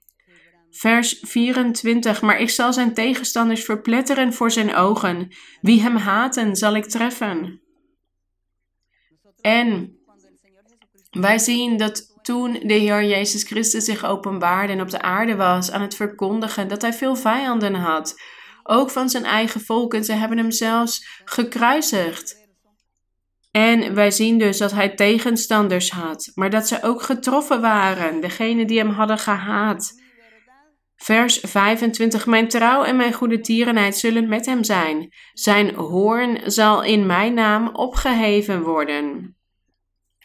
Vers 0.73 1.19
24. 1.21 2.23
Maar 2.23 2.41
ik 2.41 2.51
zal 2.51 2.73
zijn 2.73 2.95
tegenstanders 2.95 3.65
verpletteren 3.65 4.33
voor 4.33 4.51
zijn 4.51 4.75
ogen. 4.75 5.29
Wie 5.61 5.81
hem 5.81 5.97
haten, 5.97 6.57
zal 6.57 6.77
ik 6.77 6.85
treffen. 6.85 7.61
En 9.41 9.97
wij 11.11 11.39
zien 11.39 11.77
dat 11.77 12.19
toen 12.23 12.53
de 12.53 12.75
Heer 12.75 13.05
Jezus 13.05 13.43
Christus 13.43 13.85
zich 13.85 14.05
openbaarde 14.05 14.73
en 14.73 14.81
op 14.81 14.91
de 14.91 15.03
aarde 15.03 15.37
was 15.37 15.71
aan 15.71 15.81
het 15.81 15.95
verkondigen, 15.95 16.69
dat 16.69 16.83
hij 16.83 16.93
veel 16.93 17.17
vijanden 17.17 17.75
had. 17.75 18.15
Ook 18.63 18.91
van 18.91 19.09
zijn 19.09 19.25
eigen 19.25 19.61
volk. 19.61 19.95
En 19.95 20.05
ze 20.05 20.13
hebben 20.13 20.39
hem 20.39 20.51
zelfs 20.51 21.21
gekruisigd. 21.25 22.41
En 23.51 23.95
wij 23.95 24.11
zien 24.11 24.39
dus 24.39 24.59
dat 24.59 24.73
hij 24.73 24.95
tegenstanders 24.95 25.91
had, 25.91 26.31
maar 26.35 26.51
dat 26.51 26.69
ze 26.69 26.83
ook 26.83 27.03
getroffen 27.03 27.61
waren, 27.61 28.21
degene 28.21 28.65
die 28.65 28.79
hem 28.79 28.91
hadden 28.91 29.19
gehaat. 29.19 30.02
Vers 31.03 31.39
25: 31.41 32.27
Mijn 32.27 32.49
trouw 32.49 32.85
en 32.85 32.97
mijn 32.97 33.13
goede 33.13 33.41
tierenheid 33.41 33.97
zullen 33.97 34.29
met 34.29 34.47
hem 34.47 34.65
zijn. 34.65 35.13
Zijn 35.33 35.75
hoorn 35.75 36.51
zal 36.51 36.83
in 36.83 37.07
mijn 37.07 37.35
naam 37.35 37.69
opgeheven 37.69 38.63
worden. 38.63 39.37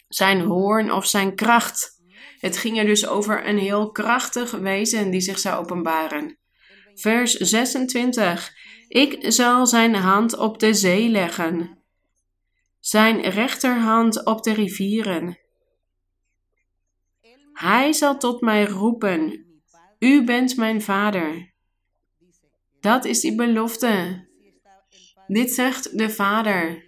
Zijn 0.08 0.42
hoorn 0.42 0.92
of 0.92 1.06
zijn 1.06 1.36
kracht. 1.36 2.02
Het 2.40 2.58
ging 2.58 2.78
er 2.78 2.86
dus 2.86 3.08
over 3.08 3.48
een 3.48 3.58
heel 3.58 3.92
krachtig 3.92 4.52
wezen 4.52 5.12
die 5.12 5.22
zich 5.22 5.40
zou 5.40 5.60
openbaren. 5.60 6.38
Vers 6.94 7.34
26: 7.34 8.52
Ik 8.88 9.18
zal 9.20 9.68
zijn 9.68 9.96
hand 9.96 10.38
op 10.38 10.60
de 10.60 10.74
zee 10.74 11.10
leggen 11.10 11.78
zijn 12.88 13.22
rechterhand 13.22 14.26
op 14.26 14.44
de 14.44 14.54
rivieren. 14.54 15.40
Hij 17.54 17.94
zal 17.94 18.18
tot 18.18 18.42
mij 18.42 18.66
roepen: 18.66 19.47
U 20.00 20.24
bent 20.24 20.58
mijn 20.58 20.82
vader. 20.82 21.54
Dat 22.80 23.06
is 23.06 23.20
die 23.20 23.36
belofte. 23.36 24.26
Dit 25.28 25.52
zegt 25.52 25.98
de 25.98 26.10
vader. 26.10 26.86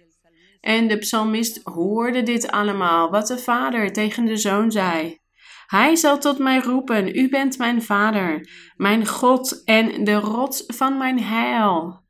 En 0.60 0.88
de 0.88 0.98
psalmist 0.98 1.60
hoorde 1.62 2.22
dit 2.22 2.50
allemaal, 2.50 3.10
wat 3.10 3.26
de 3.26 3.38
vader 3.38 3.92
tegen 3.92 4.24
de 4.24 4.36
zoon 4.36 4.70
zei. 4.70 5.18
Hij 5.66 5.96
zal 5.96 6.18
tot 6.18 6.38
mij 6.38 6.58
roepen: 6.58 7.18
U 7.18 7.28
bent 7.28 7.58
mijn 7.58 7.82
vader, 7.82 8.48
mijn 8.76 9.06
God 9.06 9.64
en 9.64 10.04
de 10.04 10.14
rots 10.14 10.64
van 10.66 10.98
mijn 10.98 11.22
heil. 11.22 12.04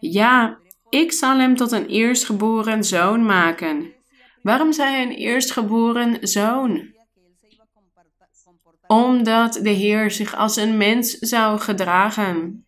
Ja, 0.00 0.58
ik 0.88 1.12
zal 1.12 1.38
hem 1.38 1.56
tot 1.56 1.72
een 1.72 1.86
eerstgeboren 1.86 2.84
zoon 2.84 3.24
maken. 3.24 3.94
Waarom 4.42 4.72
zei 4.72 4.90
hij 4.90 5.02
een 5.02 5.10
eerstgeboren 5.10 6.28
zoon? 6.28 6.91
Omdat 8.92 9.58
de 9.62 9.70
Heer 9.70 10.10
zich 10.10 10.36
als 10.36 10.56
een 10.56 10.76
mens 10.76 11.10
zou 11.10 11.58
gedragen. 11.58 12.66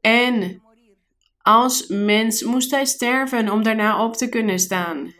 En 0.00 0.62
als 1.38 1.86
mens 1.86 2.42
moest 2.42 2.70
hij 2.70 2.84
sterven 2.84 3.50
om 3.50 3.62
daarna 3.62 4.04
op 4.04 4.16
te 4.16 4.28
kunnen 4.28 4.58
staan. 4.58 5.14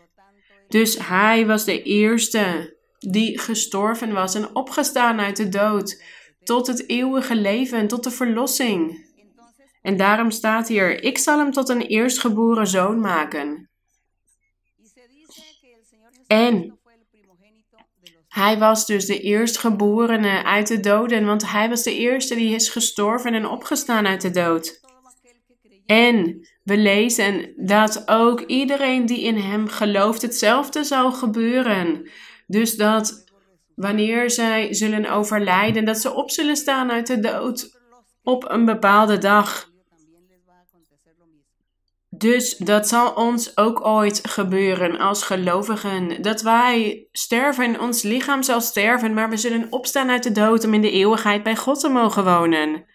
Dus 0.67 0.97
hij 1.07 1.45
was 1.45 1.65
de 1.65 1.83
eerste 1.83 2.75
die 2.99 3.39
gestorven 3.39 4.13
was 4.13 4.35
en 4.35 4.55
opgestaan 4.55 5.19
uit 5.19 5.37
de 5.37 5.49
dood 5.49 6.03
tot 6.43 6.67
het 6.67 6.89
eeuwige 6.89 7.35
leven, 7.35 7.87
tot 7.87 8.03
de 8.03 8.11
verlossing. 8.11 9.09
En 9.81 9.97
daarom 9.97 10.31
staat 10.31 10.67
hier: 10.67 11.03
Ik 11.03 11.17
zal 11.17 11.37
hem 11.37 11.51
tot 11.51 11.69
een 11.69 11.81
eerstgeboren 11.81 12.67
zoon 12.67 12.99
maken. 12.99 13.69
En 16.27 16.79
hij 18.31 18.57
was 18.57 18.85
dus 18.85 19.05
de 19.05 19.19
eerstgeborene 19.19 20.43
uit 20.43 20.67
de 20.67 20.79
doden, 20.79 21.25
want 21.25 21.51
hij 21.51 21.69
was 21.69 21.83
de 21.83 21.97
eerste 21.97 22.35
die 22.35 22.55
is 22.55 22.69
gestorven 22.69 23.33
en 23.33 23.47
opgestaan 23.47 24.07
uit 24.07 24.21
de 24.21 24.31
dood. 24.31 24.79
En 25.85 26.47
we 26.63 26.77
lezen 26.77 27.53
dat 27.57 28.03
ook 28.05 28.41
iedereen 28.41 29.05
die 29.05 29.21
in 29.21 29.37
hem 29.37 29.67
gelooft 29.67 30.21
hetzelfde 30.21 30.83
zal 30.83 31.11
gebeuren. 31.11 32.09
Dus 32.47 32.75
dat 32.75 33.23
wanneer 33.75 34.29
zij 34.29 34.73
zullen 34.73 35.11
overlijden, 35.11 35.85
dat 35.85 35.97
ze 35.97 36.13
op 36.13 36.31
zullen 36.31 36.55
staan 36.55 36.91
uit 36.91 37.07
de 37.07 37.19
dood 37.19 37.79
op 38.23 38.49
een 38.49 38.65
bepaalde 38.65 39.17
dag. 39.17 39.70
Dus 42.21 42.57
dat 42.57 42.87
zal 42.87 43.11
ons 43.11 43.57
ook 43.57 43.85
ooit 43.85 44.19
gebeuren 44.27 44.97
als 44.97 45.23
gelovigen. 45.23 46.21
Dat 46.21 46.41
wij 46.41 47.07
sterven, 47.11 47.79
ons 47.79 48.01
lichaam 48.01 48.43
zal 48.43 48.61
sterven, 48.61 49.13
maar 49.13 49.29
we 49.29 49.37
zullen 49.37 49.67
opstaan 49.69 50.09
uit 50.09 50.23
de 50.23 50.31
dood 50.31 50.65
om 50.65 50.73
in 50.73 50.81
de 50.81 50.91
eeuwigheid 50.91 51.43
bij 51.43 51.55
God 51.55 51.79
te 51.79 51.89
mogen 51.89 52.23
wonen. 52.23 52.85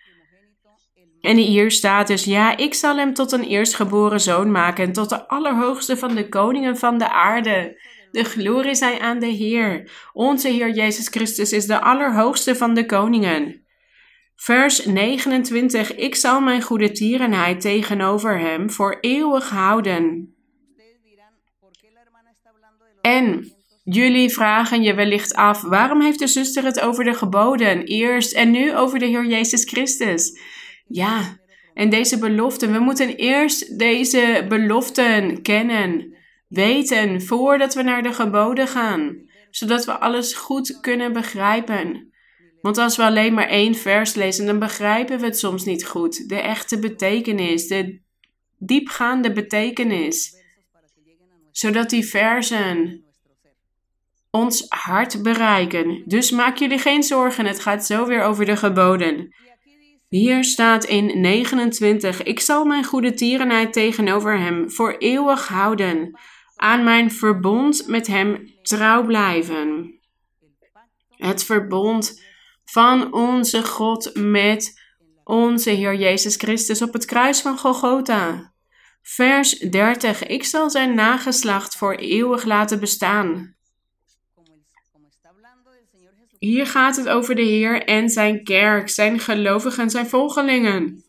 En 1.21 1.37
hier 1.37 1.71
staat 1.71 2.07
dus, 2.07 2.25
ja, 2.25 2.57
ik 2.57 2.75
zal 2.75 2.97
hem 2.97 3.15
tot 3.15 3.33
een 3.33 3.45
eerstgeboren 3.45 4.21
zoon 4.21 4.51
maken, 4.51 4.93
tot 4.93 5.09
de 5.09 5.29
allerhoogste 5.29 5.97
van 5.97 6.15
de 6.15 6.29
koningen 6.29 6.77
van 6.77 6.99
de 6.99 7.11
aarde. 7.11 7.81
De 8.11 8.25
glorie 8.25 8.75
zij 8.75 9.01
aan 9.01 9.19
de 9.19 9.27
Heer. 9.27 9.91
Onze 10.12 10.49
Heer 10.49 10.71
Jezus 10.71 11.09
Christus 11.09 11.53
is 11.53 11.67
de 11.67 11.81
allerhoogste 11.81 12.57
van 12.57 12.75
de 12.75 12.87
koningen. 12.87 13.65
Vers 14.37 14.85
29. 14.85 15.94
Ik 15.94 16.14
zal 16.14 16.40
mijn 16.40 16.62
goede 16.62 16.92
tierenheid 16.92 17.61
tegenover 17.61 18.38
hem 18.38 18.70
voor 18.70 18.99
eeuwig 19.01 19.49
houden. 19.49 20.35
En 23.01 23.53
jullie 23.85 24.31
vragen 24.31 24.83
je 24.83 24.94
wellicht 24.94 25.35
af: 25.35 25.62
waarom 25.62 26.01
heeft 26.01 26.18
de 26.18 26.27
zuster 26.27 26.64
het 26.64 26.81
over 26.81 27.05
de 27.05 27.14
geboden 27.14 27.85
eerst 27.85 28.33
en 28.33 28.51
nu 28.51 28.77
over 28.77 28.99
de 28.99 29.07
Heer 29.07 29.27
Jezus 29.27 29.64
Christus? 29.64 30.40
Ja, 30.87 31.38
en 31.75 31.90
deze 31.90 32.18
beloften, 32.18 32.72
we 32.72 32.79
moeten 32.79 33.16
eerst 33.16 33.79
deze 33.79 34.44
beloften 34.49 35.42
kennen, 35.42 36.16
weten 36.49 37.22
voordat 37.22 37.75
we 37.75 37.83
naar 37.83 38.03
de 38.03 38.12
geboden 38.12 38.68
gaan, 38.68 39.16
zodat 39.51 39.85
we 39.85 39.99
alles 39.99 40.35
goed 40.35 40.81
kunnen 40.81 41.12
begrijpen. 41.12 42.14
Want 42.66 42.79
als 42.79 42.96
we 42.96 43.02
alleen 43.02 43.35
maar 43.35 43.48
één 43.48 43.74
vers 43.74 44.14
lezen, 44.14 44.46
dan 44.46 44.59
begrijpen 44.59 45.18
we 45.18 45.24
het 45.24 45.38
soms 45.38 45.64
niet 45.64 45.87
goed. 45.87 46.29
De 46.29 46.40
echte 46.40 46.79
betekenis, 46.79 47.66
de 47.66 48.00
diepgaande 48.59 49.33
betekenis. 49.33 50.37
Zodat 51.50 51.90
die 51.90 52.07
versen 52.07 53.05
ons 54.31 54.64
hart 54.68 55.22
bereiken. 55.22 56.02
Dus 56.07 56.31
maak 56.31 56.57
jullie 56.57 56.79
geen 56.79 57.02
zorgen, 57.02 57.46
het 57.46 57.61
gaat 57.61 57.87
zo 57.87 58.07
weer 58.07 58.22
over 58.22 58.44
de 58.44 58.57
geboden. 58.57 59.35
Hier 60.09 60.44
staat 60.44 60.85
in 60.85 61.20
29: 61.20 62.22
Ik 62.22 62.40
zal 62.40 62.64
mijn 62.64 62.85
goede 62.85 63.14
tierenheid 63.14 63.72
tegenover 63.72 64.38
hem 64.38 64.70
voor 64.70 64.96
eeuwig 64.98 65.48
houden, 65.48 66.18
aan 66.57 66.85
mijn 66.85 67.11
verbond 67.11 67.87
met 67.87 68.07
hem 68.07 68.50
trouw 68.62 69.05
blijven. 69.05 69.94
Het 71.16 71.44
verbond 71.44 72.24
van 72.66 73.12
onze 73.12 73.64
God 73.64 74.11
met 74.14 74.81
onze 75.24 75.70
Heer 75.70 75.94
Jezus 75.94 76.37
Christus 76.37 76.83
op 76.83 76.92
het 76.92 77.05
kruis 77.05 77.40
van 77.40 77.59
Golgotha. 77.59 78.52
Vers 79.02 79.59
30. 79.59 80.26
Ik 80.26 80.44
zal 80.44 80.70
zijn 80.70 80.94
nageslacht 80.94 81.77
voor 81.77 81.94
eeuwig 81.94 82.44
laten 82.44 82.81
bestaan. 82.81 83.54
Hier 86.38 86.67
gaat 86.67 86.96
het 86.96 87.08
over 87.08 87.35
de 87.35 87.42
Heer 87.42 87.83
en 87.83 88.08
zijn 88.08 88.44
kerk, 88.44 88.88
zijn 88.88 89.19
gelovigen, 89.19 89.90
zijn 89.90 90.06
volgelingen. 90.06 91.04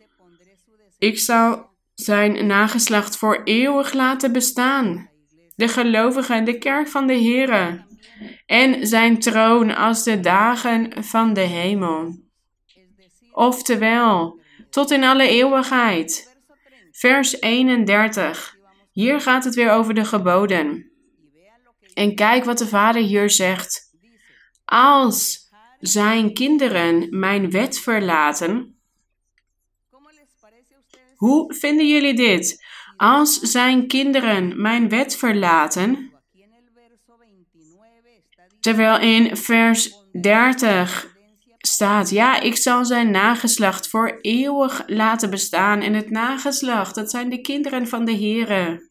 Ik 0.98 1.20
zal 1.20 1.70
zijn 1.94 2.48
nageslacht 2.48 3.18
voor 3.18 3.42
eeuwig 3.44 3.94
laten 3.94 4.32
bestaan. 4.32 5.10
De 5.58 5.68
gelovigen, 5.68 6.46
de 6.46 6.58
kerk 6.58 6.88
van 6.88 7.08
de 7.08 7.14
Heer 7.14 7.86
en 8.46 8.88
zijn 8.88 9.20
troon 9.20 9.76
als 9.76 10.04
de 10.04 10.20
dagen 10.20 11.04
van 11.04 11.34
de 11.34 11.42
hemel. 11.42 12.20
Oftewel, 13.32 14.40
tot 14.70 14.92
in 14.92 15.04
alle 15.04 15.28
eeuwigheid. 15.28 16.38
Vers 16.92 17.42
31. 17.42 18.58
Hier 18.92 19.22
gaat 19.22 19.44
het 19.44 19.56
weer 19.56 19.72
over 19.72 19.94
de 19.94 20.06
geboden. 20.06 20.92
En 21.94 22.16
kijk 22.16 22.44
wat 22.44 22.58
de 22.58 22.68
Vader 22.68 23.02
hier 23.02 23.30
zegt. 23.30 23.92
Als 24.66 25.50
zijn 25.80 26.34
kinderen 26.34 27.20
mijn 27.20 27.52
wet 27.52 27.80
verlaten. 27.80 28.80
Hoe 31.16 31.54
vinden 31.54 31.88
jullie 31.88 32.14
dit? 32.14 32.66
Als 32.98 33.40
zijn 33.40 33.88
kinderen 33.88 34.62
mijn 34.62 34.90
wet 34.90 35.18
verlaten, 35.18 36.12
terwijl 38.60 39.00
in 39.00 39.38
vers 39.38 39.94
30 40.22 41.16
staat, 41.58 42.10
ja, 42.10 42.42
ik 42.42 42.56
zal 42.56 42.86
zijn 42.86 43.12
nageslacht 43.12 43.88
voor 43.88 44.18
eeuwig 44.22 44.84
laten 44.88 45.30
bestaan. 45.30 45.82
En 45.82 45.94
het 45.94 46.10
nageslacht, 46.10 46.96
dat 46.96 47.12
zijn 47.12 47.30
de 47.30 47.42
kinderen 47.42 47.88
van 47.88 48.06
de 48.06 48.18
Here. 48.18 48.90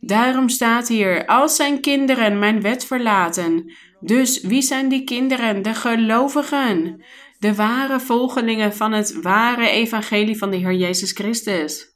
Daarom 0.00 0.48
staat 0.48 0.88
hier, 0.88 1.26
als 1.26 1.56
zijn 1.56 1.80
kinderen 1.80 2.38
mijn 2.38 2.60
wet 2.60 2.84
verlaten. 2.84 3.72
Dus 4.00 4.40
wie 4.40 4.62
zijn 4.62 4.88
die 4.88 5.04
kinderen? 5.04 5.62
De 5.62 5.74
gelovigen. 5.74 7.04
De 7.38 7.54
ware 7.54 8.00
volgelingen 8.00 8.74
van 8.74 8.92
het 8.92 9.20
ware 9.20 9.68
evangelie 9.68 10.38
van 10.38 10.50
de 10.50 10.56
Heer 10.56 10.74
Jezus 10.74 11.12
Christus. 11.12 11.91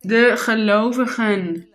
De 0.00 0.32
gelovigen 0.36 1.68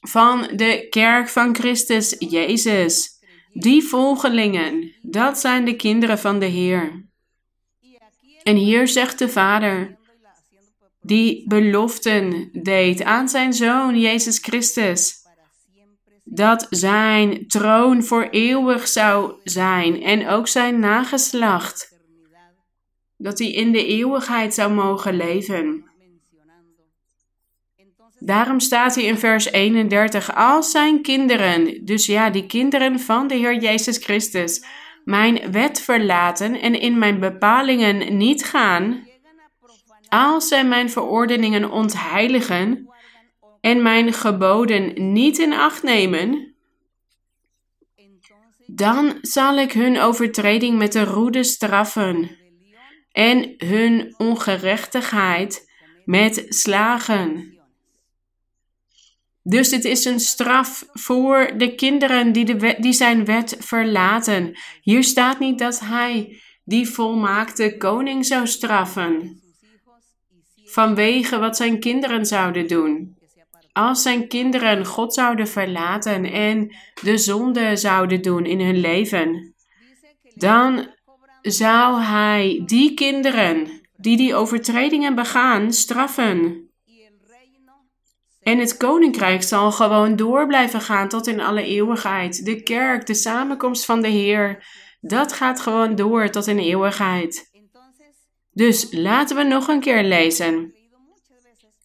van 0.00 0.48
de 0.56 0.86
kerk 0.90 1.28
van 1.28 1.54
Christus 1.54 2.16
Jezus. 2.18 3.20
Die 3.52 3.82
volgelingen, 3.82 4.92
dat 5.02 5.38
zijn 5.38 5.64
de 5.64 5.76
kinderen 5.76 6.18
van 6.18 6.38
de 6.38 6.46
Heer. 6.46 7.04
En 8.42 8.56
hier 8.56 8.88
zegt 8.88 9.18
de 9.18 9.28
Vader, 9.28 9.98
die 11.00 11.48
beloften 11.48 12.48
deed 12.52 13.02
aan 13.02 13.28
zijn 13.28 13.52
Zoon 13.52 14.00
Jezus 14.00 14.38
Christus, 14.38 15.14
dat 16.24 16.66
zijn 16.70 17.46
troon 17.46 18.04
voor 18.04 18.28
eeuwig 18.30 18.88
zou 18.88 19.34
zijn 19.44 20.02
en 20.02 20.28
ook 20.28 20.48
zijn 20.48 20.78
nageslacht, 20.78 21.98
dat 23.16 23.38
hij 23.38 23.50
in 23.50 23.72
de 23.72 23.86
eeuwigheid 23.86 24.54
zou 24.54 24.72
mogen 24.72 25.16
leven. 25.16 25.91
Daarom 28.24 28.60
staat 28.60 28.94
hij 28.94 29.04
in 29.04 29.18
vers 29.18 29.52
31, 29.52 30.34
als 30.34 30.70
zijn 30.70 31.02
kinderen, 31.02 31.84
dus 31.84 32.06
ja, 32.06 32.30
die 32.30 32.46
kinderen 32.46 33.00
van 33.00 33.26
de 33.26 33.34
Heer 33.34 33.56
Jezus 33.56 33.96
Christus, 33.96 34.64
mijn 35.04 35.52
wet 35.52 35.80
verlaten 35.80 36.60
en 36.60 36.80
in 36.80 36.98
mijn 36.98 37.20
bepalingen 37.20 38.16
niet 38.16 38.44
gaan, 38.44 39.06
als 40.08 40.48
zij 40.48 40.64
mijn 40.64 40.90
verordeningen 40.90 41.70
ontheiligen 41.70 42.88
en 43.60 43.82
mijn 43.82 44.12
geboden 44.12 45.12
niet 45.12 45.38
in 45.38 45.52
acht 45.52 45.82
nemen, 45.82 46.54
dan 48.66 49.18
zal 49.20 49.58
ik 49.58 49.72
hun 49.72 50.00
overtreding 50.00 50.78
met 50.78 50.92
de 50.92 51.04
roede 51.04 51.44
straffen 51.44 52.36
en 53.12 53.54
hun 53.56 54.14
ongerechtigheid 54.16 55.70
met 56.04 56.44
slagen. 56.48 57.60
Dus 59.42 59.68
dit 59.68 59.84
is 59.84 60.04
een 60.04 60.20
straf 60.20 60.84
voor 60.92 61.52
de 61.56 61.74
kinderen 61.74 62.32
die, 62.32 62.44
de 62.44 62.76
die 62.78 62.92
zijn 62.92 63.24
wet 63.24 63.56
verlaten. 63.58 64.58
Hier 64.80 65.04
staat 65.04 65.38
niet 65.38 65.58
dat 65.58 65.80
hij 65.80 66.40
die 66.64 66.88
volmaakte 66.88 67.76
koning 67.76 68.26
zou 68.26 68.46
straffen. 68.46 69.40
Vanwege 70.64 71.38
wat 71.38 71.56
zijn 71.56 71.80
kinderen 71.80 72.26
zouden 72.26 72.68
doen. 72.68 73.16
Als 73.72 74.02
zijn 74.02 74.28
kinderen 74.28 74.86
God 74.86 75.14
zouden 75.14 75.48
verlaten 75.48 76.24
en 76.24 76.74
de 77.02 77.18
zonde 77.18 77.76
zouden 77.76 78.22
doen 78.22 78.46
in 78.46 78.60
hun 78.60 78.80
leven, 78.80 79.54
dan 80.34 80.86
zou 81.42 82.00
hij 82.00 82.62
die 82.66 82.94
kinderen 82.94 83.80
die 83.96 84.16
die 84.16 84.34
overtredingen 84.34 85.14
begaan 85.14 85.72
straffen. 85.72 86.70
En 88.42 88.58
het 88.58 88.76
koninkrijk 88.76 89.42
zal 89.42 89.72
gewoon 89.72 90.16
door 90.16 90.46
blijven 90.46 90.80
gaan 90.80 91.08
tot 91.08 91.26
in 91.26 91.40
alle 91.40 91.64
eeuwigheid. 91.64 92.44
De 92.44 92.62
kerk, 92.62 93.06
de 93.06 93.14
samenkomst 93.14 93.84
van 93.84 94.02
de 94.02 94.08
Heer, 94.08 94.66
dat 95.00 95.32
gaat 95.32 95.60
gewoon 95.60 95.94
door 95.94 96.30
tot 96.30 96.46
in 96.46 96.58
eeuwigheid. 96.58 97.50
Dus 98.52 98.86
laten 98.90 99.36
we 99.36 99.42
nog 99.42 99.68
een 99.68 99.80
keer 99.80 100.02
lezen. 100.02 100.74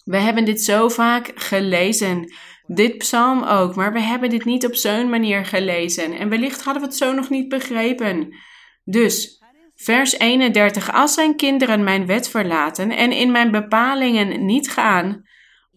We 0.04 0.18
hebben 0.18 0.46
dit 0.46 0.62
zo 0.62 0.90
vaak 0.90 1.32
gelezen. 1.36 2.34
Dit 2.66 2.98
psalm 2.98 3.44
ook, 3.44 3.76
maar 3.76 3.94
we 3.94 4.00
hebben 4.00 4.30
dit 4.30 4.46
niet 4.46 4.66
op 4.66 4.76
zo'n 4.76 5.10
manier 5.10 5.46
gelezen. 5.46 6.18
En 6.18 6.30
wellicht 6.30 6.64
hadden 6.64 6.82
we 6.82 6.88
het 6.88 6.98
zo 6.98 7.14
nog 7.14 7.30
niet 7.30 7.50
begrepen. 7.50 8.36
Dus, 8.84 9.44
vers 9.76 10.20
31. 10.20 10.94
Als 10.94 11.14
zijn 11.14 11.36
kinderen 11.36 11.84
mijn 11.84 12.06
wet 12.06 12.30
verlaten 12.30 12.92
en 12.92 13.12
in 13.12 13.32
mijn 13.32 13.52
bepalingen 13.52 14.46
niet 14.46 14.70
gaan, 14.70 15.27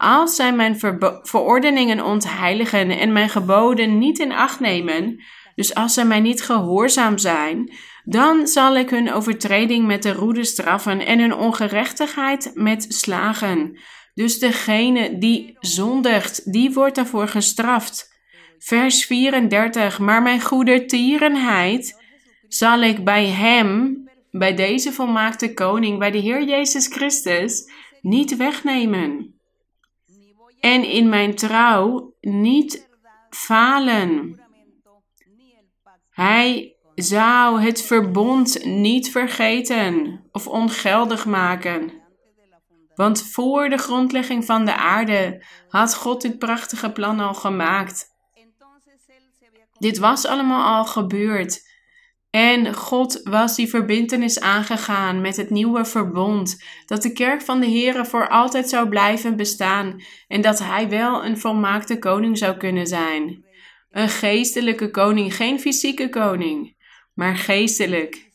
als 0.00 0.36
zij 0.36 0.52
mijn 0.52 0.78
verordeningen 1.22 2.04
ontheiligen 2.04 2.90
en 2.90 3.12
mijn 3.12 3.28
geboden 3.28 3.98
niet 3.98 4.18
in 4.18 4.32
acht 4.32 4.60
nemen, 4.60 5.22
dus 5.54 5.74
als 5.74 5.94
zij 5.94 6.04
mij 6.04 6.20
niet 6.20 6.42
gehoorzaam 6.42 7.18
zijn, 7.18 7.72
dan 8.04 8.46
zal 8.46 8.76
ik 8.76 8.90
hun 8.90 9.12
overtreding 9.12 9.86
met 9.86 10.02
de 10.02 10.12
roede 10.12 10.44
straffen 10.44 11.06
en 11.06 11.18
hun 11.18 11.34
ongerechtigheid 11.34 12.50
met 12.54 12.86
slagen. 12.88 13.78
Dus 14.14 14.38
degene 14.38 15.18
die 15.18 15.56
zondigt, 15.58 16.52
die 16.52 16.72
wordt 16.72 16.94
daarvoor 16.94 17.28
gestraft. 17.28 18.18
Vers 18.58 19.04
34. 19.04 19.98
Maar 19.98 20.22
mijn 20.22 20.40
goede 20.40 20.84
tierenheid 20.84 22.02
zal 22.48 22.82
ik 22.82 23.04
bij 23.04 23.26
hem, 23.26 23.98
bij 24.30 24.54
deze 24.54 24.92
volmaakte 24.92 25.54
koning, 25.54 25.98
bij 25.98 26.10
de 26.10 26.18
Heer 26.18 26.44
Jezus 26.44 26.86
Christus, 26.86 27.70
niet 28.00 28.36
wegnemen 28.36 29.38
en 30.60 30.84
in 30.84 31.08
mijn 31.08 31.34
trouw 31.34 32.14
niet 32.20 32.88
falen. 33.30 34.40
Hij 36.10 36.76
zou 36.94 37.60
het 37.60 37.82
verbond 37.82 38.64
niet 38.64 39.10
vergeten 39.10 40.20
of 40.32 40.46
ongeldig 40.46 41.26
maken. 41.26 41.92
Want 42.94 43.22
voor 43.22 43.68
de 43.68 43.78
grondlegging 43.78 44.44
van 44.44 44.64
de 44.64 44.74
aarde 44.74 45.44
had 45.68 45.94
God 45.94 46.22
dit 46.22 46.38
prachtige 46.38 46.92
plan 46.92 47.20
al 47.20 47.34
gemaakt. 47.34 48.08
Dit 49.78 49.98
was 49.98 50.26
allemaal 50.26 50.76
al 50.76 50.84
gebeurd. 50.84 51.69
En 52.30 52.74
God 52.74 53.20
was 53.24 53.56
die 53.56 53.68
verbintenis 53.68 54.40
aangegaan 54.40 55.20
met 55.20 55.36
het 55.36 55.50
nieuwe 55.50 55.84
verbond, 55.84 56.64
dat 56.86 57.02
de 57.02 57.12
kerk 57.12 57.42
van 57.42 57.60
de 57.60 57.70
Here 57.70 58.04
voor 58.04 58.28
altijd 58.28 58.68
zou 58.68 58.88
blijven 58.88 59.36
bestaan 59.36 60.02
en 60.28 60.40
dat 60.40 60.58
hij 60.58 60.88
wel 60.88 61.24
een 61.24 61.38
volmaakte 61.38 61.98
koning 61.98 62.38
zou 62.38 62.56
kunnen 62.56 62.86
zijn. 62.86 63.44
Een 63.90 64.08
geestelijke 64.08 64.90
koning, 64.90 65.36
geen 65.36 65.60
fysieke 65.60 66.08
koning, 66.08 66.76
maar 67.14 67.36
geestelijk. 67.36 68.28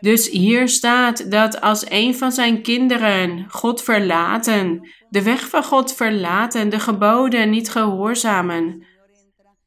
Dus 0.00 0.28
hier 0.28 0.68
staat 0.68 1.30
dat 1.30 1.60
als 1.60 1.90
een 1.90 2.14
van 2.14 2.32
zijn 2.32 2.62
kinderen 2.62 3.46
God 3.48 3.82
verlaten, 3.82 4.88
de 5.08 5.22
weg 5.22 5.48
van 5.48 5.64
God 5.64 5.94
verlaten, 5.94 6.68
de 6.68 6.80
geboden 6.80 7.50
niet 7.50 7.70
gehoorzamen, 7.70 8.86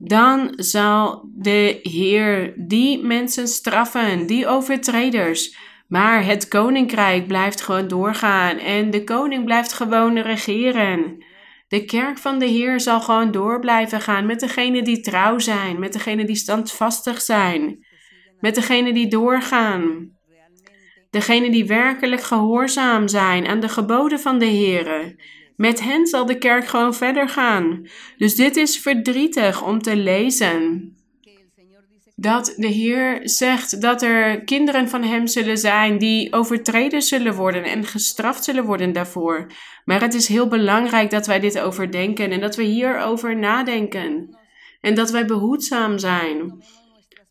dan 0.02 0.54
zal 0.56 1.30
de 1.36 1.80
Heer 1.82 2.54
die 2.56 3.04
mensen 3.04 3.48
straffen, 3.48 4.26
die 4.26 4.48
overtreders. 4.48 5.58
Maar 5.88 6.26
het 6.26 6.48
koninkrijk 6.48 7.28
blijft 7.28 7.62
gewoon 7.62 7.88
doorgaan 7.88 8.58
en 8.58 8.92
de 8.92 9.04
koning 9.04 9.46
blijft 9.46 9.74
gewoon 9.74 10.18
regeren. 10.18 11.24
De 11.68 11.86
kerk 11.86 12.18
van 12.18 12.40
de 12.40 12.46
Heer 12.46 12.80
zal 12.80 13.02
gewoon 13.02 13.32
door 13.32 13.60
blijven 13.60 14.02
gaan 14.02 14.26
met 14.26 14.40
degenen 14.40 14.84
die 14.84 15.00
trouw 15.00 15.40
zijn, 15.40 15.80
met 15.80 15.94
degenen 15.94 16.26
die 16.26 16.36
standvastig 16.36 17.22
zijn, 17.22 17.86
met 18.40 18.56
degenen 18.56 18.94
die 18.94 19.08
doorgaan. 19.08 20.18
Degenen 21.10 21.52
die 21.52 21.66
werkelijk 21.66 22.22
gehoorzaam 22.22 23.08
zijn 23.08 23.48
aan 23.48 23.60
de 23.60 23.70
geboden 23.70 24.20
van 24.20 24.40
de 24.40 24.46
Heer. 24.46 25.16
Met 25.60 25.82
hen 25.82 26.08
zal 26.08 26.26
de 26.26 26.38
kerk 26.38 26.68
gewoon 26.68 26.94
verder 26.94 27.30
gaan. 27.30 27.88
Dus 28.18 28.36
dit 28.36 28.56
is 28.56 28.80
verdrietig 28.80 29.64
om 29.64 29.82
te 29.82 29.96
lezen. 29.96 30.94
Dat 32.16 32.54
de 32.56 32.68
Heer 32.68 33.20
zegt 33.24 33.82
dat 33.82 34.02
er 34.02 34.44
kinderen 34.44 34.90
van 34.90 35.04
Hem 35.04 35.28
zullen 35.28 35.58
zijn 35.58 35.98
die 35.98 36.34
overtreden 36.34 37.02
zullen 37.02 37.36
worden 37.36 37.64
en 37.64 37.86
gestraft 37.86 38.44
zullen 38.44 38.64
worden 38.64 38.94
daarvoor. 38.94 39.52
Maar 39.86 40.02
het 40.02 40.14
is 40.14 40.28
heel 40.28 40.48
belangrijk 40.48 41.10
dat 41.10 41.28
wij 41.28 41.40
dit 41.40 41.60
overdenken 41.60 42.32
en 42.32 42.40
dat 42.40 42.56
we 42.56 42.64
hierover 42.64 43.38
nadenken. 43.38 44.38
En 44.82 44.96
dat 44.96 45.12
wij 45.12 45.26
behoedzaam 45.26 45.98
zijn. 45.98 46.64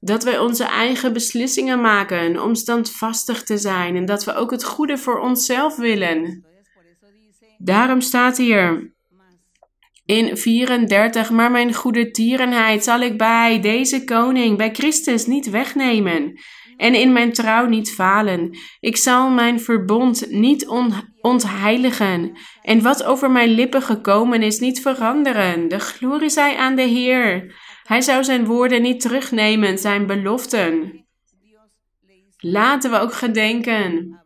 Dat 0.00 0.24
wij 0.24 0.38
onze 0.38 0.64
eigen 0.64 1.12
beslissingen 1.12 1.80
maken 1.80 2.42
om 2.42 2.54
standvastig 2.54 3.42
te 3.42 3.58
zijn 3.58 3.96
en 3.96 4.04
dat 4.04 4.24
we 4.24 4.34
ook 4.34 4.50
het 4.50 4.64
goede 4.64 4.98
voor 4.98 5.20
onszelf 5.20 5.76
willen. 5.76 6.47
Daarom 7.59 8.00
staat 8.00 8.36
hier 8.36 8.96
in 10.04 10.36
34, 10.36 11.30
maar 11.30 11.50
mijn 11.50 11.74
goede 11.74 12.11
tierenheid 12.11 12.84
zal 12.84 13.00
ik 13.00 13.18
bij 13.18 13.61
deze 13.61 14.04
koning, 14.04 14.56
bij 14.56 14.74
Christus, 14.74 15.26
niet 15.26 15.50
wegnemen. 15.50 16.40
en 16.76 16.94
in 16.94 17.12
mijn 17.12 17.32
trouw 17.32 17.66
niet 17.66 17.90
falen. 17.90 18.59
Ik 18.80 18.96
zal 18.96 19.30
mijn 19.30 19.61
verbond 19.61 20.30
niet 20.30 20.66
ontheiligen 21.20 22.38
en 22.62 22.82
wat 22.82 23.04
over 23.04 23.30
mijn 23.30 23.48
lippen 23.48 23.82
gekomen 23.82 24.42
is 24.42 24.59
niet 24.59 24.80
veranderen. 24.80 25.68
De 25.68 25.78
glorie 25.78 26.28
zij 26.28 26.56
aan 26.56 26.76
de 26.76 26.82
Heer. 26.82 27.54
Hij 27.82 28.00
zou 28.00 28.24
zijn 28.24 28.44
woorden 28.44 28.82
niet 28.82 29.00
terugnemen, 29.00 29.78
zijn 29.78 30.06
beloften. 30.06 31.04
Laten 32.38 32.90
we 32.90 32.98
ook 32.98 33.12
gedenken 33.12 34.18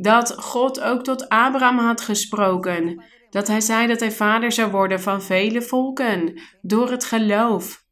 dat 0.00 0.34
God 0.38 0.80
ook 0.80 1.04
tot 1.04 1.28
Abraham 1.28 1.78
had 1.78 2.00
gesproken. 2.00 3.02
Dat 3.30 3.48
hij 3.48 3.60
zei 3.60 3.86
dat 3.86 4.00
hij 4.00 4.12
vader 4.12 4.52
zou 4.52 4.70
worden 4.70 5.00
van 5.00 5.22
vele 5.22 5.62
volken 5.62 6.40
door 6.62 6.90
het 6.90 7.04
geloof. 7.04 7.84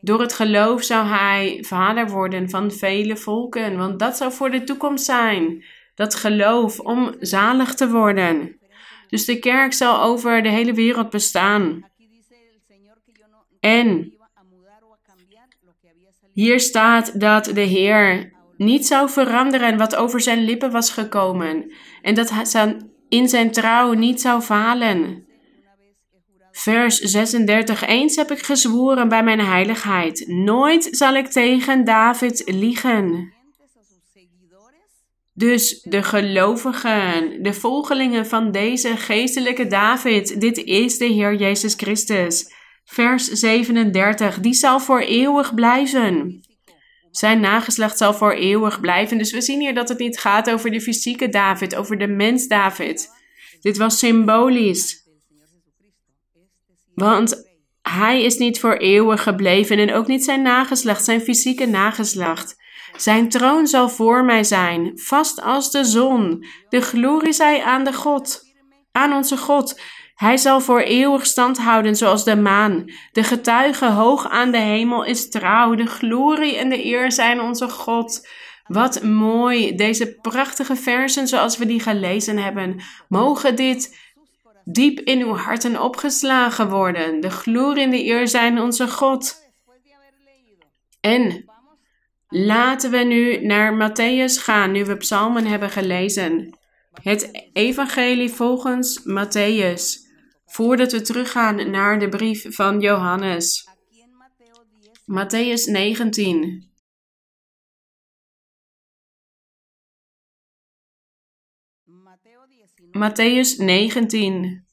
Door 0.00 0.20
het 0.20 0.32
geloof 0.32 0.82
zou 0.82 1.06
hij 1.06 1.58
vader 1.66 2.08
worden 2.08 2.50
van 2.50 2.70
vele 2.70 3.16
volken, 3.16 3.76
want 3.76 3.98
dat 3.98 4.16
zou 4.16 4.32
voor 4.32 4.50
de 4.50 4.64
toekomst 4.64 5.04
zijn. 5.04 5.64
Dat 5.94 6.14
geloof 6.14 6.78
om 6.78 7.14
zalig 7.18 7.74
te 7.74 7.90
worden. 7.90 8.58
Dus 9.08 9.24
de 9.24 9.38
kerk 9.38 9.72
zal 9.72 10.02
over 10.02 10.42
de 10.42 10.48
hele 10.48 10.72
wereld 10.72 11.10
bestaan. 11.10 11.84
En 13.60 14.14
hier 16.32 16.60
staat 16.60 17.20
dat 17.20 17.44
de 17.44 17.60
Heer 17.60 18.32
niet 18.60 18.86
zou 18.86 19.10
veranderen 19.10 19.76
wat 19.76 19.96
over 19.96 20.20
zijn 20.20 20.44
lippen 20.44 20.70
was 20.70 20.90
gekomen 20.90 21.72
en 22.02 22.14
dat 22.14 22.30
hij 22.30 22.76
in 23.08 23.28
zijn 23.28 23.50
trouw 23.50 23.92
niet 23.92 24.20
zou 24.20 24.40
falen. 24.40 25.24
Vers 26.52 26.98
36. 26.98 27.86
Eens 27.86 28.16
heb 28.16 28.30
ik 28.30 28.38
gezworen 28.38 29.08
bij 29.08 29.24
mijn 29.24 29.40
heiligheid: 29.40 30.24
nooit 30.26 30.88
zal 30.90 31.14
ik 31.14 31.26
tegen 31.26 31.84
David 31.84 32.42
liegen. 32.46 33.32
Dus 35.34 35.82
de 35.82 36.02
gelovigen, 36.02 37.42
de 37.42 37.52
volgelingen 37.52 38.26
van 38.26 38.50
deze 38.50 38.96
geestelijke 38.96 39.66
David, 39.66 40.40
dit 40.40 40.56
is 40.56 40.98
de 40.98 41.06
Heer 41.06 41.34
Jezus 41.34 41.74
Christus. 41.74 42.52
Vers 42.84 43.28
37. 43.28 44.40
Die 44.40 44.54
zal 44.54 44.80
voor 44.80 45.00
eeuwig 45.00 45.54
blijven. 45.54 46.40
Zijn 47.10 47.40
nageslacht 47.40 47.98
zal 47.98 48.14
voor 48.14 48.32
eeuwig 48.32 48.80
blijven. 48.80 49.18
Dus 49.18 49.32
we 49.32 49.40
zien 49.40 49.60
hier 49.60 49.74
dat 49.74 49.88
het 49.88 49.98
niet 49.98 50.18
gaat 50.18 50.50
over 50.50 50.70
de 50.70 50.80
fysieke 50.80 51.28
David, 51.28 51.74
over 51.74 51.98
de 51.98 52.06
mens 52.06 52.46
David. 52.46 53.10
Dit 53.60 53.76
was 53.76 53.98
symbolisch. 53.98 55.08
Want 56.94 57.48
hij 57.82 58.22
is 58.22 58.36
niet 58.36 58.60
voor 58.60 58.76
eeuwig 58.76 59.22
gebleven 59.22 59.78
en 59.78 59.94
ook 59.94 60.06
niet 60.06 60.24
zijn 60.24 60.42
nageslacht, 60.42 61.04
zijn 61.04 61.20
fysieke 61.20 61.66
nageslacht. 61.66 62.56
Zijn 62.96 63.28
troon 63.28 63.66
zal 63.66 63.88
voor 63.88 64.24
mij 64.24 64.44
zijn, 64.44 64.92
vast 64.94 65.42
als 65.42 65.70
de 65.70 65.84
zon. 65.84 66.44
De 66.68 66.80
glorie 66.80 67.32
zij 67.32 67.62
aan 67.62 67.84
de 67.84 67.92
God, 67.92 68.42
aan 68.92 69.12
onze 69.12 69.36
God. 69.36 69.80
Hij 70.20 70.36
zal 70.36 70.60
voor 70.60 70.80
eeuwig 70.80 71.26
stand 71.26 71.58
houden 71.58 71.96
zoals 71.96 72.24
de 72.24 72.36
maan. 72.36 72.84
De 73.12 73.22
getuige 73.22 73.86
hoog 73.86 74.28
aan 74.28 74.50
de 74.50 74.58
hemel 74.58 75.04
is 75.04 75.28
trouw. 75.30 75.74
De 75.74 75.86
glorie 75.86 76.56
en 76.56 76.68
de 76.68 76.84
eer 76.84 77.12
zijn 77.12 77.40
onze 77.40 77.68
God. 77.68 78.28
Wat 78.66 79.02
mooi, 79.02 79.74
deze 79.74 80.14
prachtige 80.14 80.76
versen 80.76 81.28
zoals 81.28 81.56
we 81.58 81.66
die 81.66 81.80
gelezen 81.80 82.36
hebben. 82.36 82.80
Mogen 83.08 83.56
dit 83.56 83.98
diep 84.64 84.98
in 84.98 85.20
uw 85.20 85.34
harten 85.34 85.82
opgeslagen 85.82 86.68
worden. 86.68 87.20
De 87.20 87.30
glorie 87.30 87.82
en 87.82 87.90
de 87.90 88.04
eer 88.04 88.28
zijn 88.28 88.60
onze 88.60 88.88
God. 88.88 89.50
En 91.00 91.50
laten 92.28 92.90
we 92.90 92.98
nu 92.98 93.46
naar 93.46 93.90
Matthäus 93.90 94.42
gaan, 94.42 94.72
nu 94.72 94.84
we 94.84 94.96
psalmen 94.96 95.46
hebben 95.46 95.70
gelezen. 95.70 96.58
Het 97.02 97.48
evangelie 97.52 98.30
volgens 98.30 99.00
Matthäus. 99.00 99.99
Voordat 100.50 100.92
we 100.92 101.00
teruggaan 101.00 101.70
naar 101.70 101.98
de 101.98 102.08
brief 102.08 102.54
van 102.54 102.80
Johannes. 102.80 103.68
Matthäus 105.04 105.70
19. 105.70 106.70
Matthäus 112.92 113.56
19. 113.56 114.66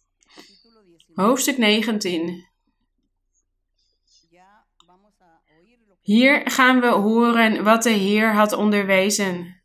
Hoofdstuk 1.13 1.57
19. 1.57 2.47
Hier 6.01 6.51
gaan 6.51 6.80
we 6.80 6.88
horen 6.88 7.63
wat 7.63 7.84
de 7.84 7.89
Heer 7.89 8.34
had 8.34 8.53
onderwezen. 8.53 9.61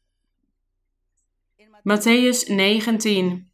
Matthäus 1.82 2.46
19 2.46 3.51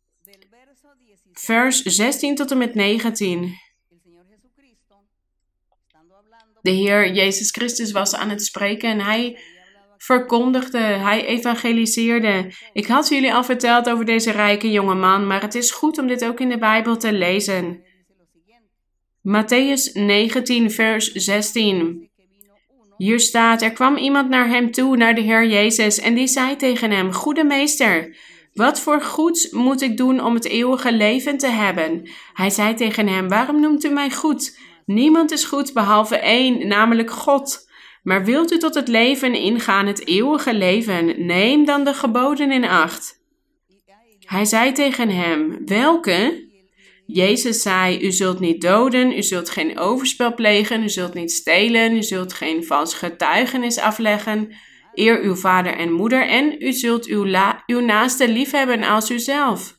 vers 1.39 1.83
16 1.83 2.35
tot 2.35 2.51
en 2.51 2.59
met 2.59 2.75
19. 2.75 3.55
De 6.63 6.71
Heer 6.71 7.13
Jezus 7.13 7.51
Christus 7.51 7.93
was 7.93 8.15
aan 8.15 8.29
het 8.29 8.45
spreken 8.45 8.91
en 8.91 9.01
hij 9.01 9.39
verkondigde, 9.97 10.79
hij 10.79 11.27
evangeliseerde. 11.27 12.53
Ik 12.73 12.87
had 12.87 13.09
jullie 13.09 13.35
al 13.35 13.45
verteld 13.45 13.91
over 13.91 14.05
deze 14.05 14.31
rijke 14.31 14.71
jonge 14.71 14.95
man, 14.95 15.27
maar 15.27 15.41
het 15.41 15.55
is 15.55 15.71
goed 15.71 15.99
om 15.99 16.07
dit 16.07 16.25
ook 16.25 16.41
in 16.41 16.49
de 16.49 16.59
Bijbel 16.59 16.97
te 16.97 17.13
lezen. 17.13 17.83
Matthäus 19.23 19.93
19, 19.93 20.71
vers 20.71 21.13
16. 21.13 22.11
Hier 22.97 23.21
staat: 23.21 23.63
Er 23.63 23.73
kwam 23.73 23.97
iemand 23.97 24.29
naar 24.29 24.49
hem 24.49 24.71
toe, 24.71 24.97
naar 24.97 25.15
de 25.15 25.21
Heer 25.21 25.47
Jezus, 25.47 26.01
en 26.01 26.15
die 26.15 26.27
zei 26.27 26.57
tegen 26.57 26.91
hem: 26.91 27.13
Goede 27.13 27.45
meester, 27.45 28.17
wat 28.59 28.81
voor 28.81 29.01
goeds 29.03 29.51
moet 29.51 29.81
ik 29.81 29.97
doen 29.97 30.25
om 30.25 30.35
het 30.35 30.45
eeuwige 30.45 30.93
leven 30.93 31.39
te 31.39 31.47
hebben? 31.47 32.09
Hij 32.33 32.51
zei 32.51 32.75
tegen 32.75 33.09
hem: 33.09 33.29
Waarom 33.29 33.61
noemt 33.61 33.85
u 33.85 33.89
mij 33.89 34.11
goed? 34.11 34.59
Niemand 34.87 35.33
is 35.33 35.45
goed 35.45 35.73
behalve 35.73 36.17
één, 36.17 36.69
namelijk 36.69 37.11
God. 37.11 37.69
Maar 38.03 38.25
wilt 38.25 38.53
u 38.53 38.59
tot 38.59 38.75
het 38.75 38.89
leven 38.89 39.35
ingaan, 39.35 39.87
het 39.87 40.07
eeuwige 40.07 40.55
leven, 40.55 41.27
neem 41.27 41.65
dan 41.65 41.85
de 41.85 41.95
geboden 41.95 42.53
in 42.53 42.65
acht. 42.65 43.23
Hij 44.25 44.45
zei 44.45 44.73
tegen 44.73 45.09
hem: 45.11 45.67
Welke? 45.67 46.47
Jezus 47.07 47.63
zei: 47.63 48.01
U 48.01 48.13
zult 48.13 48.41
niet 48.41 48.61
doden, 48.61 49.13
u 49.13 49.23
zult 49.23 49.51
geen 49.51 49.79
overspel 49.79 50.35
plegen, 50.35 50.83
u 50.83 50.89
zult 50.89 51.15
niet 51.15 51.33
stelen, 51.33 51.97
u 51.97 52.03
zult 52.03 52.33
geen 52.33 52.65
vals 52.65 52.95
getuigenis 52.95 53.79
afleggen, 53.79 54.53
Eer 54.99 55.21
uw 55.21 55.35
vader 55.35 55.77
en 55.77 55.93
moeder 55.93 56.29
en 56.29 56.63
u 56.63 56.73
zult 56.73 57.07
uw, 57.07 57.25
uw 57.67 57.81
naaste 57.81 58.29
liefhebben 58.29 58.83
als 58.83 59.11
uzelf. 59.11 59.77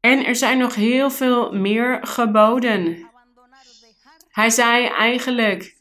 En 0.00 0.24
er 0.24 0.36
zijn 0.36 0.58
nog 0.58 0.74
heel 0.74 1.10
veel 1.10 1.52
meer 1.52 1.98
geboden. 2.02 3.10
Hij 4.28 4.50
zei 4.50 4.86
eigenlijk: 4.86 5.76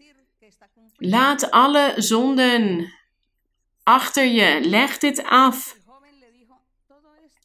laat 0.98 1.52
alle 1.52 1.94
zonden 1.96 2.94
achter 3.84 4.26
je, 4.26 4.60
leg 4.62 4.98
dit 4.98 5.24
af. 5.24 5.80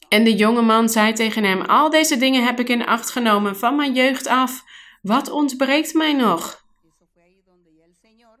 En 0.09 0.23
de 0.23 0.35
jonge 0.35 0.61
man 0.61 0.89
zei 0.89 1.13
tegen 1.13 1.43
hem: 1.43 1.61
Al 1.61 1.89
deze 1.89 2.17
dingen 2.17 2.45
heb 2.45 2.59
ik 2.59 2.69
in 2.69 2.85
acht 2.85 3.09
genomen 3.09 3.57
van 3.57 3.75
mijn 3.75 3.93
jeugd 3.93 4.27
af. 4.27 4.63
Wat 5.01 5.29
ontbreekt 5.29 5.93
mij 5.93 6.13
nog? 6.13 6.65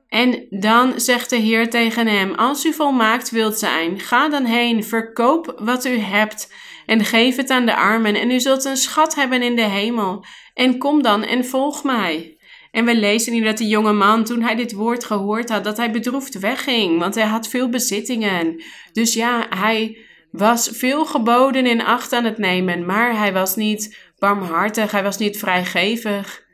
En 0.09 0.45
dan 0.49 0.99
zegt 0.99 1.29
de 1.29 1.35
Heer 1.35 1.69
tegen 1.69 2.07
hem: 2.07 2.33
Als 2.33 2.65
u 2.65 2.73
volmaakt 2.73 3.29
wilt 3.29 3.57
zijn, 3.59 3.99
ga 3.99 4.29
dan 4.29 4.45
heen, 4.45 4.83
verkoop 4.83 5.53
wat 5.59 5.85
u 5.85 5.97
hebt 5.97 6.53
en 6.85 7.05
geef 7.05 7.35
het 7.35 7.49
aan 7.49 7.65
de 7.65 7.75
armen, 7.75 8.15
en 8.15 8.31
u 8.31 8.39
zult 8.39 8.65
een 8.65 8.77
schat 8.77 9.15
hebben 9.15 9.41
in 9.41 9.55
de 9.55 9.67
hemel. 9.67 10.25
En 10.53 10.77
kom 10.77 11.01
dan 11.01 11.23
en 11.23 11.45
volg 11.45 11.83
mij. 11.83 12.37
En 12.71 12.85
we 12.85 12.95
lezen 12.95 13.33
hier 13.33 13.43
dat 13.43 13.57
de 13.57 13.67
jonge 13.67 13.93
man, 13.93 14.23
toen 14.23 14.41
hij 14.41 14.55
dit 14.55 14.73
woord 14.73 15.03
gehoord 15.03 15.49
had, 15.49 15.63
dat 15.63 15.77
hij 15.77 15.91
bedroefd 15.91 16.39
wegging, 16.39 16.99
want 16.99 17.15
hij 17.15 17.25
had 17.25 17.47
veel 17.47 17.69
bezittingen. 17.69 18.63
Dus 18.91 19.13
ja, 19.13 19.45
hij 19.49 19.97
was 20.31 20.69
veel 20.73 21.05
geboden 21.05 21.65
in 21.65 21.83
acht 21.83 22.13
aan 22.13 22.23
het 22.23 22.37
nemen, 22.37 22.85
maar 22.85 23.17
hij 23.17 23.33
was 23.33 23.55
niet 23.55 23.97
barmhartig, 24.17 24.91
hij 24.91 25.03
was 25.03 25.17
niet 25.17 25.37
vrijgevig. 25.37 26.45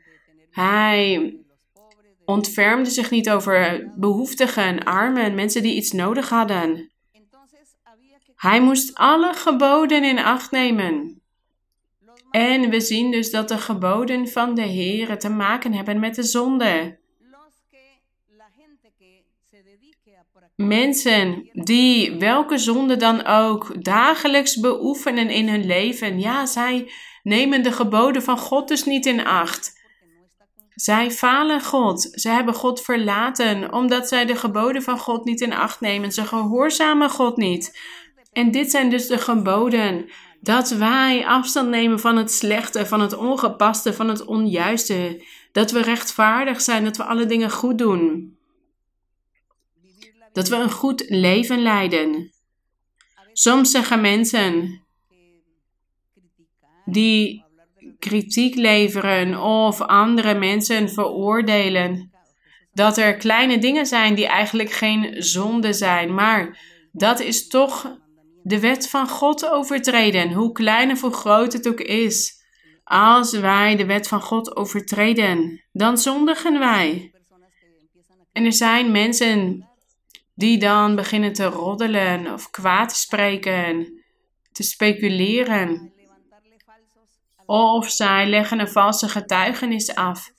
Hij 0.50 1.34
ontfermde 2.24 2.90
zich 2.90 3.10
niet 3.10 3.30
over 3.30 3.88
behoeftigen, 3.96 4.84
armen, 4.84 5.34
mensen 5.34 5.62
die 5.62 5.74
iets 5.74 5.92
nodig 5.92 6.28
hadden. 6.28 6.92
Hij 8.36 8.60
moest 8.60 8.94
alle 8.94 9.34
geboden 9.34 10.04
in 10.04 10.18
acht 10.18 10.50
nemen. 10.50 11.22
En 12.30 12.70
we 12.70 12.80
zien 12.80 13.10
dus 13.10 13.30
dat 13.30 13.48
de 13.48 13.58
geboden 13.58 14.28
van 14.28 14.54
de 14.54 14.62
Heer 14.62 15.18
te 15.18 15.28
maken 15.28 15.72
hebben 15.72 16.00
met 16.00 16.14
de 16.14 16.22
zonde. 16.22 16.98
Mensen 20.56 21.48
die 21.52 22.18
welke 22.18 22.58
zonde 22.58 22.96
dan 22.96 23.26
ook 23.26 23.84
dagelijks 23.84 24.60
beoefenen 24.60 25.30
in 25.30 25.48
hun 25.48 25.66
leven, 25.66 26.20
ja, 26.20 26.46
zij 26.46 26.90
nemen 27.22 27.62
de 27.62 27.72
geboden 27.72 28.22
van 28.22 28.38
God 28.38 28.68
dus 28.68 28.84
niet 28.84 29.06
in 29.06 29.26
acht. 29.26 29.82
Zij 30.74 31.10
falen 31.10 31.62
God. 31.62 32.08
Ze 32.12 32.28
hebben 32.28 32.54
God 32.54 32.80
verlaten 32.80 33.72
omdat 33.72 34.08
zij 34.08 34.24
de 34.24 34.36
geboden 34.36 34.82
van 34.82 34.98
God 34.98 35.24
niet 35.24 35.40
in 35.40 35.52
acht 35.52 35.80
nemen. 35.80 36.12
Ze 36.12 36.24
gehoorzamen 36.24 37.10
God 37.10 37.36
niet. 37.36 37.78
En 38.32 38.50
dit 38.50 38.70
zijn 38.70 38.90
dus 38.90 39.06
de 39.06 39.18
geboden. 39.18 40.10
Dat 40.40 40.70
wij 40.70 41.26
afstand 41.26 41.68
nemen 41.68 42.00
van 42.00 42.16
het 42.16 42.32
slechte, 42.32 42.86
van 42.86 43.00
het 43.00 43.16
ongepaste, 43.16 43.92
van 43.92 44.08
het 44.08 44.24
onjuiste. 44.24 45.24
Dat 45.52 45.70
we 45.70 45.82
rechtvaardig 45.82 46.60
zijn, 46.60 46.84
dat 46.84 46.96
we 46.96 47.04
alle 47.04 47.26
dingen 47.26 47.50
goed 47.50 47.78
doen. 47.78 48.36
Dat 50.32 50.48
we 50.48 50.56
een 50.56 50.70
goed 50.70 51.04
leven 51.08 51.62
leiden. 51.62 52.32
Soms 53.32 53.70
zeggen 53.70 54.00
mensen 54.00 54.82
die 56.84 57.43
kritiek 58.08 58.54
leveren 58.54 59.40
of 59.40 59.80
andere 59.80 60.34
mensen 60.34 60.90
veroordelen 60.90 62.12
dat 62.72 62.96
er 62.96 63.16
kleine 63.16 63.58
dingen 63.58 63.86
zijn 63.86 64.14
die 64.14 64.26
eigenlijk 64.26 64.70
geen 64.70 65.22
zonde 65.22 65.72
zijn, 65.72 66.14
maar 66.14 66.58
dat 66.92 67.20
is 67.20 67.48
toch 67.48 67.98
de 68.42 68.60
wet 68.60 68.88
van 68.88 69.08
God 69.08 69.48
overtreden, 69.48 70.32
hoe 70.32 70.52
klein 70.52 70.90
of 70.90 71.00
hoe 71.00 71.12
groot 71.12 71.52
het 71.52 71.68
ook 71.68 71.80
is. 71.80 72.42
Als 72.84 73.32
wij 73.32 73.76
de 73.76 73.86
wet 73.86 74.08
van 74.08 74.20
God 74.20 74.56
overtreden, 74.56 75.64
dan 75.72 75.98
zondigen 75.98 76.58
wij. 76.58 77.12
En 78.32 78.44
er 78.44 78.52
zijn 78.52 78.90
mensen 78.90 79.68
die 80.34 80.58
dan 80.58 80.96
beginnen 80.96 81.32
te 81.32 81.44
roddelen 81.44 82.32
of 82.32 82.50
kwaad 82.50 82.88
te 82.88 82.96
spreken, 82.96 84.02
te 84.52 84.62
speculeren. 84.62 85.93
Of 87.46 87.90
zij 87.90 88.26
leggen 88.26 88.60
een 88.60 88.68
valse 88.68 89.08
getuigenis 89.08 89.94
af. 89.94 90.32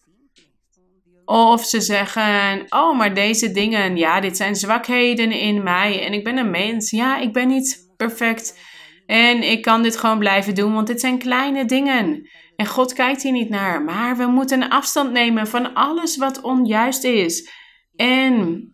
Of 1.26 1.66
ze 1.66 1.82
zeggen: 1.82 2.66
Oh, 2.70 2.98
maar 2.98 3.14
deze 3.14 3.52
dingen, 3.52 3.98
ja, 3.98 4.20
dit 4.20 4.38
zijn 4.38 4.56
zwakheden 4.56 5.32
in 5.32 5.64
mij 5.64 6.06
en 6.06 6.14
ik 6.14 6.24
ben 6.24 6.38
een 6.38 6.52
mens. 6.52 6.92
Ja, 6.92 7.18
ik 7.18 7.34
ben 7.34 7.48
niet 7.48 7.94
perfect 7.98 8.60
en 9.06 9.44
ik 9.44 9.62
kan 9.62 9.84
dit 9.84 9.98
gewoon 9.98 10.20
blijven 10.20 10.56
doen, 10.56 10.74
want 10.74 10.88
dit 10.88 11.00
zijn 11.00 11.18
kleine 11.18 11.66
dingen. 11.66 12.30
En 12.56 12.66
God 12.66 12.94
kijkt 12.94 13.24
hier 13.24 13.32
niet 13.32 13.50
naar. 13.50 13.84
Maar 13.84 14.18
we 14.18 14.26
moeten 14.26 14.70
afstand 14.70 15.12
nemen 15.12 15.48
van 15.48 15.74
alles 15.74 16.18
wat 16.18 16.42
onjuist 16.42 17.04
is. 17.04 17.50
En 17.96 18.68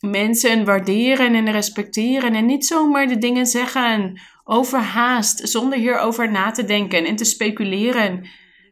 mensen 0.00 0.64
waarderen 0.64 1.34
en 1.34 1.50
respecteren 1.50 2.34
en 2.34 2.46
niet 2.46 2.66
zomaar 2.66 3.08
de 3.08 3.18
dingen 3.18 3.46
zeggen 3.46 4.20
overhaast 4.44 5.48
zonder 5.48 5.78
hierover 5.78 6.30
na 6.30 6.50
te 6.50 6.64
denken 6.64 7.04
en 7.04 7.16
te 7.16 7.24
speculeren 7.24 8.26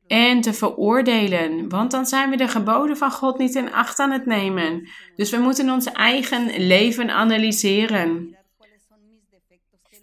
en 0.06 0.40
te 0.40 0.52
veroordelen. 0.52 1.68
Want 1.68 1.90
dan 1.90 2.06
zijn 2.06 2.30
we 2.30 2.36
de 2.36 2.48
geboden 2.48 2.96
van 2.96 3.10
God 3.10 3.38
niet 3.38 3.54
in 3.54 3.72
acht 3.72 3.98
aan 3.98 4.10
het 4.10 4.26
nemen. 4.26 4.88
Dus 5.16 5.30
we 5.30 5.38
moeten 5.38 5.70
ons 5.70 5.92
eigen 5.92 6.66
leven 6.66 7.10
analyseren. 7.10 8.36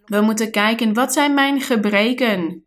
We 0.06 0.22
moeten 0.22 0.52
kijken, 0.52 0.94
wat 0.94 1.14
zijn 1.14 1.34
mijn 1.34 1.62
gebreken? 1.62 2.64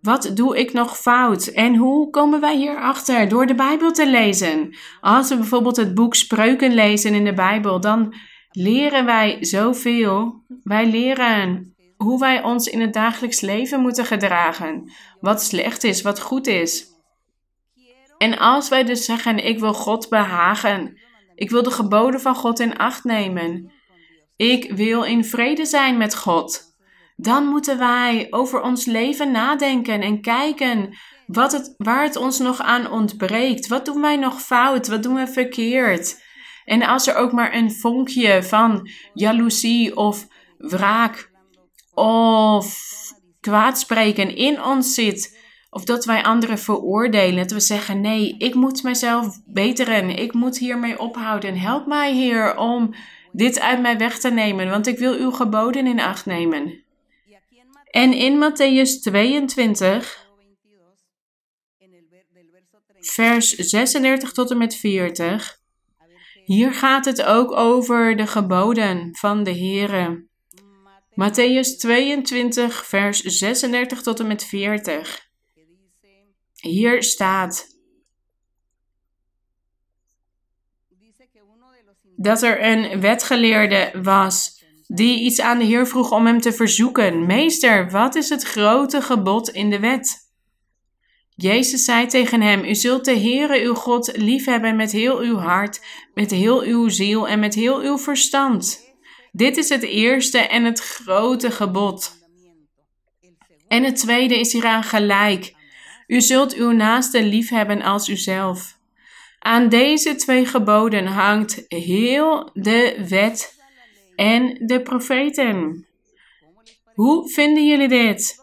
Wat 0.00 0.30
doe 0.34 0.58
ik 0.58 0.72
nog 0.72 0.98
fout? 0.98 1.46
En 1.46 1.76
hoe 1.76 2.10
komen 2.10 2.40
wij 2.40 2.56
hierachter? 2.56 3.28
Door 3.28 3.46
de 3.46 3.54
Bijbel 3.54 3.92
te 3.92 4.10
lezen. 4.10 4.76
Als 5.00 5.28
we 5.28 5.36
bijvoorbeeld 5.36 5.76
het 5.76 5.94
boek 5.94 6.14
Spreuken 6.14 6.74
lezen 6.74 7.14
in 7.14 7.24
de 7.24 7.34
Bijbel, 7.34 7.80
dan 7.80 8.14
leren 8.50 9.04
wij 9.04 9.36
zoveel. 9.40 10.44
Wij 10.62 10.86
leren 10.86 11.74
hoe 11.98 12.18
wij 12.18 12.42
ons 12.42 12.66
in 12.66 12.80
het 12.80 12.92
dagelijks 12.92 13.40
leven 13.40 13.80
moeten 13.80 14.04
gedragen. 14.04 14.92
Wat 15.20 15.42
slecht 15.42 15.84
is, 15.84 16.02
wat 16.02 16.20
goed 16.20 16.46
is. 16.46 16.86
En 18.18 18.38
als 18.38 18.68
wij 18.68 18.84
dus 18.84 19.04
zeggen: 19.04 19.44
Ik 19.44 19.58
wil 19.58 19.74
God 19.74 20.08
behagen. 20.08 20.98
Ik 21.34 21.50
wil 21.50 21.62
de 21.62 21.70
geboden 21.70 22.20
van 22.20 22.34
God 22.34 22.60
in 22.60 22.76
acht 22.78 23.04
nemen. 23.04 23.72
Ik 24.36 24.72
wil 24.72 25.02
in 25.02 25.24
vrede 25.24 25.66
zijn 25.66 25.96
met 25.96 26.16
God 26.16 26.68
dan 27.20 27.46
moeten 27.46 27.78
wij 27.78 28.26
over 28.30 28.60
ons 28.60 28.84
leven 28.84 29.30
nadenken 29.30 30.00
en 30.00 30.20
kijken 30.20 30.96
wat 31.26 31.52
het, 31.52 31.74
waar 31.76 32.02
het 32.02 32.16
ons 32.16 32.38
nog 32.38 32.60
aan 32.60 32.90
ontbreekt. 32.90 33.66
Wat 33.66 33.84
doen 33.84 34.00
wij 34.00 34.16
nog 34.16 34.42
fout? 34.42 34.88
Wat 34.88 35.02
doen 35.02 35.14
we 35.14 35.26
verkeerd? 35.26 36.22
En 36.64 36.82
als 36.82 37.06
er 37.06 37.14
ook 37.14 37.32
maar 37.32 37.54
een 37.54 37.72
vonkje 37.72 38.42
van 38.42 38.88
jaloezie 39.14 39.96
of 39.96 40.26
wraak 40.58 41.27
of 41.98 42.88
kwaadspreken 43.40 44.36
in 44.36 44.62
ons 44.64 44.94
zit, 44.94 45.38
of 45.70 45.84
dat 45.84 46.04
wij 46.04 46.22
anderen 46.22 46.58
veroordelen, 46.58 47.36
dat 47.36 47.50
we 47.50 47.60
zeggen: 47.60 48.00
nee, 48.00 48.34
ik 48.38 48.54
moet 48.54 48.82
mezelf 48.82 49.40
beteren, 49.46 50.10
ik 50.10 50.32
moet 50.32 50.58
hiermee 50.58 50.98
ophouden. 50.98 51.58
Help 51.58 51.86
mij, 51.86 52.14
Heer, 52.14 52.56
om 52.56 52.94
dit 53.32 53.60
uit 53.60 53.80
mij 53.80 53.98
weg 53.98 54.18
te 54.18 54.30
nemen, 54.30 54.70
want 54.70 54.86
ik 54.86 54.98
wil 54.98 55.18
uw 55.18 55.30
geboden 55.30 55.86
in 55.86 56.00
acht 56.00 56.26
nemen. 56.26 56.82
En 57.90 58.12
in 58.12 58.38
Matthäus 58.42 59.00
22, 59.02 60.26
vers 63.00 63.54
36 63.54 64.32
tot 64.32 64.50
en 64.50 64.58
met 64.58 64.76
40, 64.76 65.58
hier 66.44 66.72
gaat 66.72 67.04
het 67.04 67.22
ook 67.22 67.52
over 67.52 68.16
de 68.16 68.26
geboden 68.26 69.08
van 69.12 69.42
de 69.42 69.54
Here. 69.54 70.27
Matthäus 71.18 71.78
22, 71.78 72.86
vers 72.86 73.20
36 73.22 74.02
tot 74.02 74.20
en 74.20 74.26
met 74.26 74.44
40. 74.44 75.28
Hier 76.60 77.02
staat 77.02 77.66
dat 82.16 82.42
er 82.42 82.64
een 82.64 83.00
wetgeleerde 83.00 83.90
was 84.02 84.64
die 84.86 85.20
iets 85.20 85.40
aan 85.40 85.58
de 85.58 85.64
Heer 85.64 85.86
vroeg 85.86 86.12
om 86.12 86.26
hem 86.26 86.40
te 86.40 86.52
verzoeken: 86.52 87.26
Meester, 87.26 87.90
wat 87.90 88.14
is 88.14 88.28
het 88.28 88.42
grote 88.42 89.02
gebod 89.02 89.48
in 89.48 89.70
de 89.70 89.78
wet? 89.80 90.16
Jezus 91.34 91.84
zei 91.84 92.06
tegen 92.06 92.40
hem: 92.40 92.64
U 92.64 92.74
zult 92.74 93.04
de 93.04 93.18
Heere 93.18 93.60
uw 93.60 93.74
God 93.74 94.16
liefhebben 94.16 94.76
met 94.76 94.92
heel 94.92 95.18
uw 95.18 95.36
hart, 95.36 95.80
met 96.14 96.30
heel 96.30 96.60
uw 96.60 96.88
ziel 96.88 97.28
en 97.28 97.38
met 97.38 97.54
heel 97.54 97.80
uw 97.80 97.98
verstand. 97.98 98.87
Dit 99.32 99.56
is 99.56 99.68
het 99.68 99.82
eerste 99.82 100.38
en 100.38 100.64
het 100.64 100.80
grote 100.80 101.50
gebod. 101.50 102.16
En 103.68 103.84
het 103.84 103.96
tweede 103.96 104.38
is 104.38 104.52
hieraan 104.52 104.82
gelijk. 104.82 105.54
U 106.06 106.20
zult 106.20 106.54
uw 106.54 106.70
naaste 106.70 107.24
liefhebben 107.24 107.82
als 107.82 108.08
uzelf. 108.08 108.78
Aan 109.38 109.68
deze 109.68 110.14
twee 110.14 110.46
geboden 110.46 111.06
hangt 111.06 111.64
heel 111.68 112.50
de 112.52 113.04
wet 113.08 113.56
en 114.16 114.66
de 114.66 114.82
profeten. 114.82 115.86
Hoe 116.94 117.30
vinden 117.30 117.66
jullie 117.66 117.88
dit? 117.88 118.36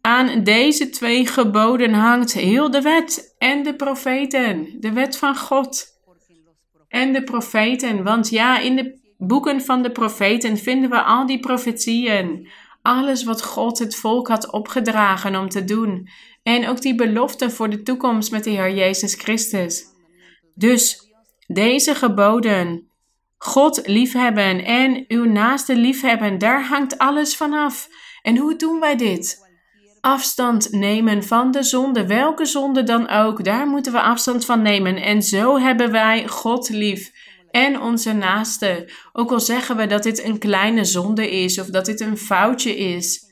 Aan 0.00 0.42
deze 0.44 0.88
twee 0.88 1.26
geboden 1.26 1.92
hangt 1.92 2.32
heel 2.32 2.70
de 2.70 2.80
wet 2.80 3.34
en 3.38 3.62
de 3.62 3.74
profeten, 3.74 4.76
de 4.80 4.92
wet 4.92 5.16
van 5.16 5.36
God 5.36 5.86
en 6.88 7.12
de 7.12 7.22
profeten. 7.24 8.04
Want 8.04 8.28
ja, 8.28 8.58
in 8.58 8.76
de 8.76 9.05
boeken 9.18 9.60
van 9.60 9.82
de 9.82 9.90
profeten 9.90 10.56
vinden 10.56 10.90
we 10.90 11.02
al 11.02 11.26
die 11.26 11.40
profetieën. 11.40 12.48
Alles 12.82 13.24
wat 13.24 13.42
God 13.42 13.78
het 13.78 13.96
volk 13.96 14.28
had 14.28 14.52
opgedragen 14.52 15.36
om 15.36 15.48
te 15.48 15.64
doen. 15.64 16.08
En 16.42 16.68
ook 16.68 16.80
die 16.80 16.94
beloften 16.94 17.52
voor 17.52 17.70
de 17.70 17.82
toekomst 17.82 18.30
met 18.30 18.44
de 18.44 18.50
Heer 18.50 18.74
Jezus 18.74 19.14
Christus. 19.14 19.84
Dus 20.54 21.10
deze 21.46 21.94
geboden 21.94 22.90
God 23.38 23.86
liefhebben 23.86 24.64
en 24.64 25.04
uw 25.08 25.24
naaste 25.24 25.76
liefhebben, 25.76 26.38
daar 26.38 26.66
hangt 26.66 26.98
alles 26.98 27.36
vanaf. 27.36 27.88
En 28.22 28.36
hoe 28.36 28.56
doen 28.56 28.80
wij 28.80 28.96
dit? 28.96 29.44
Afstand 30.00 30.72
nemen 30.72 31.24
van 31.24 31.50
de 31.50 31.62
zonde, 31.62 32.06
welke 32.06 32.44
zonde 32.44 32.82
dan 32.82 33.08
ook, 33.08 33.44
daar 33.44 33.66
moeten 33.66 33.92
we 33.92 34.00
afstand 34.00 34.44
van 34.44 34.62
nemen. 34.62 34.96
En 34.96 35.22
zo 35.22 35.58
hebben 35.58 35.90
wij 35.90 36.28
God 36.28 36.68
lief 36.68 37.12
en 37.56 37.80
onze 37.80 38.12
naaste. 38.12 38.90
Ook 39.12 39.30
al 39.30 39.40
zeggen 39.40 39.76
we 39.76 39.86
dat 39.86 40.02
dit 40.02 40.24
een 40.24 40.38
kleine 40.38 40.84
zonde 40.84 41.30
is 41.30 41.58
of 41.60 41.66
dat 41.66 41.84
dit 41.84 42.00
een 42.00 42.18
foutje 42.18 42.76
is. 42.76 43.24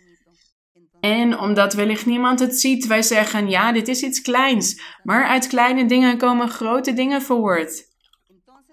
En 1.00 1.38
omdat 1.38 1.74
wellicht 1.74 2.06
niemand 2.06 2.40
het 2.40 2.60
ziet, 2.60 2.86
wij 2.86 3.02
zeggen 3.02 3.48
ja, 3.48 3.72
dit 3.72 3.88
is 3.88 4.02
iets 4.02 4.20
kleins. 4.20 4.80
Maar 5.02 5.26
uit 5.26 5.46
kleine 5.46 5.86
dingen 5.86 6.18
komen 6.18 6.48
grote 6.48 6.92
dingen 6.92 7.22
voort. 7.22 7.82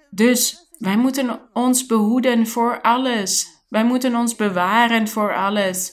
Dus 0.09 0.55
wij 0.77 0.97
moeten 0.97 1.49
ons 1.53 1.85
behoeden 1.85 2.47
voor 2.47 2.81
alles. 2.81 3.45
Wij 3.69 3.83
moeten 3.83 4.15
ons 4.15 4.35
bewaren 4.35 5.07
voor 5.07 5.35
alles. 5.35 5.91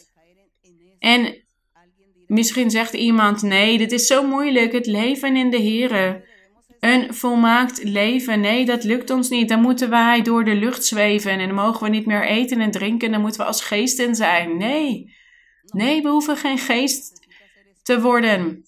En 0.98 1.44
misschien 2.26 2.70
zegt 2.70 2.92
iemand: 2.94 3.42
nee, 3.42 3.78
dit 3.78 3.92
is 3.92 4.06
zo 4.06 4.26
moeilijk, 4.26 4.72
het 4.72 4.86
leven 4.86 5.36
in 5.36 5.50
de 5.50 5.62
Here. 5.62 6.27
Een 6.80 7.14
volmaakt 7.14 7.84
leven, 7.84 8.40
nee, 8.40 8.64
dat 8.64 8.84
lukt 8.84 9.10
ons 9.10 9.28
niet. 9.28 9.48
Dan 9.48 9.60
moeten 9.60 9.90
wij 9.90 10.22
door 10.22 10.44
de 10.44 10.54
lucht 10.54 10.84
zweven 10.84 11.30
en 11.30 11.38
dan 11.46 11.54
mogen 11.54 11.82
we 11.82 11.88
niet 11.88 12.06
meer 12.06 12.26
eten 12.26 12.60
en 12.60 12.70
drinken. 12.70 13.10
Dan 13.10 13.20
moeten 13.20 13.40
we 13.40 13.46
als 13.46 13.62
geesten 13.62 14.14
zijn. 14.14 14.56
Nee, 14.56 15.14
nee, 15.72 16.02
we 16.02 16.08
hoeven 16.08 16.36
geen 16.36 16.58
geest 16.58 17.26
te 17.82 18.00
worden. 18.00 18.66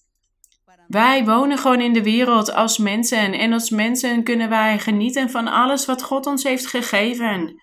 Wij 0.89 1.25
wonen 1.25 1.59
gewoon 1.59 1.81
in 1.81 1.93
de 1.93 2.03
wereld 2.03 2.53
als 2.53 2.79
mensen 2.79 3.33
en 3.33 3.53
als 3.53 3.71
mensen 3.71 4.23
kunnen 4.23 4.49
wij 4.49 4.79
genieten 4.79 5.31
van 5.31 5.49
alles 5.49 5.87
wat 5.87 6.03
God 6.03 6.27
ons 6.27 6.43
heeft 6.43 6.67
gegeven. 6.67 7.61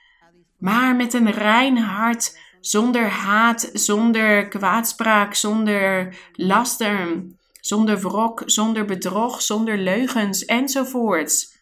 Maar 0.57 0.95
met 0.95 1.13
een 1.13 1.31
rein 1.31 1.77
hart, 1.77 2.39
zonder 2.59 3.07
haat, 3.07 3.69
zonder 3.73 4.47
kwaadspraak, 4.47 5.33
zonder 5.33 6.15
laster, 6.33 7.23
zonder 7.67 7.99
wrok, 7.99 8.41
zonder 8.45 8.85
bedrog, 8.85 9.41
zonder 9.41 9.77
leugens 9.77 10.45
enzovoorts. 10.45 11.55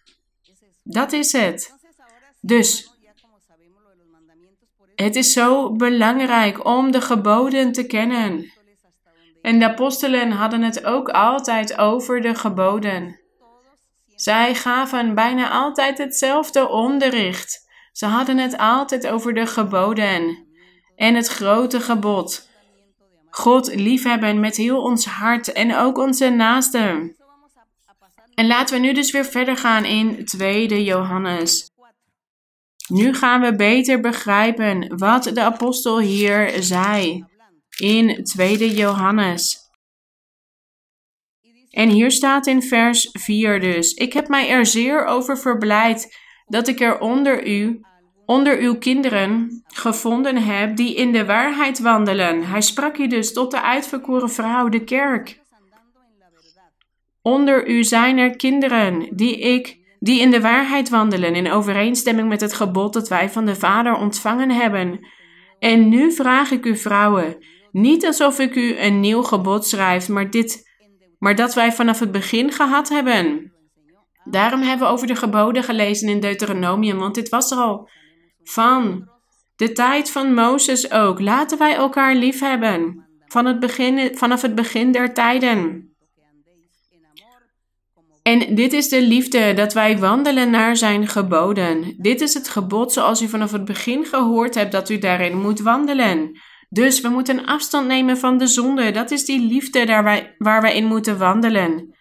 Dat 0.84 1.12
is 1.12 1.32
het. 1.32 1.74
Dus 2.42 2.90
het 4.96 5.16
is 5.16 5.34
zo 5.34 5.72
belangrijk 5.72 6.66
om 6.66 6.92
de 6.92 7.02
geboden 7.02 7.72
te 7.72 7.86
kennen. 7.86 8.54
En 9.42 9.60
de 9.60 9.66
apostelen 9.66 10.32
hadden 10.32 10.62
het 10.62 10.86
ook 10.86 11.10
altijd 11.10 11.78
over 11.78 12.22
de 12.22 12.36
geboden. 12.36 13.20
Zij 14.16 14.56
gaven 14.56 15.16
bijna 15.16 15.50
altijd 15.50 15.98
hetzelfde 15.98 16.70
onderricht. 16.70 17.68
Ze 17.92 18.06
hadden 18.06 18.38
het 18.38 18.58
altijd 18.58 19.08
over 19.08 19.34
de 19.34 19.46
geboden 19.46 20.48
en 20.96 21.16
het 21.16 21.28
grote 21.28 21.80
gebod. 21.80 22.50
God 23.36 23.76
liefhebben 23.76 24.40
met 24.40 24.56
heel 24.56 24.82
ons 24.82 25.06
hart 25.06 25.52
en 25.52 25.76
ook 25.76 25.98
onze 25.98 26.30
naasten. 26.30 27.16
En 28.34 28.48
laten 28.48 28.76
we 28.76 28.82
nu 28.82 28.94
dus 28.94 29.12
weer 29.12 29.26
verder 29.26 29.58
gaan 29.58 29.86
in 29.86 30.26
2 30.26 30.84
Johannes. 30.84 31.72
Nu 32.88 33.14
gaan 33.14 33.42
we 33.42 33.56
beter 33.56 34.00
begrijpen 34.00 34.98
wat 34.98 35.24
de 35.24 35.42
apostel 35.42 36.00
hier 36.00 36.64
zei 36.64 37.26
in 37.78 38.24
2 38.24 38.74
Johannes. 38.74 39.58
En 41.70 41.90
hier 41.90 42.12
staat 42.12 42.48
in 42.48 42.62
vers 42.62 43.10
4 43.12 43.60
dus: 43.60 43.94
Ik 43.94 44.14
heb 44.14 44.28
mij 44.28 44.50
er 44.50 44.66
zeer 44.66 45.06
over 45.06 45.38
verblijd 45.38 46.18
dat 46.46 46.68
ik 46.68 46.80
er 46.80 47.00
onder 47.00 47.48
u, 47.48 47.82
onder 48.26 48.58
uw 48.58 48.78
kinderen, 48.78 49.64
gevonden 49.68 50.38
heb 50.38 50.76
die 50.76 50.96
in 50.96 51.12
de 51.12 51.26
waarheid 51.26 51.80
wandelen. 51.80 52.44
Hij 52.44 52.62
sprak 52.62 52.98
hier 52.98 53.10
dus 53.10 53.34
tot 53.34 53.52
de 53.52 53.62
uitverkoren 53.62 54.30
vrouw, 54.30 54.70
de 54.70 54.84
kerk. 54.84 55.44
Onder 57.22 57.68
u 57.68 57.84
zijn 57.84 58.18
er 58.18 58.36
kinderen 58.36 59.16
die 59.16 59.40
ik 59.40 59.84
die 60.00 60.20
in 60.20 60.32
de 60.32 60.42
waarheid 60.42 60.90
wandelen 60.90 61.36
in 61.36 61.52
overeenstemming 61.52 62.28
met 62.28 62.42
het 62.42 62.54
gebod 62.54 62.94
dat 62.94 63.08
wij 63.08 63.30
van 63.30 63.46
de 63.46 63.56
Vader 63.56 63.96
ontvangen 63.96 64.52
hebben. 64.52 65.08
En 65.60 65.90
nu 65.90 66.12
vraag 66.12 66.52
ik 66.52 66.66
u 66.66 66.78
vrouwen, 66.78 67.46
niet 67.72 68.06
alsof 68.06 68.40
ik 68.40 68.56
u 68.56 68.78
een 68.78 69.00
nieuw 69.00 69.22
gebod 69.22 69.68
schrijf, 69.68 70.10
maar 70.10 70.30
dit, 70.30 70.70
maar 71.20 71.36
dat 71.36 71.54
wij 71.54 71.72
vanaf 71.72 72.00
het 72.00 72.12
begin 72.12 72.52
gehad 72.52 72.90
hebben. 72.90 73.54
Daarom 74.24 74.62
hebben 74.62 74.88
we 74.88 74.94
over 74.94 75.08
de 75.08 75.16
geboden 75.16 75.64
gelezen 75.64 76.10
in 76.10 76.20
Deuteronomium, 76.20 76.98
want 76.98 77.16
dit 77.16 77.30
was 77.30 77.52
er 77.52 77.58
al 77.58 77.90
van 78.46 79.10
de 79.56 79.72
tijd 79.72 80.12
van 80.12 80.34
Mozes 80.34 80.92
ook. 80.92 81.20
Laten 81.20 81.58
wij 81.58 81.76
elkaar 81.76 82.16
lief 82.16 82.40
hebben 82.40 83.06
van 83.28 83.46
het 83.46 83.60
begin, 83.60 84.18
vanaf 84.18 84.42
het 84.42 84.56
begin 84.56 84.92
der 84.92 85.14
tijden. 85.14 85.90
En 88.22 88.56
dit 88.56 88.74
is 88.74 88.90
de 88.90 89.02
liefde, 89.02 89.54
dat 89.54 89.74
wij 89.74 89.98
wandelen 89.98 90.50
naar 90.50 90.78
zijn 90.78 91.08
geboden. 91.08 91.96
Dit 91.98 92.22
is 92.22 92.34
het 92.34 92.50
gebod 92.50 92.94
zoals 92.94 93.22
u 93.22 93.28
vanaf 93.28 93.52
het 93.52 93.66
begin 93.66 94.06
gehoord 94.06 94.56
hebt 94.56 94.72
dat 94.72 94.90
u 94.90 94.98
daarin 94.98 95.42
moet 95.42 95.60
wandelen. 95.60 96.40
Dus 96.70 97.02
we 97.02 97.10
moeten 97.10 97.46
afstand 97.46 97.88
nemen 97.88 98.18
van 98.18 98.38
de 98.38 98.48
zonde. 98.48 98.92
Dat 98.92 99.12
is 99.12 99.26
die 99.26 99.40
liefde 99.40 99.86
daar 99.86 100.04
wij, 100.04 100.36
waar 100.38 100.62
wij 100.62 100.76
in 100.76 100.86
moeten 100.86 101.18
wandelen. 101.18 101.96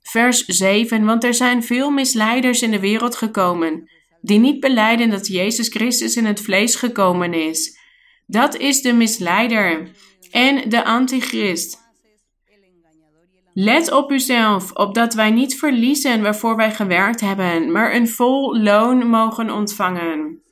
Vers 0.00 0.44
7. 0.44 1.04
Want 1.04 1.24
er 1.24 1.34
zijn 1.34 1.62
veel 1.62 1.90
misleiders 1.90 2.62
in 2.62 2.70
de 2.70 2.80
wereld 2.80 3.16
gekomen, 3.16 3.90
die 4.20 4.38
niet 4.38 4.60
beleiden 4.60 5.10
dat 5.10 5.26
Jezus 5.26 5.68
Christus 5.68 6.16
in 6.16 6.24
het 6.24 6.40
vlees 6.40 6.74
gekomen 6.74 7.34
is. 7.34 7.78
Dat 8.26 8.56
is 8.56 8.82
de 8.82 8.92
misleider 8.92 9.90
en 10.30 10.68
de 10.68 10.84
antichrist. 10.84 11.86
Let 13.52 13.92
op 13.92 14.10
uzelf, 14.10 14.72
opdat 14.72 15.14
wij 15.14 15.30
niet 15.30 15.58
verliezen 15.58 16.22
waarvoor 16.22 16.56
wij 16.56 16.74
gewerkt 16.74 17.20
hebben, 17.20 17.72
maar 17.72 17.94
een 17.94 18.08
vol 18.08 18.58
loon 18.58 19.06
mogen 19.06 19.50
ontvangen. 19.50 20.42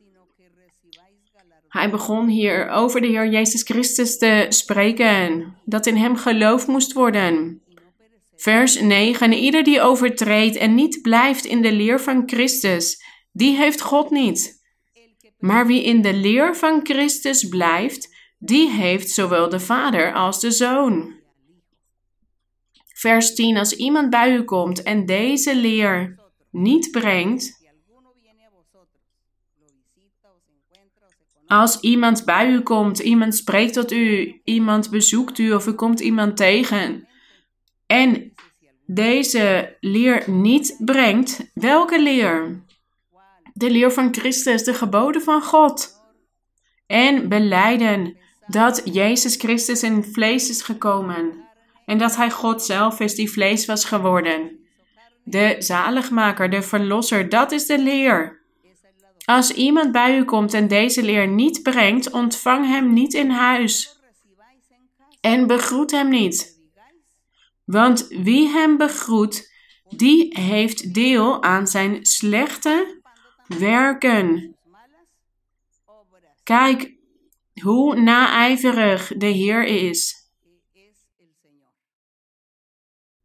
Hij 1.69 1.91
begon 1.91 2.29
hier 2.29 2.69
over 2.69 3.01
de 3.01 3.07
Heer 3.07 3.29
Jezus 3.29 3.63
Christus 3.63 4.19
te 4.19 4.47
spreken, 4.49 5.55
dat 5.65 5.87
in 5.87 5.97
hem 5.97 6.17
geloof 6.17 6.67
moest 6.67 6.93
worden. 6.93 7.63
Vers 8.37 8.81
9. 8.81 9.33
Ieder 9.33 9.65
die 9.65 9.81
overtreedt 9.81 10.57
en 10.57 10.75
niet 10.75 11.03
blijft 11.03 11.45
in 11.45 11.63
de 11.63 11.73
leer 11.73 12.01
van 12.01 12.23
Christus, 12.27 13.03
die 13.37 13.57
heeft 13.57 13.81
God 13.81 14.11
niet. 14.11 14.65
Maar 15.39 15.67
wie 15.67 15.85
in 15.85 16.03
de 16.03 16.15
leer 16.15 16.57
van 16.57 16.81
Christus 16.83 17.49
blijft, 17.49 18.15
die 18.39 18.71
heeft 18.71 19.11
zowel 19.11 19.49
de 19.49 19.61
Vader 19.61 20.15
als 20.15 20.41
de 20.41 20.51
Zoon. 20.51 21.15
Vers 22.95 23.35
10. 23.35 23.57
Als 23.57 23.73
iemand 23.73 24.11
bij 24.11 24.35
u 24.35 24.43
komt 24.43 24.83
en 24.83 25.07
deze 25.07 25.57
leer 25.57 26.19
niet 26.51 26.91
brengt, 26.91 27.65
als 31.47 31.81
iemand 31.81 32.25
bij 32.25 32.51
u 32.51 32.61
komt, 32.61 32.99
iemand 32.99 33.35
spreekt 33.35 33.73
tot 33.73 33.93
u, 33.93 34.41
iemand 34.45 34.91
bezoekt 34.91 35.39
u 35.39 35.53
of 35.53 35.67
u 35.67 35.73
komt 35.73 36.01
iemand 36.01 36.37
tegen 36.37 37.09
en 37.87 38.33
deze 38.87 39.77
leer 39.81 40.31
niet 40.31 40.77
brengt, 40.85 41.51
welke 41.55 42.03
leer? 42.03 42.65
De 43.59 43.71
leer 43.71 43.93
van 43.93 44.15
Christus, 44.15 44.65
de 44.65 44.75
geboden 44.75 45.23
van 45.23 45.43
God. 45.43 45.95
En 46.87 47.29
beleiden 47.29 48.17
dat 48.47 48.83
Jezus 48.85 49.37
Christus 49.37 49.83
in 49.83 50.05
vlees 50.05 50.49
is 50.49 50.63
gekomen 50.63 51.45
en 51.87 51.99
dat 51.99 52.17
hij 52.17 52.31
God 52.31 52.63
zelf 52.63 53.01
is 53.01 53.15
die 53.15 53.31
vlees 53.31 53.67
was 53.67 53.85
geworden. 53.85 54.59
De 55.25 55.57
zaligmaker, 55.59 56.51
de 56.51 56.63
verlosser, 56.63 57.29
dat 57.29 57.53
is 57.53 57.67
de 57.67 57.79
leer. 57.79 58.41
Als 59.25 59.51
iemand 59.51 59.93
bij 59.93 60.19
u 60.19 60.25
komt 60.25 60.55
en 60.55 60.69
deze 60.69 61.03
leer 61.03 61.29
niet 61.29 61.63
brengt, 61.63 62.11
ontvang 62.11 62.67
hem 62.67 62.93
niet 62.93 63.15
in 63.15 63.31
huis 63.31 64.01
en 65.21 65.47
begroet 65.47 65.91
hem 65.91 66.09
niet. 66.09 66.61
Want 67.65 68.07
wie 68.09 68.49
hem 68.49 68.77
begroet, 68.77 69.53
die 69.89 70.41
heeft 70.41 70.95
deel 70.95 71.43
aan 71.43 71.67
zijn 71.67 72.07
slechte 72.07 73.01
werken. 73.49 74.57
Kijk 76.43 76.95
hoe 77.63 78.01
naijverig 78.01 79.13
de 79.17 79.27
Heer 79.27 79.65
is. 79.65 80.25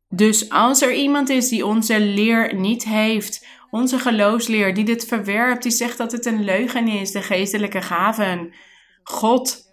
Dus 0.10 0.50
als 0.50 0.82
er 0.82 0.94
iemand 0.94 1.30
is 1.30 1.50
die 1.50 1.66
onze 1.66 2.00
leer 2.00 2.56
niet 2.56 2.84
heeft, 2.84 3.48
onze 3.70 4.00
geloofsleer, 4.00 4.74
die 4.74 4.84
dit 4.84 5.06
verwerpt, 5.06 5.64
die 5.64 5.72
zegt 5.72 5.98
dat 5.98 6.12
het 6.12 6.26
een 6.26 6.44
leugen 6.44 6.88
is, 6.88 7.12
de 7.12 7.22
geestelijke 7.22 7.82
gaven, 7.82 8.54
God, 9.04 9.71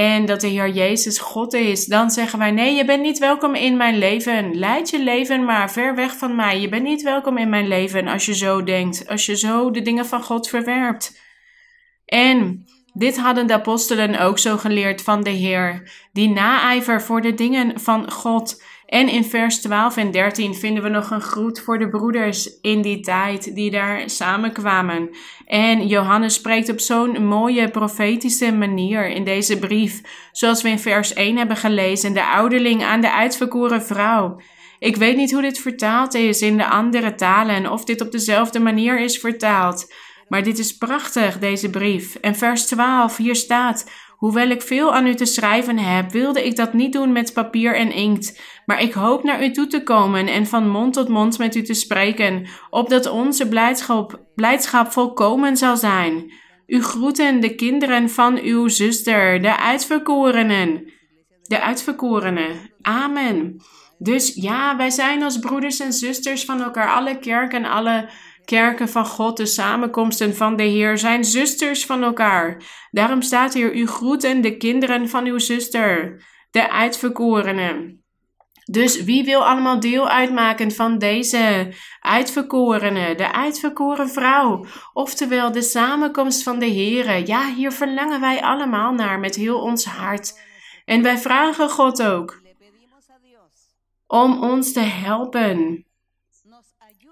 en 0.00 0.26
dat 0.26 0.40
de 0.40 0.46
Heer 0.46 0.68
Jezus 0.68 1.18
God 1.18 1.54
is, 1.54 1.86
dan 1.86 2.10
zeggen 2.10 2.38
wij: 2.38 2.50
Nee, 2.50 2.74
je 2.74 2.84
bent 2.84 3.02
niet 3.02 3.18
welkom 3.18 3.54
in 3.54 3.76
mijn 3.76 3.98
leven. 3.98 4.58
Leid 4.58 4.90
je 4.90 5.02
leven 5.02 5.44
maar 5.44 5.70
ver 5.70 5.94
weg 5.94 6.16
van 6.16 6.34
mij. 6.34 6.60
Je 6.60 6.68
bent 6.68 6.82
niet 6.82 7.02
welkom 7.02 7.38
in 7.38 7.48
mijn 7.48 7.68
leven 7.68 8.08
als 8.08 8.26
je 8.26 8.34
zo 8.34 8.62
denkt, 8.62 9.08
als 9.08 9.26
je 9.26 9.36
zo 9.36 9.70
de 9.70 9.82
dingen 9.82 10.06
van 10.06 10.22
God 10.22 10.48
verwerpt. 10.48 11.20
En 12.04 12.64
dit 12.92 13.18
hadden 13.18 13.46
de 13.46 13.52
apostelen 13.52 14.20
ook 14.20 14.38
zo 14.38 14.56
geleerd 14.56 15.02
van 15.02 15.22
de 15.22 15.30
Heer, 15.30 15.92
die 16.12 16.28
naijver 16.28 17.02
voor 17.02 17.20
de 17.20 17.34
dingen 17.34 17.80
van 17.80 18.10
God. 18.10 18.62
En 18.90 19.08
in 19.08 19.24
vers 19.24 19.60
12 19.60 19.96
en 19.96 20.10
13 20.10 20.54
vinden 20.54 20.82
we 20.82 20.88
nog 20.88 21.10
een 21.10 21.20
groet 21.20 21.60
voor 21.60 21.78
de 21.78 21.88
broeders 21.88 22.60
in 22.60 22.82
die 22.82 23.00
tijd 23.00 23.54
die 23.54 23.70
daar 23.70 24.10
samenkwamen. 24.10 25.10
En 25.46 25.86
Johannes 25.86 26.34
spreekt 26.34 26.68
op 26.68 26.80
zo'n 26.80 27.26
mooie 27.26 27.70
profetische 27.70 28.52
manier 28.52 29.08
in 29.08 29.24
deze 29.24 29.58
brief, 29.58 30.00
zoals 30.32 30.62
we 30.62 30.68
in 30.68 30.78
vers 30.78 31.12
1 31.12 31.36
hebben 31.36 31.56
gelezen, 31.56 32.12
de 32.12 32.26
ouderling 32.26 32.82
aan 32.82 33.00
de 33.00 33.12
uitverkoren 33.12 33.82
vrouw. 33.82 34.40
Ik 34.78 34.96
weet 34.96 35.16
niet 35.16 35.32
hoe 35.32 35.42
dit 35.42 35.58
vertaald 35.58 36.14
is 36.14 36.42
in 36.42 36.56
de 36.56 36.68
andere 36.68 37.14
talen, 37.14 37.72
of 37.72 37.84
dit 37.84 38.00
op 38.00 38.12
dezelfde 38.12 38.60
manier 38.60 39.00
is 39.00 39.18
vertaald. 39.18 39.92
Maar 40.28 40.42
dit 40.42 40.58
is 40.58 40.76
prachtig, 40.76 41.38
deze 41.38 41.70
brief. 41.70 42.14
En 42.14 42.36
vers 42.36 42.66
12, 42.66 43.16
hier 43.16 43.36
staat: 43.36 43.90
Hoewel 44.20 44.48
ik 44.48 44.62
veel 44.62 44.94
aan 44.94 45.06
u 45.06 45.14
te 45.14 45.24
schrijven 45.24 45.78
heb, 45.78 46.10
wilde 46.10 46.46
ik 46.46 46.56
dat 46.56 46.72
niet 46.72 46.92
doen 46.92 47.12
met 47.12 47.32
papier 47.32 47.76
en 47.76 47.92
inkt. 47.92 48.40
Maar 48.66 48.82
ik 48.82 48.92
hoop 48.92 49.22
naar 49.22 49.44
u 49.44 49.50
toe 49.50 49.66
te 49.66 49.82
komen 49.82 50.26
en 50.26 50.46
van 50.46 50.68
mond 50.68 50.92
tot 50.92 51.08
mond 51.08 51.38
met 51.38 51.54
u 51.54 51.62
te 51.62 51.74
spreken, 51.74 52.46
opdat 52.70 53.10
onze 53.10 53.48
blijdschap, 54.34 54.92
volkomen 54.92 55.56
zal 55.56 55.76
zijn. 55.76 56.32
U 56.66 56.82
groeten 56.82 57.40
de 57.40 57.54
kinderen 57.54 58.10
van 58.10 58.38
uw 58.38 58.68
zuster, 58.68 59.42
de 59.42 59.56
uitverkorenen. 59.56 60.92
De 61.42 61.60
uitverkorenen. 61.60 62.70
Amen. 62.82 63.56
Dus 63.98 64.34
ja, 64.34 64.76
wij 64.76 64.90
zijn 64.90 65.22
als 65.22 65.38
broeders 65.38 65.80
en 65.80 65.92
zusters 65.92 66.44
van 66.44 66.62
elkaar. 66.62 66.88
Alle 66.88 67.18
kerken 67.18 67.64
en 67.64 67.70
alle 67.70 68.08
kerken 68.50 68.88
van 68.88 69.06
God, 69.06 69.36
de 69.36 69.46
samenkomsten 69.46 70.36
van 70.36 70.56
de 70.56 70.62
Heer, 70.62 70.98
zijn 70.98 71.24
zusters 71.24 71.86
van 71.86 72.02
elkaar. 72.02 72.62
Daarom 72.90 73.22
staat 73.22 73.54
hier: 73.54 73.74
U 73.74 73.86
groeten 73.86 74.40
de 74.40 74.56
kinderen 74.56 75.08
van 75.08 75.26
uw 75.26 75.38
zuster, 75.38 76.24
de 76.50 76.70
uitverkorenen. 76.70 78.04
Dus 78.64 79.04
wie 79.04 79.24
wil 79.24 79.46
allemaal 79.46 79.80
deel 79.80 80.08
uitmaken 80.08 80.72
van 80.72 80.98
deze 80.98 81.74
uitverkorene, 82.00 83.14
de 83.14 83.32
uitverkoren 83.32 84.08
vrouw, 84.08 84.64
oftewel 84.92 85.52
de 85.52 85.62
samenkomst 85.62 86.42
van 86.42 86.58
de 86.58 86.70
Here? 86.70 87.26
Ja, 87.26 87.54
hier 87.54 87.72
verlangen 87.72 88.20
wij 88.20 88.42
allemaal 88.42 88.92
naar 88.92 89.18
met 89.18 89.34
heel 89.34 89.60
ons 89.60 89.84
hart. 89.84 90.40
En 90.84 91.02
wij 91.02 91.18
vragen 91.18 91.70
God 91.70 92.02
ook 92.02 92.40
om 94.06 94.42
ons 94.42 94.72
te 94.72 94.80
helpen. 94.80 95.84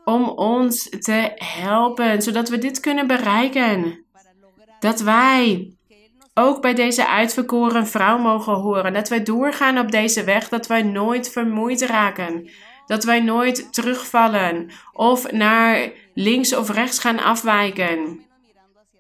Om 0.09 0.29
ons 0.29 0.89
te 0.89 1.33
helpen, 1.35 2.23
zodat 2.23 2.49
we 2.49 2.59
dit 2.59 2.81
kunnen 2.81 3.07
bereiken. 3.07 4.05
Dat 4.81 5.01
wij 5.01 5.73
ook 6.35 6.63
bij 6.63 6.75
deze 6.75 7.09
uitverkoren 7.09 7.87
vrouw 7.87 8.19
mogen 8.19 8.55
horen. 8.55 8.93
Dat 8.93 9.09
wij 9.09 9.23
doorgaan 9.23 9.79
op 9.79 9.91
deze 9.91 10.25
weg, 10.25 10.49
dat 10.49 10.67
wij 10.67 10.83
nooit 10.83 11.31
vermoeid 11.31 11.83
raken. 11.83 12.51
Dat 12.87 13.05
wij 13.05 13.21
nooit 13.21 13.73
terugvallen 13.73 14.71
of 14.93 15.33
naar 15.33 15.91
links 16.15 16.55
of 16.55 16.71
rechts 16.71 16.99
gaan 16.99 17.19
afwijken. 17.19 18.21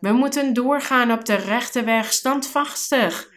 We 0.00 0.12
moeten 0.12 0.52
doorgaan 0.54 1.12
op 1.12 1.24
de 1.24 1.34
rechte 1.34 1.84
weg, 1.84 2.12
standvastig. 2.12 3.30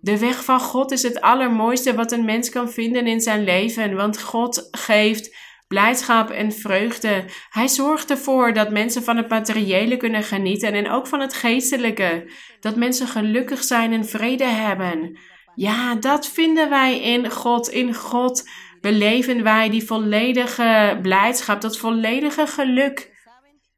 De 0.00 0.18
weg 0.18 0.44
van 0.44 0.60
God 0.60 0.92
is 0.92 1.02
het 1.02 1.20
allermooiste 1.20 1.94
wat 1.94 2.12
een 2.12 2.24
mens 2.24 2.50
kan 2.50 2.70
vinden 2.70 3.06
in 3.06 3.20
zijn 3.20 3.44
leven, 3.44 3.94
want 3.94 4.22
God 4.22 4.68
geeft 4.70 5.36
blijdschap 5.68 6.30
en 6.30 6.52
vreugde. 6.52 7.24
Hij 7.50 7.68
zorgt 7.68 8.10
ervoor 8.10 8.52
dat 8.52 8.70
mensen 8.70 9.02
van 9.02 9.16
het 9.16 9.28
materiële 9.28 9.96
kunnen 9.96 10.22
genieten 10.22 10.72
en 10.72 10.90
ook 10.90 11.06
van 11.06 11.20
het 11.20 11.34
geestelijke. 11.34 12.30
Dat 12.60 12.76
mensen 12.76 13.08
gelukkig 13.08 13.64
zijn 13.64 13.92
en 13.92 14.04
vrede 14.04 14.44
hebben. 14.44 15.18
Ja, 15.54 15.94
dat 15.94 16.28
vinden 16.28 16.70
wij 16.70 17.00
in 17.00 17.30
God. 17.30 17.68
In 17.68 17.94
God 17.94 18.48
beleven 18.80 19.42
wij 19.42 19.70
die 19.70 19.86
volledige 19.86 20.98
blijdschap, 21.02 21.60
dat 21.60 21.78
volledige 21.78 22.46
geluk. 22.46 23.16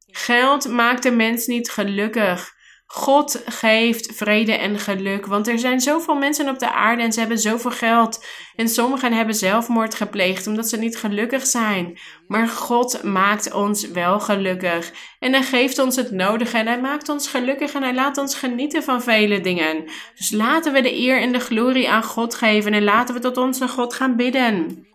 Geld 0.07 0.69
maakt 0.69 1.03
de 1.03 1.11
mens 1.11 1.47
niet 1.47 1.71
gelukkig. 1.71 2.59
God 2.93 3.43
geeft 3.47 4.17
vrede 4.17 4.53
en 4.53 4.79
geluk. 4.79 5.27
Want 5.27 5.49
er 5.49 5.59
zijn 5.59 5.81
zoveel 5.81 6.15
mensen 6.15 6.49
op 6.49 6.59
de 6.59 6.73
aarde 6.73 7.03
en 7.03 7.13
ze 7.13 7.21
hebben 7.21 7.39
zoveel 7.39 7.71
geld. 7.71 8.25
En 8.57 8.69
sommigen 8.69 9.13
hebben 9.13 9.35
zelfmoord 9.35 9.95
gepleegd 9.95 10.47
omdat 10.47 10.69
ze 10.69 10.77
niet 10.77 10.97
gelukkig 10.97 11.47
zijn. 11.47 11.99
Maar 12.27 12.49
God 12.49 13.03
maakt 13.03 13.53
ons 13.53 13.91
wel 13.91 14.21
gelukkig. 14.21 14.93
En 15.19 15.33
hij 15.33 15.43
geeft 15.43 15.79
ons 15.79 15.97
het 15.97 16.11
nodige 16.11 16.59
en 16.59 16.67
hij 16.67 16.81
maakt 16.81 17.09
ons 17.09 17.29
gelukkig 17.29 17.73
en 17.73 17.83
hij 17.83 17.95
laat 17.95 18.19
ons 18.19 18.35
genieten 18.35 18.83
van 18.83 19.03
vele 19.03 19.41
dingen. 19.41 19.85
Dus 20.15 20.31
laten 20.31 20.73
we 20.73 20.81
de 20.81 20.99
eer 20.99 21.21
en 21.21 21.33
de 21.33 21.41
glorie 21.41 21.91
aan 21.91 22.05
God 22.05 22.35
geven 22.35 22.73
en 22.73 22.85
laten 22.85 23.15
we 23.15 23.21
tot 23.21 23.37
onze 23.37 23.69
God 23.69 23.95
gaan 23.95 24.17
bidden. 24.17 24.87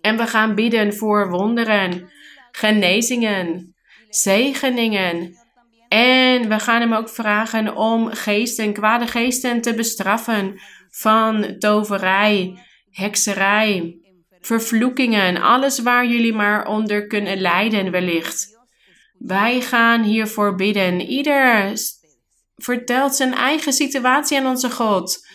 En 0.00 0.16
we 0.16 0.26
gaan 0.26 0.54
bidden 0.54 0.94
voor 0.94 1.30
wonderen, 1.30 2.10
genezingen, 2.52 3.74
zegeningen 4.08 5.40
en 5.92 6.48
we 6.48 6.58
gaan 6.58 6.80
hem 6.80 6.92
ook 6.92 7.08
vragen 7.08 7.76
om 7.76 8.12
geesten, 8.12 8.72
kwade 8.72 9.06
geesten 9.06 9.60
te 9.60 9.74
bestraffen 9.74 10.60
van 10.90 11.54
toverij, 11.58 12.58
hekserij, 12.90 13.96
vervloekingen, 14.40 15.42
alles 15.42 15.78
waar 15.78 16.06
jullie 16.06 16.32
maar 16.32 16.66
onder 16.66 17.06
kunnen 17.06 17.40
lijden 17.40 17.90
wellicht. 17.90 18.58
Wij 19.18 19.60
gaan 19.60 20.02
hiervoor 20.02 20.54
bidden. 20.54 21.00
Ieder 21.00 21.72
vertelt 22.56 23.14
zijn 23.14 23.34
eigen 23.34 23.72
situatie 23.72 24.38
aan 24.38 24.46
onze 24.46 24.70
God. 24.70 25.26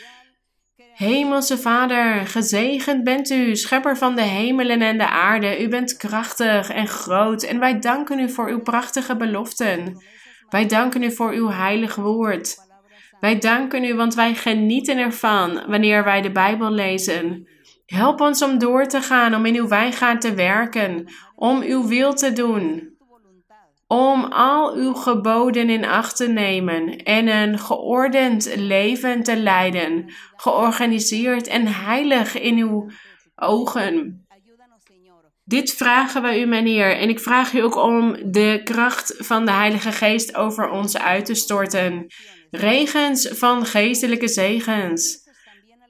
Hemelse 0.93 1.58
Vader, 1.58 2.28
gezegend 2.28 3.03
bent 3.03 3.30
u, 3.30 3.55
schepper 3.55 3.97
van 3.97 4.16
de 4.16 4.22
hemelen 4.22 4.82
en 4.82 4.97
de 4.97 5.08
aarde. 5.08 5.64
U 5.64 5.68
bent 5.68 5.97
krachtig 5.97 6.70
en 6.70 6.88
groot 6.88 7.43
en 7.43 7.60
wij 7.60 7.80
danken 7.80 8.20
u 8.20 8.30
voor 8.30 8.49
uw 8.49 8.62
prachtige 8.62 9.16
beloften. 9.16 10.05
Wij 10.50 10.66
danken 10.66 11.04
u 11.04 11.12
voor 11.12 11.32
uw 11.32 11.50
heilig 11.50 11.95
woord. 11.95 12.56
Wij 13.20 13.39
danken 13.39 13.84
u, 13.84 13.95
want 13.95 14.16
wij 14.16 14.36
genieten 14.36 14.98
ervan 14.98 15.64
wanneer 15.68 16.04
wij 16.04 16.22
de 16.22 16.32
Bijbel 16.32 16.72
lezen. 16.72 17.48
Help 17.86 18.22
ons 18.22 18.41
om 18.41 18.58
door 18.58 18.86
te 18.86 19.02
gaan, 19.02 19.36
om 19.36 19.45
in 19.45 19.56
uw 19.56 19.68
wijngaard 19.68 20.22
te 20.22 20.34
werken, 20.34 21.08
om 21.36 21.62
uw 21.62 21.88
wil 21.88 22.14
te 22.14 22.34
doen. 22.34 22.95
Om 23.88 24.24
al 24.24 24.76
uw 24.76 24.93
geboden 24.93 25.70
in 25.70 25.86
acht 25.86 26.16
te 26.16 26.28
nemen 26.28 26.98
en 26.98 27.28
een 27.28 27.60
geordend 27.60 28.54
leven 28.56 29.24
te 29.24 29.38
leiden, 29.38 30.14
georganiseerd 30.36 31.48
en 31.48 31.68
heilig 31.68 32.39
in 32.39 32.58
uw 32.58 32.89
ogen. 33.36 34.26
Dit 35.48 35.74
vragen 35.74 36.22
we 36.22 36.39
u, 36.39 36.45
meneer, 36.45 36.98
en 36.98 37.10
ik 37.10 37.20
vraag 37.20 37.54
u 37.54 37.60
ook 37.60 37.76
om 37.76 38.32
de 38.32 38.62
kracht 38.64 39.14
van 39.18 39.45
de 39.45 39.52
Heilige 39.52 39.91
Geest 39.91 40.36
over 40.36 40.70
ons 40.70 40.98
uit 40.98 41.26
te 41.26 41.36
storten. 41.36 42.06
Regens 42.52 43.28
van 43.28 43.66
geestelijke 43.66 44.28
zegens. 44.28 45.18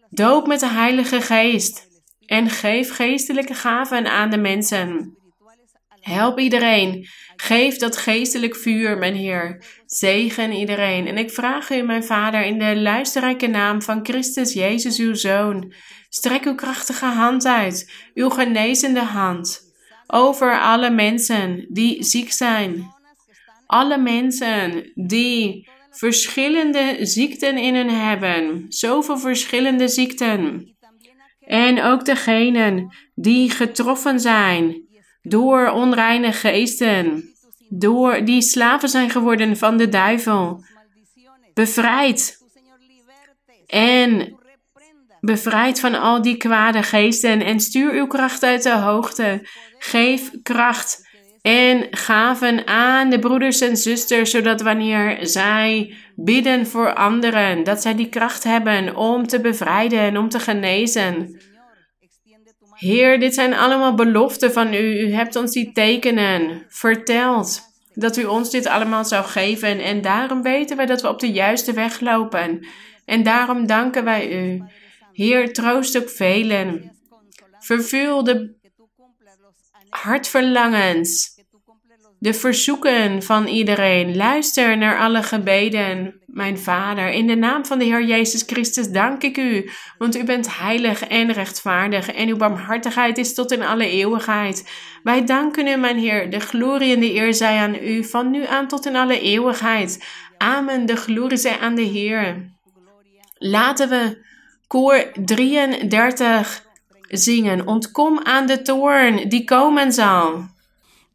Doop 0.10 0.47
met 0.47 0.60
de 0.60 0.68
Heilige 0.68 1.22
Geest 1.22 1.88
en 2.26 2.49
geef 2.49 2.95
geestelijke 2.95 3.53
gaven 3.53 4.12
aan 4.12 4.30
de 4.30 4.38
mensen. 4.38 5.18
Help 5.99 6.39
iedereen. 6.39 7.08
Geef 7.38 7.77
dat 7.77 7.97
geestelijk 7.97 8.55
vuur, 8.55 8.97
mijn 8.97 9.15
Heer. 9.15 9.63
Zegen 9.85 10.51
iedereen. 10.51 11.07
En 11.07 11.17
ik 11.17 11.31
vraag 11.31 11.69
u, 11.69 11.81
mijn 11.81 12.03
Vader, 12.03 12.45
in 12.45 12.59
de 12.59 12.75
luisterrijke 12.75 13.47
naam 13.47 13.81
van 13.81 14.05
Christus 14.05 14.53
Jezus, 14.53 14.99
uw 14.99 15.13
Zoon 15.13 15.73
Strek 16.09 16.45
uw 16.45 16.55
krachtige 16.55 17.05
hand 17.05 17.45
uit, 17.45 17.91
uw 18.13 18.29
genezende 18.29 18.99
hand, 18.99 19.61
over 20.07 20.59
alle 20.59 20.89
mensen 20.89 21.65
die 21.69 22.03
ziek 22.03 22.31
zijn. 22.31 22.95
Alle 23.65 23.97
mensen 23.97 24.91
die 24.95 25.69
verschillende 25.89 26.97
ziekten 27.01 27.57
in 27.57 27.75
hun 27.75 27.89
hebben, 27.89 28.65
zoveel 28.69 29.17
verschillende 29.17 29.88
ziekten. 29.88 30.71
En 31.39 31.83
ook 31.83 32.05
degenen 32.05 32.95
die 33.15 33.51
getroffen 33.51 34.19
zijn 34.19 34.86
door 35.28 35.69
onreine 35.69 36.32
geesten, 36.32 37.30
door 37.69 38.25
die 38.25 38.41
slaven 38.41 38.89
zijn 38.89 39.09
geworden 39.09 39.57
van 39.57 39.78
de 39.78 39.89
duivel. 39.89 40.63
Bevrijd 41.53 42.38
en 43.67 44.38
Bevrijd 45.21 45.80
van 45.80 45.95
al 45.95 46.21
die 46.21 46.38
kwade 46.38 46.84
geesten 46.84 47.41
en 47.41 47.59
stuur 47.59 47.93
uw 47.93 48.07
kracht 48.07 48.43
uit 48.43 48.63
de 48.63 48.75
hoogte. 48.75 49.47
Geef 49.80 50.32
kracht 50.43 51.07
en 51.41 51.88
gaven 51.91 52.67
aan 52.67 53.09
de 53.09 53.19
broeders 53.19 53.61
en 53.61 53.78
zusters, 53.78 54.32
zodat 54.32 54.61
wanneer 54.61 55.17
zij 55.21 55.95
bidden 56.15 56.67
voor 56.67 56.93
anderen, 56.93 57.63
dat 57.63 57.82
zij 57.82 57.95
die 57.95 58.09
kracht 58.09 58.43
hebben 58.43 58.95
om 58.95 59.28
te 59.28 59.41
bevrijden 59.41 59.99
en 59.99 60.17
om 60.17 60.30
te 60.30 60.39
genezen. 60.39 61.41
Heer, 62.78 63.19
dit 63.19 63.34
zijn 63.34 63.53
allemaal 63.53 63.95
beloften 63.95 64.53
van 64.53 64.73
u. 64.73 64.99
U 64.99 65.13
hebt 65.13 65.36
ons 65.36 65.51
die 65.51 65.71
tekenen 65.71 66.65
verteld 66.67 67.61
dat 67.93 68.17
u 68.17 68.25
ons 68.25 68.49
dit 68.49 68.65
allemaal 68.65 69.05
zou 69.05 69.25
geven. 69.25 69.80
En 69.80 70.01
daarom 70.01 70.41
weten 70.41 70.78
wij 70.78 70.86
dat 70.86 71.01
we 71.01 71.07
op 71.07 71.19
de 71.19 71.32
juiste 71.32 71.73
weg 71.73 71.99
lopen. 71.99 72.67
En 73.05 73.23
daarom 73.23 73.67
danken 73.67 74.03
wij 74.03 74.45
u. 74.45 74.63
Heer, 75.11 75.53
troost 75.53 75.97
ook 75.97 76.09
velen. 76.09 76.91
Vervul 77.59 78.23
de 78.23 78.55
hartverlangens, 79.89 81.36
de 82.20 82.34
verzoeken 82.34 83.24
van 83.24 83.47
iedereen. 83.47 84.15
Luister 84.15 84.78
naar 84.78 84.99
alle 84.99 85.24
gebeden, 85.24 86.22
mijn 86.26 86.57
Vader. 86.57 87.09
In 87.09 87.28
de 87.28 87.36
naam 87.36 87.65
van 87.65 87.80
de 87.80 87.86
Heer 87.86 88.05
Jezus 88.05 88.43
Christus 88.45 88.89
dank 88.89 89.24
ik 89.24 89.38
u, 89.38 89.70
want 89.97 90.15
u 90.15 90.24
bent 90.24 90.57
heilig 90.57 91.01
en 91.01 91.32
rechtvaardig 91.32 92.11
en 92.11 92.28
uw 92.28 92.38
barmhartigheid 92.38 93.18
is 93.18 93.34
tot 93.34 93.51
in 93.51 93.63
alle 93.63 93.89
eeuwigheid. 93.89 94.70
Wij 95.03 95.26
danken 95.26 95.68
u, 95.68 95.76
mijn 95.76 95.97
Heer. 95.97 96.30
De 96.30 96.39
glorie 96.39 96.93
en 96.93 96.99
de 96.99 97.13
eer 97.13 97.34
zij 97.34 97.57
aan 97.57 97.76
u, 97.76 98.03
van 98.03 98.32
nu 98.32 98.45
aan 98.45 98.68
tot 98.68 98.86
in 98.86 98.95
alle 98.95 99.20
eeuwigheid. 99.20 100.05
Amen. 100.38 100.86
De 100.86 100.95
glorie 100.95 101.38
zij 101.38 101.59
aan 101.59 101.76
de 101.76 101.82
Heer. 101.82 102.55
Laten 103.34 103.89
we 103.89 104.26
koor 104.68 105.11
33 105.24 106.65
zingen. 107.01 107.68
Ontkom 107.68 108.20
aan 108.24 108.47
de 108.47 108.61
toorn 108.61 109.30
die 109.30 109.43
komen 109.43 109.91
zal. 109.91 110.55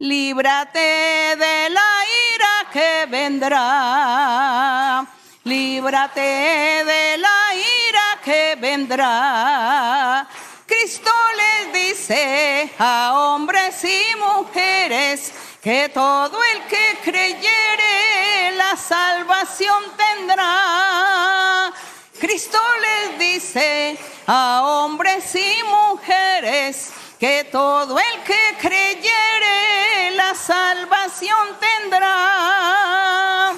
Líbrate 0.03 1.37
de 1.37 1.71
la 1.71 1.91
ira 2.35 2.67
que 2.73 3.07
vendrá. 3.09 5.07
Líbrate 5.45 6.21
de 6.21 7.19
la 7.19 7.55
ira 7.55 8.19
que 8.25 8.57
vendrá. 8.61 10.27
Cristo 10.67 11.13
les 11.37 11.73
dice 11.73 12.69
a 12.81 13.13
hombres 13.15 13.85
y 13.85 14.03
mujeres 14.17 15.33
que 15.63 15.89
todo 15.95 16.37
el 16.53 16.63
que 16.63 16.99
creyere 17.05 18.57
la 18.57 18.77
salvación 18.77 19.85
tendrá. 19.97 21.73
Cristo 22.19 22.59
les 22.81 23.21
dice 23.21 23.97
a 24.27 24.63
hombres 24.65 25.33
y 25.37 25.63
mujeres 25.63 26.93
que 27.21 27.45
todo 27.53 27.97
el 28.01 28.23
que 28.25 28.57
creyere 28.61 29.82
salvación 30.35 31.59
tendrá. 31.61 33.53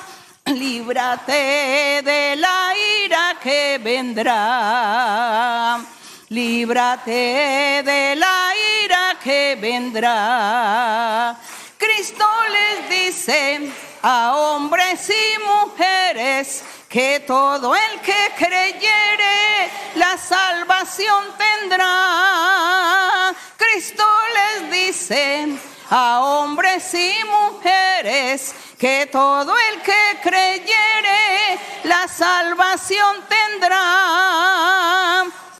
Líbrate 0.46 2.02
de 2.04 2.36
la 2.36 2.74
ira 3.04 3.36
que 3.42 3.78
vendrá. 3.82 5.80
Líbrate 6.28 7.82
de 7.84 8.16
la 8.16 8.52
ira 8.82 9.16
que 9.22 9.56
vendrá. 9.60 11.36
Cristo 11.78 12.26
les 12.50 12.88
dice 12.88 13.70
a 14.02 14.36
hombres 14.36 15.10
y 15.10 15.38
mujeres 15.38 16.64
que 16.88 17.20
todo 17.26 17.74
el 17.74 18.00
que 18.00 18.32
creyere 18.36 19.70
la 19.96 20.16
salvación 20.16 21.24
tendrá. 21.38 23.34
Cristo 23.56 24.04
les 24.34 24.70
dice 24.70 25.48
a 25.90 26.20
hombres 26.20 26.94
y 26.94 27.12
mujeres 27.30 28.54
que 28.78 29.08
todo 29.10 29.52
el 29.70 29.80
que 29.82 30.18
creyere 30.22 31.58
la 31.84 32.06
salvación 32.08 33.16
tendrá. 33.28 33.84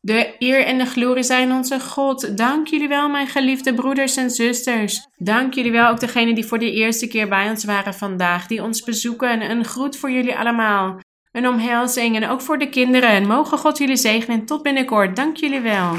De 0.01 0.35
eer 0.39 0.65
en 0.67 0.79
de 0.79 0.87
glorie 0.87 1.23
zijn 1.23 1.53
onze 1.53 1.81
God. 1.81 2.37
Dank 2.37 2.67
jullie 2.69 2.89
wel, 2.89 3.09
mijn 3.09 3.27
geliefde 3.27 3.75
broeders 3.75 4.17
en 4.17 4.31
zusters. 4.31 5.07
Dank 5.17 5.55
jullie 5.55 5.73
wel 5.73 5.89
ook 5.89 6.01
degenen 6.01 6.35
die 6.35 6.47
voor 6.47 6.59
de 6.59 6.73
eerste 6.73 7.07
keer 7.07 7.29
bij 7.29 7.51
ons 7.51 7.65
waren 7.65 7.95
vandaag, 7.95 8.47
die 8.47 8.63
ons 8.63 8.83
bezoeken. 8.83 9.51
Een 9.51 9.65
groet 9.65 9.97
voor 9.97 10.11
jullie 10.11 10.37
allemaal. 10.37 10.99
Een 11.33 11.49
omhelzing 11.49 12.17
en 12.17 12.29
ook 12.29 12.41
voor 12.41 12.59
de 12.59 12.69
kinderen. 12.69 13.27
Mogen 13.27 13.59
God 13.59 13.79
jullie 13.79 13.97
zegenen. 13.97 14.47
Tot 14.47 14.63
binnenkort. 14.63 15.17
Dank 15.17 15.37
jullie 15.37 15.61
wel. 15.61 15.97